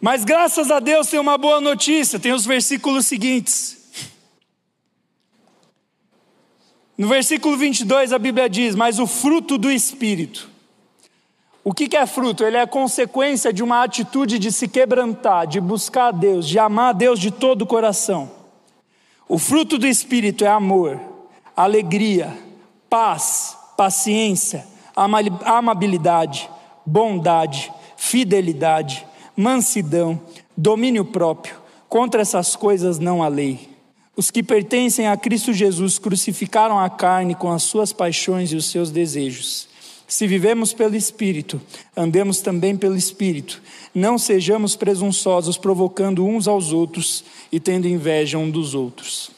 Mas 0.00 0.24
graças 0.24 0.70
a 0.70 0.80
Deus 0.80 1.06
tem 1.06 1.20
uma 1.20 1.38
boa 1.38 1.60
notícia, 1.60 2.18
tem 2.18 2.32
os 2.32 2.44
versículos 2.44 3.06
seguintes. 3.06 3.80
No 6.98 7.08
versículo 7.08 7.56
22 7.56 8.12
a 8.12 8.18
Bíblia 8.18 8.48
diz: 8.48 8.74
Mas 8.74 8.98
o 8.98 9.06
fruto 9.06 9.56
do 9.56 9.70
Espírito. 9.70 10.51
O 11.64 11.72
que 11.72 11.96
é 11.96 12.06
fruto? 12.06 12.44
Ele 12.44 12.56
é 12.56 12.66
consequência 12.66 13.52
de 13.52 13.62
uma 13.62 13.82
atitude 13.84 14.38
de 14.38 14.50
se 14.50 14.66
quebrantar, 14.66 15.46
de 15.46 15.60
buscar 15.60 16.08
a 16.08 16.10
Deus, 16.10 16.46
de 16.46 16.58
amar 16.58 16.90
a 16.90 16.92
Deus 16.92 17.18
de 17.18 17.30
todo 17.30 17.62
o 17.62 17.66
coração. 17.66 18.30
O 19.28 19.38
fruto 19.38 19.78
do 19.78 19.86
Espírito 19.86 20.44
é 20.44 20.48
amor, 20.48 21.00
alegria, 21.56 22.36
paz, 22.90 23.56
paciência, 23.76 24.66
amabilidade, 24.94 26.50
bondade, 26.84 27.72
fidelidade 27.96 29.06
mansidão, 29.36 30.20
domínio 30.56 31.04
próprio. 31.04 31.56
Contra 31.88 32.22
essas 32.22 32.56
coisas 32.56 32.98
não 32.98 33.22
há 33.22 33.28
lei. 33.28 33.70
Os 34.16 34.30
que 34.30 34.42
pertencem 34.42 35.08
a 35.08 35.16
Cristo 35.16 35.52
Jesus 35.52 35.98
crucificaram 35.98 36.78
a 36.78 36.88
carne 36.90 37.34
com 37.34 37.50
as 37.50 37.62
suas 37.62 37.92
paixões 37.92 38.52
e 38.52 38.56
os 38.56 38.66
seus 38.66 38.90
desejos. 38.90 39.68
Se 40.12 40.26
vivemos 40.26 40.74
pelo 40.74 40.94
Espírito, 40.94 41.58
andemos 41.96 42.42
também 42.42 42.76
pelo 42.76 42.94
Espírito. 42.94 43.62
Não 43.94 44.18
sejamos 44.18 44.76
presunçosos, 44.76 45.56
provocando 45.56 46.26
uns 46.26 46.46
aos 46.46 46.70
outros 46.70 47.24
e 47.50 47.58
tendo 47.58 47.88
inveja 47.88 48.36
um 48.36 48.50
dos 48.50 48.74
outros. 48.74 49.30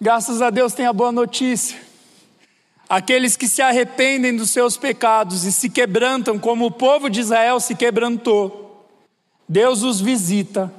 Graças 0.00 0.40
a 0.40 0.48
Deus 0.48 0.72
tem 0.72 0.86
a 0.86 0.92
boa 0.94 1.12
notícia. 1.12 1.78
Aqueles 2.88 3.36
que 3.36 3.46
se 3.46 3.60
arrependem 3.60 4.34
dos 4.34 4.48
seus 4.48 4.78
pecados 4.78 5.44
e 5.44 5.52
se 5.52 5.68
quebrantam, 5.68 6.38
como 6.38 6.64
o 6.64 6.70
povo 6.70 7.10
de 7.10 7.20
Israel 7.20 7.60
se 7.60 7.74
quebrantou, 7.74 8.88
Deus 9.46 9.82
os 9.82 10.00
visita. 10.00 10.72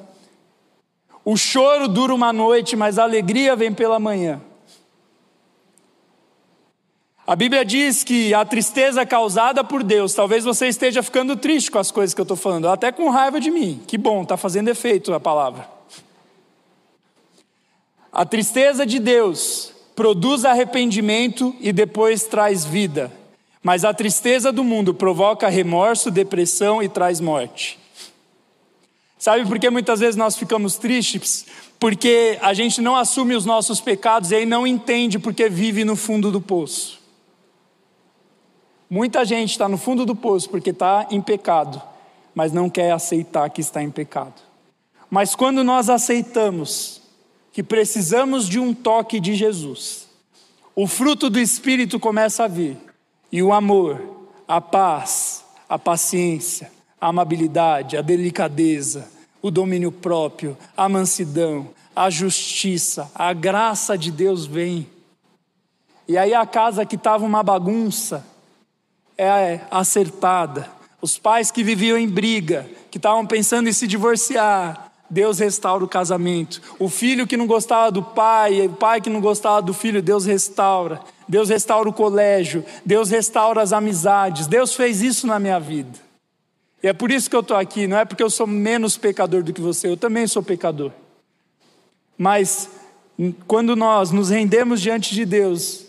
O 1.24 1.38
choro 1.38 1.88
dura 1.88 2.16
uma 2.16 2.34
noite, 2.34 2.76
mas 2.76 2.98
a 2.98 3.04
alegria 3.04 3.56
vem 3.56 3.72
pela 3.72 4.00
manhã. 4.00 4.42
A 7.30 7.36
Bíblia 7.36 7.64
diz 7.64 8.04
que 8.04 8.34
a 8.34 8.44
tristeza 8.44 9.06
causada 9.06 9.64
por 9.64 9.84
Deus, 9.84 10.16
talvez 10.16 10.44
você 10.44 10.68
esteja 10.68 11.04
ficando 11.04 11.36
triste 11.36 11.70
com 11.70 11.78
as 11.78 11.92
coisas 11.92 12.12
que 12.12 12.20
eu 12.20 12.24
estou 12.24 12.36
falando, 12.36 12.68
até 12.68 12.92
com 12.92 13.08
raiva 13.12 13.40
de 13.40 13.52
mim. 13.52 13.80
Que 13.86 14.00
bom, 14.00 14.24
está 14.24 14.36
fazendo 14.36 14.68
efeito 14.68 15.14
a 15.14 15.20
palavra. 15.20 15.70
A 18.12 18.26
tristeza 18.26 18.84
de 18.84 18.98
Deus 18.98 19.72
produz 19.96 20.44
arrependimento 20.44 21.56
e 21.60 21.72
depois 21.72 22.24
traz 22.24 22.66
vida, 22.66 23.12
mas 23.62 23.86
a 23.86 23.94
tristeza 23.94 24.52
do 24.52 24.64
mundo 24.64 24.92
provoca 24.92 25.48
remorso, 25.50 26.10
depressão 26.10 26.82
e 26.82 26.90
traz 26.90 27.20
morte. 27.20 27.78
Sabe 29.20 29.46
por 29.46 29.60
que 29.60 29.70
muitas 29.70 30.00
vezes 30.00 30.16
nós 30.16 30.36
ficamos 30.36 30.78
tristes? 30.78 31.46
Porque 31.80 32.40
a 32.42 32.56
gente 32.56 32.82
não 32.82 32.96
assume 32.96 33.36
os 33.36 33.46
nossos 33.46 33.80
pecados 33.80 34.32
e 34.32 34.36
aí 34.36 34.48
não 34.48 34.66
entende 34.66 35.20
porque 35.20 35.48
vive 35.48 35.86
no 35.86 35.96
fundo 35.96 36.32
do 36.32 36.42
poço. 36.42 36.99
Muita 38.90 39.24
gente 39.24 39.52
está 39.52 39.70
no 39.70 39.78
fundo 39.78 40.06
do 40.06 40.16
poço 40.16 40.50
porque 40.50 40.72
está 40.72 41.08
em 41.12 41.22
pecado, 41.22 41.82
mas 42.34 42.52
não 42.52 42.70
quer 42.70 42.92
aceitar 42.92 43.50
que 43.50 43.62
está 43.62 43.84
em 43.84 43.92
pecado. 43.92 44.42
Mas 45.10 45.36
quando 45.36 45.64
nós 45.64 45.90
aceitamos 45.90 47.02
que 47.52 47.62
precisamos 47.62 48.48
de 48.48 48.60
um 48.60 48.74
toque 48.74 49.20
de 49.20 49.36
Jesus, 49.36 50.08
o 50.76 50.88
fruto 50.88 51.30
do 51.30 51.40
Espírito 51.40 52.00
começa 52.00 52.46
a 52.46 52.48
vir, 52.48 52.78
e 53.32 53.44
o 53.44 53.54
amor, 53.54 54.02
a 54.48 54.60
paz, 54.60 55.46
a 55.68 55.78
paciência, 55.78 56.72
a 57.00 57.10
amabilidade, 57.10 57.96
a 57.96 58.02
delicadeza, 58.02 59.10
o 59.42 59.52
domínio 59.52 59.92
próprio, 59.92 60.58
a 60.76 60.90
mansidão, 60.90 61.70
a 61.96 62.10
justiça, 62.10 63.12
a 63.14 63.34
graça 63.34 63.98
de 63.98 64.12
Deus 64.12 64.46
vem. 64.46 64.88
E 66.08 66.18
aí 66.18 66.34
a 66.34 66.46
casa 66.46 66.86
que 66.86 66.96
estava 66.96 67.26
uma 67.26 67.44
bagunça, 67.44 68.26
é 69.20 69.62
acertada. 69.70 70.70
Os 71.02 71.18
pais 71.18 71.52
que 71.52 71.64
viviam 71.64 71.98
em 71.98 72.08
briga, 72.08 72.66
que 72.90 72.98
estavam 72.98 73.26
pensando 73.26 73.68
em 73.68 73.74
se 73.74 73.86
divorciar, 73.86 74.92
Deus 75.10 75.40
restaura 75.40 75.84
o 75.84 75.88
casamento. 75.88 76.62
O 76.80 76.88
filho 76.88 77.28
que 77.28 77.36
não 77.36 77.48
gostava 77.48 77.92
do 77.92 78.04
pai, 78.04 78.68
o 78.68 78.74
pai 78.74 79.02
que 79.02 79.10
não 79.10 79.20
gostava 79.20 79.62
do 79.62 79.74
filho, 79.74 80.02
Deus 80.02 80.26
restaura. 80.26 81.02
Deus 81.28 81.50
restaura 81.50 81.90
o 81.90 81.94
colégio, 81.94 82.64
Deus 82.86 83.10
restaura 83.10 83.62
as 83.62 83.74
amizades. 83.74 84.48
Deus 84.48 84.76
fez 84.76 85.02
isso 85.02 85.28
na 85.28 85.40
minha 85.40 85.60
vida. 85.60 86.00
E 86.82 86.88
é 86.88 86.94
por 86.94 87.12
isso 87.12 87.30
que 87.30 87.36
eu 87.36 87.42
estou 87.42 87.58
aqui, 87.58 87.88
não 87.88 87.98
é 87.98 88.06
porque 88.06 88.24
eu 88.24 88.30
sou 88.30 88.48
menos 88.48 88.96
pecador 88.96 89.44
do 89.44 89.52
que 89.52 89.60
você, 89.60 89.90
eu 89.90 89.98
também 89.98 90.26
sou 90.28 90.42
pecador. 90.42 90.92
Mas 92.18 92.70
quando 93.46 93.76
nós 93.76 94.12
nos 94.12 94.30
rendemos 94.30 94.80
diante 94.80 95.14
de 95.14 95.26
Deus 95.26 95.86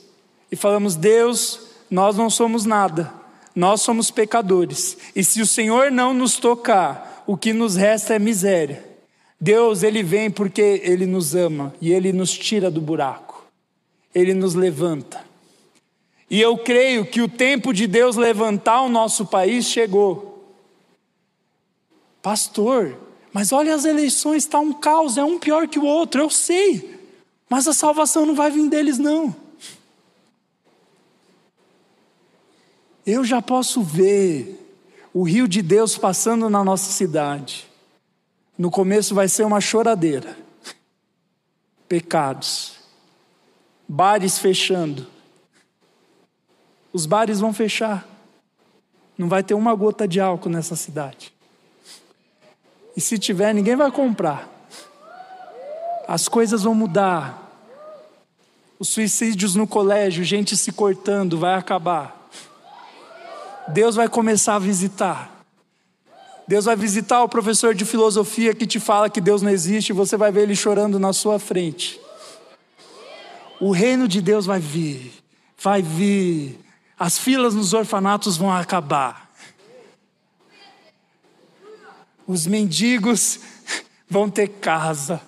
e 0.51 0.57
falamos, 0.57 0.97
Deus, 0.97 1.61
nós 1.89 2.17
não 2.17 2.29
somos 2.29 2.65
nada, 2.65 3.13
nós 3.55 3.83
somos 3.83 4.11
pecadores. 4.11 4.97
E 5.15 5.25
se 5.25 5.41
o 5.41 5.47
Senhor 5.47 5.91
não 5.91 6.15
nos 6.15 6.37
tocar, 6.37 7.25
o 7.27 7.37
que 7.37 7.53
nos 7.53 7.77
resta 7.77 8.15
é 8.15 8.19
miséria. 8.19 8.85
Deus, 9.41 9.83
ele 9.83 10.03
vem 10.03 10.31
porque 10.31 10.81
ele 10.85 11.07
nos 11.07 11.35
ama 11.35 11.75
e 11.81 11.93
ele 11.93 12.13
nos 12.13 12.37
tira 12.37 12.71
do 12.71 12.81
buraco. 12.81 13.47
Ele 14.15 14.35
nos 14.35 14.55
levanta. 14.55 15.25
E 16.29 16.41
eu 16.41 16.59
creio 16.59 17.05
que 17.05 17.21
o 17.21 17.29
tempo 17.29 17.73
de 17.73 17.87
Deus 17.87 18.17
levantar 18.17 18.83
o 18.83 18.89
nosso 18.89 19.27
país 19.27 19.67
chegou. 19.67 20.55
Pastor, 22.23 22.97
mas 23.33 23.53
olha 23.53 23.75
as 23.75 23.85
eleições, 23.85 24.45
está 24.45 24.61
um 24.61 24.73
caos, 24.73 25.17
é 25.17 25.25
um 25.25 25.39
pior 25.39 25.67
que 25.67 25.79
o 25.79 25.85
outro, 25.85 26.21
eu 26.21 26.31
sei. 26.31 26.99
Mas 27.49 27.67
a 27.67 27.73
salvação 27.73 28.27
não 28.27 28.35
vai 28.35 28.51
vir 28.51 28.69
deles, 28.69 28.99
não. 28.99 29.35
Eu 33.11 33.25
já 33.25 33.43
posso 33.43 33.83
ver 33.83 34.57
o 35.13 35.25
rio 35.25 35.49
de 35.49 35.63
Deus 35.63 35.99
passando 35.99 36.49
na 36.49 36.63
nossa 36.63 36.93
cidade. 36.93 37.67
No 38.57 38.71
começo 38.71 39.17
vai 39.17 39.27
ser 39.27 39.45
uma 39.45 39.61
choradeira. 39.61 40.39
Pecados. 41.89 42.75
Bares 43.89 44.39
fechando. 44.39 45.09
Os 46.93 47.05
bares 47.05 47.41
vão 47.41 47.53
fechar. 47.53 48.07
Não 49.19 49.29
vai 49.29 49.43
ter 49.43 49.55
uma 49.55 49.75
gota 49.75 50.07
de 50.07 50.21
álcool 50.21 50.49
nessa 50.49 50.77
cidade. 50.77 51.35
E 52.97 53.01
se 53.01 53.19
tiver, 53.19 53.53
ninguém 53.53 53.75
vai 53.75 53.91
comprar. 53.91 54.49
As 56.07 56.29
coisas 56.29 56.63
vão 56.63 56.77
mudar. 56.77 57.51
Os 58.79 58.89
suicídios 58.91 59.57
no 59.57 59.67
colégio, 59.67 60.23
gente 60.23 60.57
se 60.57 60.71
cortando, 60.71 61.37
vai 61.37 61.57
acabar. 61.57 62.20
Deus 63.71 63.95
vai 63.95 64.09
começar 64.09 64.57
a 64.57 64.59
visitar. 64.59 65.31
Deus 66.47 66.65
vai 66.65 66.75
visitar 66.75 67.23
o 67.23 67.29
professor 67.29 67.75
de 67.75 67.85
filosofia 67.85 68.53
que 68.53 68.67
te 68.67 68.81
fala 68.81 69.09
que 69.09 69.21
Deus 69.21 69.41
não 69.41 69.51
existe 69.51 69.91
e 69.91 69.93
você 69.93 70.17
vai 70.17 70.33
ver 70.33 70.43
ele 70.43 70.57
chorando 70.57 70.99
na 70.99 71.13
sua 71.13 71.39
frente. 71.39 72.01
O 73.61 73.71
reino 73.71 74.09
de 74.09 74.21
Deus 74.21 74.47
vai 74.47 74.59
vir, 74.59 75.13
vai 75.57 75.81
vir. 75.81 76.59
As 76.99 77.19
filas 77.19 77.55
nos 77.55 77.73
orfanatos 77.73 78.37
vão 78.37 78.51
acabar. 78.51 79.31
Os 82.27 82.47
mendigos 82.47 83.39
vão 84.11 84.29
ter 84.29 84.49
casa. 84.49 85.21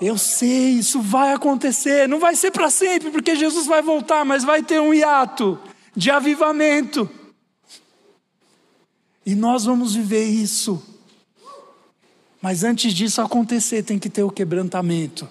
Eu 0.00 0.16
sei, 0.16 0.70
isso 0.70 1.02
vai 1.02 1.34
acontecer. 1.34 2.08
Não 2.08 2.18
vai 2.18 2.34
ser 2.34 2.50
para 2.50 2.70
sempre, 2.70 3.10
porque 3.10 3.36
Jesus 3.36 3.66
vai 3.66 3.82
voltar, 3.82 4.24
mas 4.24 4.44
vai 4.44 4.62
ter 4.62 4.80
um 4.80 4.94
hiato 4.94 5.58
de 5.98 6.12
avivamento. 6.12 7.10
E 9.26 9.34
nós 9.34 9.64
vamos 9.64 9.96
viver 9.96 10.26
isso. 10.26 10.80
Mas 12.40 12.62
antes 12.62 12.94
disso 12.94 13.20
acontecer, 13.20 13.82
tem 13.82 13.98
que 13.98 14.08
ter 14.08 14.22
o 14.22 14.30
quebrantamento. 14.30 15.28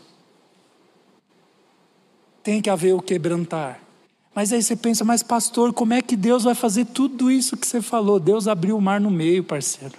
Tem 2.44 2.62
que 2.62 2.70
haver 2.70 2.94
o 2.94 3.02
quebrantar. 3.02 3.80
Mas 4.36 4.52
aí 4.52 4.62
você 4.62 4.76
pensa, 4.76 5.06
mas 5.06 5.24
pastor, 5.24 5.72
como 5.72 5.94
é 5.94 6.02
que 6.02 6.18
Deus 6.18 6.44
vai 6.44 6.54
fazer 6.54 6.86
tudo 6.88 7.32
isso 7.32 7.56
que 7.56 7.66
você 7.66 7.82
falou? 7.82 8.20
Deus 8.20 8.46
abriu 8.46 8.78
o 8.78 8.82
mar 8.82 9.00
no 9.00 9.10
meio, 9.10 9.46
parceiro. 9.46 9.98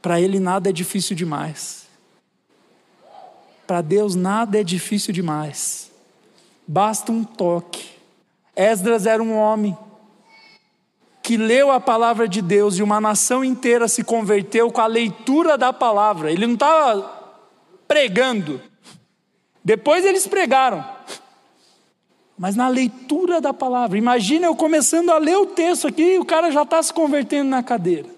Para 0.00 0.18
Ele 0.18 0.40
nada 0.40 0.70
é 0.70 0.72
difícil 0.72 1.14
demais. 1.14 1.84
Para 3.66 3.82
Deus 3.82 4.14
nada 4.14 4.58
é 4.58 4.64
difícil 4.64 5.12
demais. 5.12 5.90
Basta 6.66 7.12
um 7.12 7.22
toque. 7.22 7.93
Esdras 8.56 9.06
era 9.06 9.22
um 9.22 9.36
homem 9.36 9.76
que 11.22 11.36
leu 11.38 11.70
a 11.70 11.80
palavra 11.80 12.28
de 12.28 12.42
Deus 12.42 12.76
e 12.76 12.82
uma 12.82 13.00
nação 13.00 13.42
inteira 13.42 13.88
se 13.88 14.04
converteu 14.04 14.70
com 14.70 14.80
a 14.80 14.86
leitura 14.86 15.56
da 15.56 15.72
palavra. 15.72 16.30
Ele 16.30 16.46
não 16.46 16.52
estava 16.54 17.02
pregando. 17.88 18.60
Depois 19.64 20.04
eles 20.04 20.26
pregaram. 20.26 20.86
Mas 22.38 22.54
na 22.54 22.68
leitura 22.68 23.40
da 23.40 23.54
palavra. 23.54 23.96
Imagina 23.96 24.46
eu 24.46 24.54
começando 24.54 25.10
a 25.10 25.18
ler 25.18 25.36
o 25.38 25.46
texto 25.46 25.88
aqui 25.88 26.14
e 26.14 26.18
o 26.18 26.24
cara 26.26 26.50
já 26.50 26.62
está 26.62 26.82
se 26.82 26.92
convertendo 26.92 27.48
na 27.48 27.62
cadeira. 27.62 28.08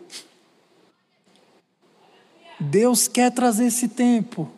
Deus 2.59 3.07
quer 3.07 3.31
trazer 3.31 3.67
esse 3.67 3.87
tempo. 3.87 4.51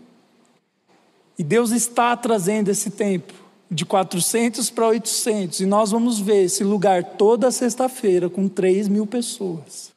E 1.39 1.45
Deus 1.45 1.71
está 1.71 2.17
trazendo 2.17 2.71
esse 2.71 2.91
tempo 2.91 3.38
de 3.71 3.85
400 3.85 4.71
para 4.71 4.87
800, 4.89 5.61
e 5.61 5.67
nós 5.67 5.91
vamos 5.91 6.19
ver 6.19 6.45
esse 6.45 6.65
lugar 6.65 7.05
toda 7.05 7.51
sexta-feira 7.51 8.31
com 8.31 8.49
3 8.49 8.89
mil 8.89 9.07
pessoas. 9.07 9.93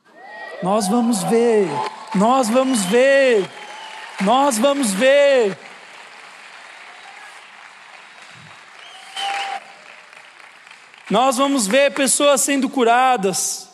Nós 0.61 0.87
vamos 0.87 1.23
ver, 1.23 1.67
nós 2.13 2.49
vamos 2.49 2.83
ver, 2.85 3.49
nós 4.21 4.57
vamos 4.57 4.91
ver. 4.91 5.57
Nós 11.09 11.37
vamos 11.37 11.67
ver 11.67 11.93
pessoas 11.93 12.39
sendo 12.39 12.69
curadas. 12.69 13.67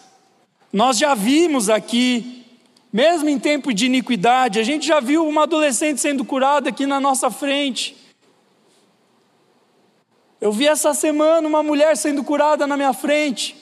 Nós 0.74 0.98
já 0.98 1.14
vimos 1.14 1.70
aqui, 1.70 2.46
mesmo 2.92 3.30
em 3.30 3.38
tempo 3.38 3.74
de 3.74 3.86
iniquidade, 3.86 4.60
a 4.60 4.64
gente 4.64 4.88
já 4.88 5.00
viu 5.00 5.28
uma 5.28 5.44
adolescente 5.44 6.02
sendo 6.02 6.26
curada 6.26 6.70
aqui 6.70 6.88
na 6.88 7.00
nossa 7.00 7.30
frente. 7.30 8.07
Eu 10.40 10.52
vi 10.52 10.68
essa 10.68 10.94
semana 10.94 11.48
uma 11.48 11.64
mulher 11.64 11.98
sendo 11.98 12.24
curada 12.24 12.68
na 12.68 12.78
minha 12.78 12.94
frente. 12.94 13.56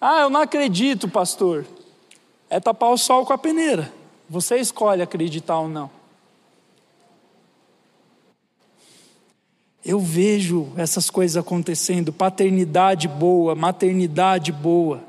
Ah, 0.00 0.20
eu 0.20 0.30
não 0.30 0.40
acredito, 0.40 1.08
pastor. 1.08 1.66
É 2.50 2.60
tapar 2.60 2.90
o 2.90 2.98
sol 2.98 3.24
com 3.24 3.32
a 3.32 3.38
peneira. 3.38 3.92
Você 4.28 4.56
escolhe 4.56 5.02
acreditar 5.02 5.58
ou 5.58 5.68
não. 5.68 5.90
Eu 9.84 10.00
vejo 10.00 10.72
essas 10.76 11.08
coisas 11.08 11.36
acontecendo, 11.36 12.12
paternidade 12.12 13.06
boa, 13.06 13.54
maternidade 13.54 14.50
boa. 14.50 15.02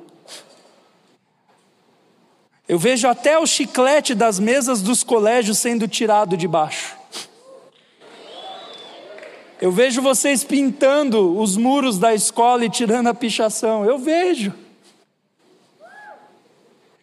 Eu 2.68 2.78
vejo 2.78 3.08
até 3.08 3.40
o 3.40 3.46
chiclete 3.46 4.14
das 4.14 4.40
mesas 4.40 4.82
dos 4.82 5.04
colégios 5.04 5.58
sendo 5.58 5.88
tirado 5.88 6.36
de 6.36 6.48
baixo. 6.48 6.97
Eu 9.60 9.72
vejo 9.72 10.02
vocês 10.02 10.44
pintando 10.44 11.40
os 11.40 11.58
muros 11.58 11.98
da 11.98 12.14
escola 12.14 12.66
e 12.66 12.70
tirando 12.70 13.08
a 13.08 13.14
pichação. 13.14 13.84
Eu 13.84 13.98
vejo. 13.98 14.54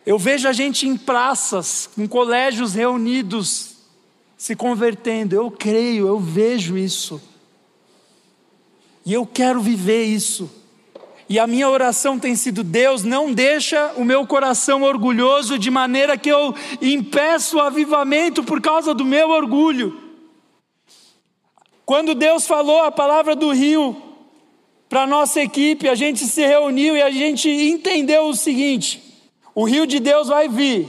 Eu 0.06 0.18
vejo 0.18 0.46
a 0.46 0.52
gente 0.52 0.86
em 0.86 0.96
praças, 0.96 1.88
com 1.94 2.06
colégios 2.06 2.74
reunidos, 2.74 3.76
se 4.36 4.54
convertendo. 4.54 5.34
Eu 5.34 5.50
creio, 5.50 6.06
eu 6.06 6.20
vejo 6.20 6.78
isso. 6.78 7.20
E 9.04 9.12
eu 9.12 9.26
quero 9.26 9.60
viver 9.60 10.04
isso. 10.04 10.48
E 11.28 11.38
a 11.38 11.46
minha 11.46 11.68
oração 11.68 12.20
tem 12.20 12.36
sido: 12.36 12.62
Deus, 12.62 13.02
não 13.02 13.32
deixa 13.32 13.92
o 13.96 14.04
meu 14.04 14.26
coração 14.26 14.82
orgulhoso 14.82 15.58
de 15.58 15.70
maneira 15.70 16.16
que 16.16 16.28
eu 16.28 16.54
impeço 16.80 17.56
o 17.56 17.60
avivamento 17.60 18.44
por 18.44 18.60
causa 18.60 18.94
do 18.94 19.04
meu 19.04 19.30
orgulho. 19.30 20.03
Quando 21.84 22.14
Deus 22.14 22.46
falou 22.46 22.82
a 22.82 22.90
palavra 22.90 23.36
do 23.36 23.50
rio 23.52 23.96
para 24.88 25.06
nossa 25.06 25.40
equipe, 25.40 25.88
a 25.88 25.94
gente 25.94 26.26
se 26.26 26.44
reuniu 26.46 26.96
e 26.96 27.02
a 27.02 27.10
gente 27.10 27.48
entendeu 27.48 28.26
o 28.26 28.34
seguinte: 28.34 29.02
o 29.54 29.64
rio 29.64 29.86
de 29.86 30.00
Deus 30.00 30.28
vai 30.28 30.48
vir 30.48 30.88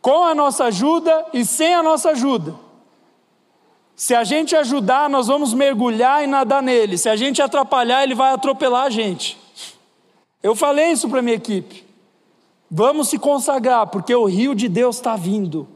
com 0.00 0.24
a 0.24 0.34
nossa 0.34 0.64
ajuda 0.64 1.26
e 1.32 1.44
sem 1.44 1.74
a 1.74 1.82
nossa 1.82 2.10
ajuda. 2.10 2.54
Se 3.94 4.14
a 4.14 4.22
gente 4.22 4.54
ajudar, 4.54 5.10
nós 5.10 5.26
vamos 5.26 5.52
mergulhar 5.52 6.22
e 6.22 6.26
nadar 6.26 6.62
nele. 6.62 6.96
Se 6.96 7.08
a 7.08 7.16
gente 7.16 7.42
atrapalhar, 7.42 8.04
ele 8.04 8.14
vai 8.14 8.32
atropelar 8.32 8.84
a 8.84 8.90
gente. 8.90 9.36
Eu 10.40 10.54
falei 10.54 10.92
isso 10.92 11.08
para 11.08 11.20
minha 11.20 11.36
equipe. 11.36 11.84
Vamos 12.70 13.08
se 13.08 13.18
consagrar, 13.18 13.88
porque 13.88 14.14
o 14.14 14.26
rio 14.26 14.54
de 14.54 14.68
Deus 14.68 14.96
está 14.96 15.16
vindo. 15.16 15.66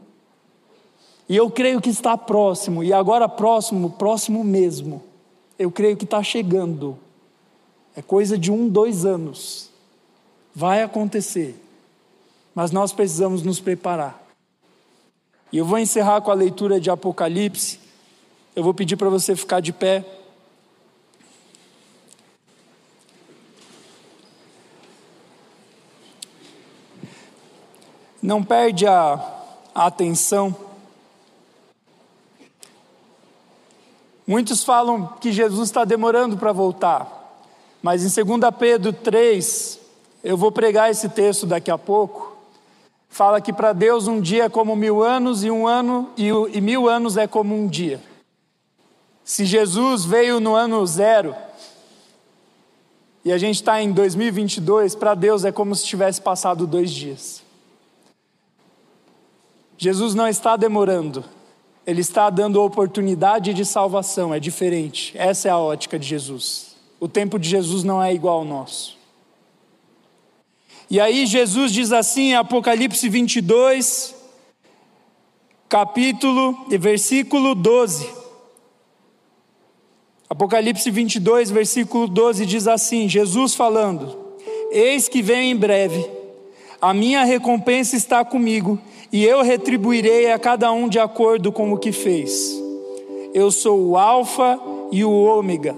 E 1.27 1.35
eu 1.35 1.49
creio 1.49 1.79
que 1.81 1.89
está 1.89 2.17
próximo, 2.17 2.83
e 2.83 2.91
agora 2.91 3.29
próximo, 3.29 3.89
próximo 3.91 4.43
mesmo. 4.43 5.03
Eu 5.57 5.71
creio 5.71 5.95
que 5.95 6.03
está 6.03 6.21
chegando. 6.21 6.97
É 7.95 8.01
coisa 8.01 8.37
de 8.37 8.51
um, 8.51 8.67
dois 8.67 9.05
anos. 9.05 9.69
Vai 10.53 10.81
acontecer. 10.81 11.55
Mas 12.53 12.71
nós 12.71 12.91
precisamos 12.91 13.43
nos 13.43 13.59
preparar. 13.59 14.21
E 15.51 15.57
eu 15.57 15.65
vou 15.65 15.79
encerrar 15.79 16.21
com 16.21 16.31
a 16.31 16.35
leitura 16.35 16.79
de 16.79 16.89
Apocalipse 16.89 17.83
eu 18.55 18.63
vou 18.63 18.73
pedir 18.73 18.95
para 18.97 19.09
você 19.09 19.35
ficar 19.35 19.59
de 19.61 19.73
pé. 19.73 20.05
Não 28.21 28.43
perde 28.43 28.85
a, 28.85 29.13
a 29.73 29.87
atenção. 29.87 30.55
Muitos 34.25 34.63
falam 34.63 35.07
que 35.19 35.31
Jesus 35.31 35.69
está 35.69 35.83
demorando 35.83 36.37
para 36.37 36.51
voltar, 36.51 37.41
mas 37.81 38.03
em 38.03 38.23
2 38.23 38.39
Pedro 38.57 38.93
3, 38.93 39.79
eu 40.23 40.37
vou 40.37 40.51
pregar 40.51 40.89
esse 40.89 41.09
texto 41.09 41.45
daqui 41.45 41.69
a 41.69 41.77
pouco. 41.77 42.37
Fala 43.09 43.41
que 43.41 43.51
para 43.51 43.73
Deus 43.73 44.07
um 44.07 44.21
dia 44.21 44.45
é 44.45 44.49
como 44.49 44.75
mil 44.75 45.03
anos, 45.03 45.43
e 45.43 45.51
um 45.51 45.67
ano 45.67 46.09
e, 46.17 46.29
e 46.29 46.61
mil 46.61 46.87
anos 46.87 47.17
é 47.17 47.27
como 47.27 47.53
um 47.53 47.67
dia. 47.67 48.01
Se 49.23 49.45
Jesus 49.45 50.05
veio 50.05 50.39
no 50.39 50.55
ano 50.55 50.85
zero 50.87 51.35
e 53.23 53.31
a 53.31 53.37
gente 53.37 53.55
está 53.55 53.81
em 53.81 53.91
2022, 53.91 54.95
para 54.95 55.15
Deus 55.15 55.45
é 55.45 55.51
como 55.51 55.75
se 55.75 55.85
tivesse 55.85 56.21
passado 56.21 56.65
dois 56.65 56.91
dias. 56.91 57.43
Jesus 59.77 60.15
não 60.15 60.27
está 60.27 60.55
demorando, 60.55 61.23
Ele 61.85 62.01
está 62.01 62.29
dando 62.29 62.61
oportunidade 62.61 63.53
de 63.53 63.65
salvação, 63.65 64.33
é 64.33 64.39
diferente. 64.39 65.11
Essa 65.17 65.49
é 65.49 65.51
a 65.51 65.57
ótica 65.57 65.99
de 65.99 66.07
Jesus. 66.07 66.75
O 66.99 67.07
tempo 67.07 67.37
de 67.37 67.49
Jesus 67.49 67.83
não 67.83 68.01
é 68.01 68.13
igual 68.13 68.39
ao 68.39 68.45
nosso. 68.45 68.97
E 70.89 70.99
aí 70.99 71.25
Jesus 71.25 71.71
diz 71.71 71.91
assim 71.91 72.29
em 72.29 72.35
Apocalipse 72.35 73.09
22, 73.09 74.15
capítulo 75.67 76.65
e 76.69 76.77
versículo 76.77 77.55
12. 77.55 78.07
Apocalipse 80.29 80.89
22, 80.89 81.51
versículo 81.51 82.07
12 82.07 82.45
diz 82.45 82.67
assim: 82.67 83.09
Jesus 83.09 83.55
falando: 83.55 84.15
Eis 84.71 85.09
que 85.09 85.21
venho 85.21 85.55
em 85.55 85.55
breve, 85.55 86.09
a 86.81 86.93
minha 86.93 87.23
recompensa 87.23 87.95
está 87.95 88.23
comigo, 88.23 88.79
e 89.13 89.23
eu 89.23 89.43
retribuirei 89.43 90.31
a 90.31 90.39
cada 90.39 90.71
um 90.71 90.89
de 90.89 90.97
acordo 90.97 91.51
com 91.51 91.71
o 91.71 91.77
que 91.77 91.91
fez. 91.91 92.59
Eu 93.31 93.51
sou 93.51 93.79
o 93.89 93.95
Alfa 93.95 94.59
e 94.91 95.05
o 95.05 95.11
Ômega, 95.11 95.75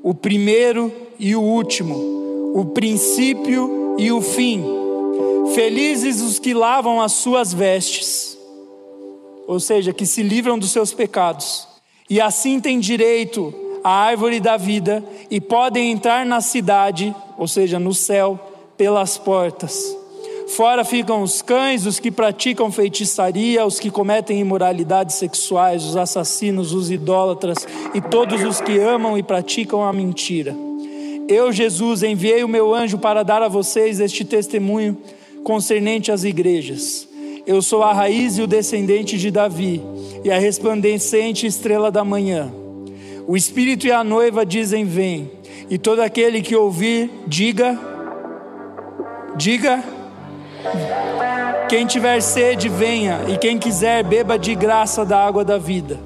o 0.00 0.14
primeiro 0.14 0.92
e 1.18 1.34
o 1.34 1.42
último, 1.42 2.52
o 2.54 2.66
princípio 2.66 3.96
e 3.98 4.12
o 4.12 4.20
fim. 4.22 4.64
Felizes 5.56 6.20
os 6.20 6.38
que 6.38 6.54
lavam 6.54 7.00
as 7.00 7.12
suas 7.14 7.52
vestes, 7.52 8.38
ou 9.48 9.58
seja, 9.58 9.92
que 9.92 10.06
se 10.06 10.22
livram 10.22 10.56
dos 10.56 10.70
seus 10.70 10.94
pecados, 10.94 11.66
e 12.08 12.20
assim 12.20 12.60
têm 12.60 12.78
direito 12.78 13.52
a 13.82 13.90
árvore 13.90 14.38
da 14.38 14.56
vida 14.56 15.02
e 15.28 15.40
podem 15.40 15.90
entrar 15.90 16.24
na 16.24 16.40
cidade, 16.40 17.12
ou 17.36 17.48
seja, 17.48 17.80
no 17.80 17.92
céu, 17.92 18.38
pelas 18.76 19.18
portas. 19.18 19.97
Fora 20.48 20.82
ficam 20.82 21.22
os 21.22 21.42
cães, 21.42 21.84
os 21.84 22.00
que 22.00 22.10
praticam 22.10 22.72
feitiçaria, 22.72 23.66
os 23.66 23.78
que 23.78 23.90
cometem 23.90 24.40
imoralidades 24.40 25.16
sexuais, 25.16 25.84
os 25.84 25.96
assassinos, 25.96 26.72
os 26.72 26.90
idólatras 26.90 27.66
e 27.94 28.00
todos 28.00 28.42
os 28.42 28.60
que 28.60 28.78
amam 28.78 29.18
e 29.18 29.22
praticam 29.22 29.84
a 29.84 29.92
mentira. 29.92 30.56
Eu, 31.28 31.52
Jesus, 31.52 32.02
enviei 32.02 32.42
o 32.42 32.48
meu 32.48 32.74
anjo 32.74 32.96
para 32.96 33.22
dar 33.22 33.42
a 33.42 33.48
vocês 33.48 34.00
este 34.00 34.24
testemunho 34.24 34.96
concernente 35.44 36.10
às 36.10 36.24
igrejas. 36.24 37.06
Eu 37.46 37.60
sou 37.60 37.82
a 37.82 37.92
raiz 37.92 38.38
e 38.38 38.42
o 38.42 38.46
descendente 38.46 39.18
de 39.18 39.30
Davi, 39.30 39.82
e 40.24 40.30
a 40.30 40.38
resplandecente 40.38 41.46
estrela 41.46 41.90
da 41.90 42.02
manhã. 42.02 42.50
O 43.26 43.36
Espírito 43.36 43.86
e 43.86 43.92
a 43.92 44.02
noiva 44.02 44.46
dizem: 44.46 44.86
Vem. 44.86 45.30
E 45.68 45.76
todo 45.76 46.00
aquele 46.00 46.40
que 46.40 46.56
ouvir, 46.56 47.10
diga, 47.26 47.78
diga. 49.36 49.97
Quem 51.68 51.86
tiver 51.86 52.20
sede, 52.22 52.68
venha, 52.68 53.20
e 53.28 53.36
quem 53.36 53.58
quiser, 53.58 54.02
beba 54.02 54.38
de 54.38 54.54
graça 54.54 55.04
da 55.04 55.18
água 55.18 55.44
da 55.44 55.58
vida. 55.58 55.98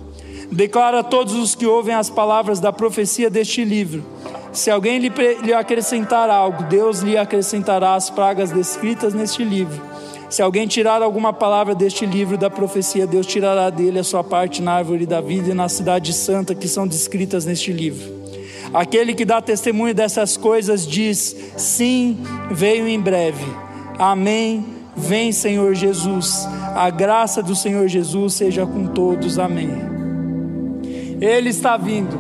Declara 0.51 1.01
a 1.01 1.05
todos 1.05 1.35
os 1.35 1.55
que 1.55 1.67
ouvem 1.67 1.95
as 1.95 2.11
palavras 2.11 2.59
da 2.59 2.73
profecia 2.73 3.31
deste 3.31 3.65
livro. 3.65 4.05
Se 4.53 4.71
alguém 4.71 4.99
lhe, 4.99 5.11
lhe 5.43 5.55
acrescentar 5.55 6.29
algo, 6.29 6.65
Deus 6.65 7.01
lhe 7.01 7.17
acrescentará 7.17 7.95
as 7.95 8.11
pragas 8.11 8.51
descritas 8.51 9.15
neste 9.15 9.45
livro. 9.45 9.81
Se 10.29 10.43
alguém 10.43 10.67
tirar 10.67 11.01
alguma 11.01 11.33
palavra 11.33 11.75
deste 11.75 12.05
livro 12.05 12.37
da 12.37 12.51
profecia, 12.51 13.07
Deus 13.07 13.27
tirará 13.27 13.71
dele 13.71 13.99
a 13.99 14.05
sua 14.05 14.25
parte 14.25 14.61
na 14.61 14.73
árvore 14.73 15.07
da 15.07 15.21
vida 15.21 15.51
e 15.51 15.55
na 15.55 15.69
cidade 15.69 16.13
santa 16.13 16.55
que 16.55 16.67
são 16.67 16.87
descritas 16.87 17.45
neste 17.45 17.73
livro. 17.73 18.13
Aquele 18.75 19.15
que 19.15 19.25
dá 19.25 19.41
testemunho 19.41 19.95
dessas 19.95 20.37
coisas 20.37 20.87
diz: 20.87 21.37
Sim, 21.57 22.19
veio 22.51 22.89
em 22.89 22.99
breve. 22.99 23.45
Amém. 23.99 24.64
Vem, 24.97 25.32
Senhor 25.32 25.74
Jesus. 25.74 26.49
A 26.74 26.90
graça 26.90 27.43
do 27.43 27.55
Senhor 27.55 27.88
Jesus 27.88 28.34
seja 28.34 28.66
com 28.66 28.86
todos. 28.86 29.38
Amém. 29.38 29.70
Ele 31.20 31.51
está 31.51 31.76
vindo. 31.76 32.18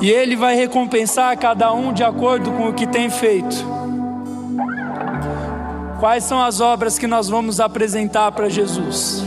E 0.00 0.10
ele 0.10 0.36
vai 0.36 0.54
recompensar 0.54 1.36
cada 1.38 1.72
um 1.72 1.92
de 1.92 2.04
acordo 2.04 2.52
com 2.52 2.68
o 2.68 2.74
que 2.74 2.86
tem 2.86 3.08
feito. 3.08 3.56
Quais 5.98 6.24
são 6.24 6.42
as 6.42 6.60
obras 6.60 6.98
que 6.98 7.06
nós 7.06 7.28
vamos 7.28 7.58
apresentar 7.58 8.30
para 8.32 8.48
Jesus? 8.48 9.24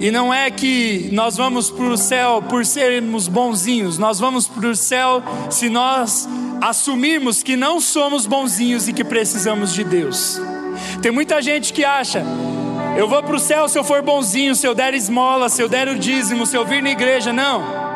E 0.00 0.10
não 0.10 0.32
é 0.32 0.50
que 0.50 1.08
nós 1.12 1.36
vamos 1.36 1.70
para 1.70 1.86
o 1.86 1.96
céu 1.96 2.42
por 2.48 2.64
sermos 2.64 3.26
bonzinhos, 3.26 3.98
nós 3.98 4.20
vamos 4.20 4.46
para 4.46 4.68
o 4.68 4.76
céu 4.76 5.22
se 5.50 5.68
nós 5.68 6.28
assumirmos 6.60 7.42
que 7.42 7.56
não 7.56 7.80
somos 7.80 8.26
bonzinhos 8.26 8.88
e 8.88 8.92
que 8.92 9.04
precisamos 9.04 9.72
de 9.72 9.84
Deus. 9.84 10.40
Tem 11.02 11.10
muita 11.10 11.40
gente 11.42 11.72
que 11.72 11.84
acha, 11.84 12.24
eu 12.96 13.08
vou 13.08 13.22
para 13.22 13.36
o 13.36 13.40
céu 13.40 13.68
se 13.68 13.78
eu 13.78 13.84
for 13.84 14.02
bonzinho, 14.02 14.54
se 14.54 14.66
eu 14.66 14.74
der 14.74 14.94
esmola, 14.94 15.48
se 15.48 15.62
eu 15.62 15.68
der 15.68 15.88
o 15.88 15.98
dízimo, 15.98 16.46
se 16.46 16.56
eu 16.56 16.64
vir 16.64 16.82
na 16.82 16.90
igreja. 16.90 17.32
Não. 17.32 17.88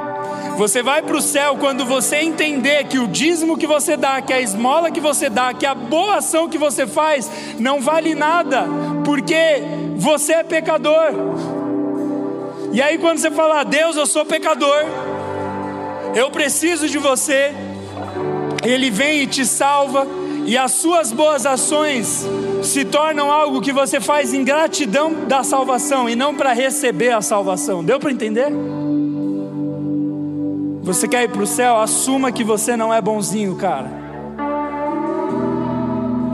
Você 0.57 0.83
vai 0.83 1.03
para 1.03 1.17
o 1.17 1.23
céu 1.23 1.57
quando 1.59 1.85
você 1.85 2.17
entender 2.17 2.85
que 2.85 2.99
o 2.99 3.09
dízimo 3.09 3.57
que 3.57 3.67
você 3.67 3.97
dá, 3.97 4.21
que 4.21 4.33
a 4.33 4.41
esmola 4.41 4.91
que 4.91 5.01
você 5.01 5.29
dá, 5.29 5.53
que 5.55 5.67
a 5.67 5.75
boa 5.75 6.17
ação 6.17 6.49
que 6.49 6.59
você 6.59 6.87
faz 6.87 7.31
não 7.59 7.81
vale 7.81 8.15
nada, 8.15 8.67
porque 9.05 9.63
você 9.97 10.35
é 10.35 10.43
pecador. 10.45 11.11
E 12.73 12.81
aí, 12.81 12.97
quando 12.99 13.19
você 13.19 13.31
fala, 13.31 13.65
Deus, 13.65 13.97
eu 13.97 14.07
sou 14.07 14.25
pecador, 14.25 14.85
eu 16.15 16.31
preciso 16.31 16.89
de 16.89 16.99
você, 16.99 17.53
Ele 18.63 18.91
vem 18.91 19.23
e 19.23 19.27
te 19.27 19.45
salva, 19.45 20.07
e 20.47 20.57
as 20.57 20.73
suas 20.73 21.13
boas 21.13 21.47
ações 21.47 22.27
se 22.63 22.85
tornam 22.85 23.31
algo 23.31 23.61
que 23.61 23.73
você 23.73 24.01
faz 24.01 24.33
em 24.33 24.45
gratidão 24.45 25.27
da 25.27 25.43
salvação 25.43 26.09
e 26.09 26.17
não 26.17 26.35
para 26.35 26.53
receber 26.53 27.13
a 27.13 27.21
salvação. 27.21 27.85
Deu 27.85 27.99
para 27.99 28.11
entender? 28.11 28.53
Você 30.83 31.07
quer 31.07 31.25
ir 31.25 31.29
para 31.29 31.43
o 31.43 31.47
céu? 31.47 31.79
Assuma 31.79 32.33
que 32.33 32.43
você 32.43 32.77
não 32.77 32.93
é 32.93 33.01
bonzinho, 33.01 33.55
cara. 33.57 34.03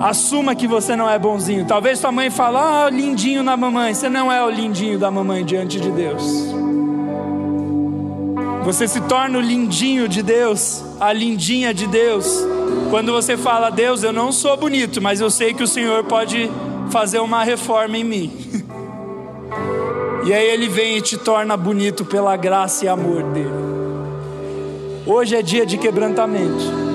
Assuma 0.00 0.54
que 0.54 0.66
você 0.66 0.94
não 0.94 1.10
é 1.10 1.18
bonzinho. 1.18 1.66
Talvez 1.66 1.98
sua 1.98 2.12
mãe 2.12 2.30
fale, 2.30 2.56
ah, 2.56 2.88
lindinho 2.90 3.42
na 3.42 3.56
mamãe. 3.56 3.92
Você 3.92 4.08
não 4.08 4.30
é 4.32 4.42
o 4.42 4.48
lindinho 4.48 4.98
da 4.98 5.10
mamãe 5.10 5.44
diante 5.44 5.80
de 5.80 5.90
Deus. 5.90 6.67
Você 8.68 8.86
se 8.86 9.00
torna 9.00 9.38
o 9.38 9.40
lindinho 9.40 10.06
de 10.06 10.22
Deus, 10.22 10.84
a 11.00 11.10
lindinha 11.10 11.72
de 11.72 11.86
Deus. 11.86 12.46
Quando 12.90 13.12
você 13.12 13.34
fala, 13.34 13.70
Deus, 13.70 14.02
eu 14.02 14.12
não 14.12 14.30
sou 14.30 14.58
bonito, 14.58 15.00
mas 15.00 15.22
eu 15.22 15.30
sei 15.30 15.54
que 15.54 15.62
o 15.62 15.66
Senhor 15.66 16.04
pode 16.04 16.50
fazer 16.90 17.18
uma 17.18 17.42
reforma 17.42 17.96
em 17.96 18.04
mim. 18.04 18.30
E 20.26 20.34
aí 20.34 20.46
ele 20.46 20.68
vem 20.68 20.98
e 20.98 21.00
te 21.00 21.16
torna 21.16 21.56
bonito 21.56 22.04
pela 22.04 22.36
graça 22.36 22.84
e 22.84 22.88
amor 22.88 23.22
dele. 23.22 23.48
Hoje 25.06 25.34
é 25.34 25.40
dia 25.40 25.64
de 25.64 25.78
quebrantamento. 25.78 26.87